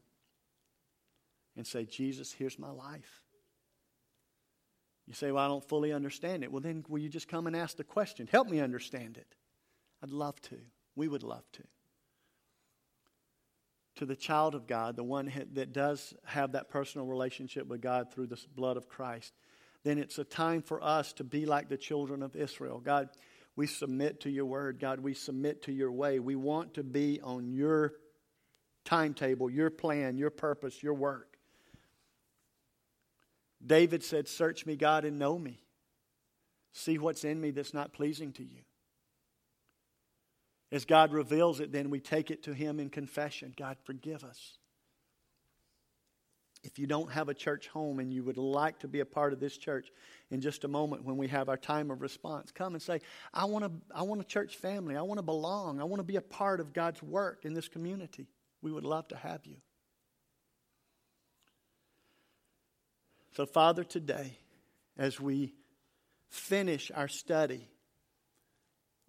and 1.57 1.65
say, 1.65 1.85
Jesus, 1.85 2.31
here's 2.31 2.59
my 2.59 2.69
life. 2.69 3.24
You 5.07 5.13
say, 5.13 5.31
Well, 5.31 5.43
I 5.43 5.47
don't 5.47 5.67
fully 5.67 5.93
understand 5.93 6.43
it. 6.43 6.51
Well, 6.51 6.61
then 6.61 6.83
will 6.87 6.99
you 6.99 7.09
just 7.09 7.27
come 7.27 7.47
and 7.47 7.55
ask 7.55 7.77
the 7.77 7.83
question? 7.83 8.27
Help 8.27 8.49
me 8.49 8.59
understand 8.59 9.17
it. 9.17 9.35
I'd 10.01 10.11
love 10.11 10.39
to. 10.43 10.57
We 10.95 11.07
would 11.07 11.23
love 11.23 11.43
to. 11.53 11.63
To 13.97 14.05
the 14.05 14.15
child 14.15 14.55
of 14.55 14.67
God, 14.67 14.95
the 14.95 15.03
one 15.03 15.31
that 15.53 15.71
does 15.71 16.13
have 16.25 16.53
that 16.53 16.69
personal 16.69 17.07
relationship 17.07 17.67
with 17.67 17.81
God 17.81 18.11
through 18.11 18.27
the 18.27 18.41
blood 18.55 18.77
of 18.77 18.89
Christ, 18.89 19.33
then 19.83 19.97
it's 19.97 20.17
a 20.17 20.23
time 20.23 20.61
for 20.61 20.83
us 20.83 21.13
to 21.13 21.23
be 21.23 21.45
like 21.45 21.69
the 21.69 21.77
children 21.77 22.21
of 22.21 22.35
Israel. 22.35 22.81
God, 22.83 23.09
we 23.55 23.67
submit 23.67 24.21
to 24.21 24.29
your 24.29 24.45
word. 24.45 24.79
God, 24.79 24.99
we 24.99 25.13
submit 25.13 25.63
to 25.63 25.71
your 25.71 25.91
way. 25.91 26.19
We 26.19 26.35
want 26.35 26.73
to 26.73 26.83
be 26.83 27.21
on 27.21 27.53
your 27.53 27.93
timetable, 28.83 29.49
your 29.49 29.69
plan, 29.69 30.17
your 30.17 30.29
purpose, 30.29 30.83
your 30.83 30.93
work. 30.93 31.34
David 33.65 34.03
said, 34.03 34.27
Search 34.27 34.65
me, 34.65 34.75
God, 34.75 35.05
and 35.05 35.19
know 35.19 35.37
me. 35.37 35.59
See 36.73 36.97
what's 36.97 37.23
in 37.23 37.39
me 37.39 37.51
that's 37.51 37.73
not 37.73 37.93
pleasing 37.93 38.31
to 38.33 38.43
you. 38.43 38.61
As 40.71 40.83
God 40.83 41.13
reveals 41.13 41.59
it, 41.59 41.71
then 41.71 41.89
we 41.89 41.99
take 41.99 42.31
it 42.31 42.43
to 42.43 42.53
Him 42.53 42.79
in 42.79 42.89
confession 42.89 43.53
God, 43.55 43.77
forgive 43.83 44.23
us. 44.23 44.57
If 46.63 46.79
you 46.79 46.87
don't 46.87 47.11
have 47.11 47.29
a 47.29 47.33
church 47.35 47.67
home 47.67 47.99
and 47.99 48.11
you 48.11 48.23
would 48.23 48.37
like 48.37 48.79
to 48.79 48.87
be 48.87 48.99
a 48.99 49.05
part 49.05 49.33
of 49.33 49.39
this 49.39 49.55
church, 49.55 49.91
in 50.31 50.41
just 50.41 50.63
a 50.63 50.67
moment 50.67 51.03
when 51.03 51.15
we 51.15 51.27
have 51.27 51.47
our 51.47 51.57
time 51.57 51.91
of 51.91 52.01
response, 52.01 52.51
come 52.51 52.73
and 52.73 52.81
say, 52.81 53.01
I 53.31 53.45
want, 53.45 53.65
to, 53.65 53.71
I 53.95 54.01
want 54.01 54.19
a 54.19 54.25
church 54.25 54.57
family. 54.57 54.97
I 54.97 55.03
want 55.03 55.19
to 55.19 55.23
belong. 55.23 55.79
I 55.79 55.83
want 55.83 55.99
to 55.99 56.03
be 56.03 56.15
a 56.15 56.21
part 56.21 56.59
of 56.59 56.73
God's 56.73 57.03
work 57.03 57.45
in 57.45 57.53
this 57.53 57.67
community. 57.67 58.27
We 58.63 58.71
would 58.71 58.83
love 58.83 59.07
to 59.09 59.15
have 59.15 59.45
you. 59.45 59.57
So, 63.35 63.45
Father, 63.45 63.83
today, 63.83 64.37
as 64.97 65.19
we 65.19 65.55
finish 66.29 66.89
our 66.95 67.09
study 67.09 67.67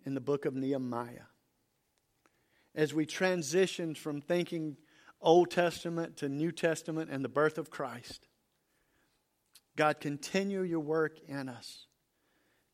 in 0.04 0.14
the 0.14 0.20
book 0.20 0.46
of 0.46 0.54
Nehemiah, 0.56 1.28
as 2.74 2.92
we 2.92 3.06
transition 3.06 3.94
from 3.94 4.20
thinking 4.20 4.78
Old 5.20 5.52
Testament 5.52 6.16
to 6.16 6.28
New 6.28 6.50
Testament 6.50 7.08
and 7.08 7.24
the 7.24 7.28
birth 7.28 7.56
of 7.56 7.70
Christ, 7.70 8.26
God, 9.76 10.00
continue 10.00 10.62
your 10.62 10.80
work 10.80 11.20
in 11.28 11.48
us. 11.48 11.86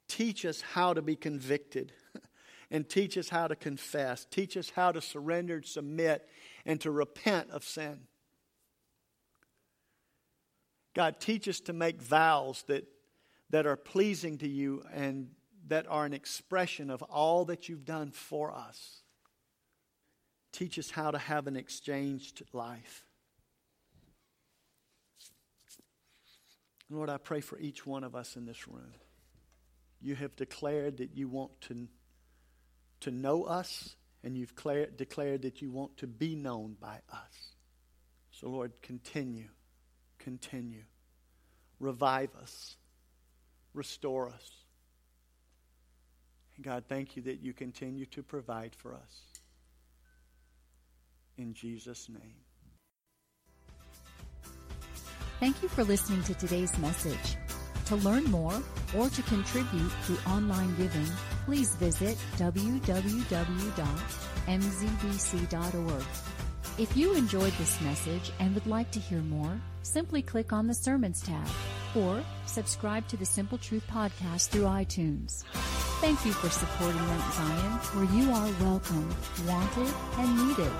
Teach 0.08 0.46
us 0.46 0.62
how 0.62 0.94
to 0.94 1.02
be 1.02 1.16
convicted 1.16 1.92
and 2.70 2.88
teach 2.88 3.18
us 3.18 3.28
how 3.28 3.46
to 3.46 3.56
confess. 3.56 4.24
Teach 4.30 4.56
us 4.56 4.70
how 4.70 4.90
to 4.90 5.02
surrender, 5.02 5.60
submit, 5.60 6.26
and 6.64 6.80
to 6.80 6.90
repent 6.90 7.50
of 7.50 7.62
sin. 7.62 8.06
God, 10.94 11.20
teach 11.20 11.48
us 11.48 11.60
to 11.60 11.72
make 11.72 12.02
vows 12.02 12.64
that, 12.66 12.86
that 13.50 13.66
are 13.66 13.76
pleasing 13.76 14.38
to 14.38 14.48
you 14.48 14.84
and 14.92 15.30
that 15.68 15.86
are 15.88 16.04
an 16.04 16.12
expression 16.12 16.90
of 16.90 17.02
all 17.02 17.46
that 17.46 17.68
you've 17.68 17.84
done 17.84 18.10
for 18.10 18.52
us. 18.52 19.02
Teach 20.52 20.78
us 20.78 20.90
how 20.90 21.10
to 21.10 21.18
have 21.18 21.46
an 21.46 21.56
exchanged 21.56 22.42
life. 22.52 23.04
Lord, 26.90 27.08
I 27.08 27.16
pray 27.16 27.40
for 27.40 27.58
each 27.58 27.86
one 27.86 28.04
of 28.04 28.14
us 28.14 28.36
in 28.36 28.44
this 28.44 28.68
room. 28.68 28.92
You 30.02 30.14
have 30.16 30.36
declared 30.36 30.98
that 30.98 31.16
you 31.16 31.26
want 31.26 31.58
to, 31.62 31.88
to 33.00 33.10
know 33.10 33.44
us, 33.44 33.96
and 34.22 34.36
you've 34.36 34.54
declared, 34.54 34.96
declared 34.98 35.42
that 35.42 35.62
you 35.62 35.70
want 35.70 35.96
to 35.98 36.06
be 36.06 36.34
known 36.34 36.76
by 36.78 36.98
us. 37.10 37.54
So, 38.30 38.50
Lord, 38.50 38.72
continue 38.82 39.48
continue. 40.22 40.84
Revive 41.80 42.30
us. 42.40 42.76
Restore 43.74 44.28
us. 44.28 44.50
And 46.56 46.64
God, 46.64 46.84
thank 46.88 47.16
you 47.16 47.22
that 47.22 47.40
you 47.40 47.52
continue 47.52 48.06
to 48.06 48.22
provide 48.22 48.74
for 48.74 48.94
us. 48.94 49.22
In 51.38 51.54
Jesus' 51.54 52.08
name. 52.08 52.36
Thank 55.40 55.62
you 55.62 55.68
for 55.68 55.82
listening 55.82 56.22
to 56.24 56.34
today's 56.34 56.78
message. 56.78 57.36
To 57.86 57.96
learn 57.96 58.24
more 58.24 58.62
or 58.96 59.08
to 59.08 59.22
contribute 59.22 59.90
through 60.02 60.18
online 60.26 60.76
giving, 60.76 61.08
please 61.44 61.74
visit 61.76 62.16
www.mzbc.org. 62.36 62.84
If 66.78 66.96
you 66.96 67.14
enjoyed 67.14 67.52
this 67.58 67.78
message 67.82 68.32
and 68.40 68.54
would 68.54 68.66
like 68.66 68.90
to 68.92 68.98
hear 68.98 69.20
more, 69.20 69.60
simply 69.82 70.22
click 70.22 70.54
on 70.54 70.66
the 70.66 70.72
Sermons 70.72 71.20
tab 71.20 71.46
or 71.94 72.24
subscribe 72.46 73.06
to 73.08 73.16
the 73.18 73.26
Simple 73.26 73.58
Truth 73.58 73.84
Podcast 73.90 74.48
through 74.48 74.62
iTunes. 74.62 75.44
Thank 76.00 76.24
you 76.24 76.32
for 76.32 76.48
supporting 76.48 76.96
Mount 76.96 77.34
Zion, 77.34 77.72
where 77.92 78.16
you 78.16 78.32
are 78.32 78.64
welcome, 78.64 79.14
wanted, 79.46 79.94
and 80.16 80.48
needed. 80.48 80.72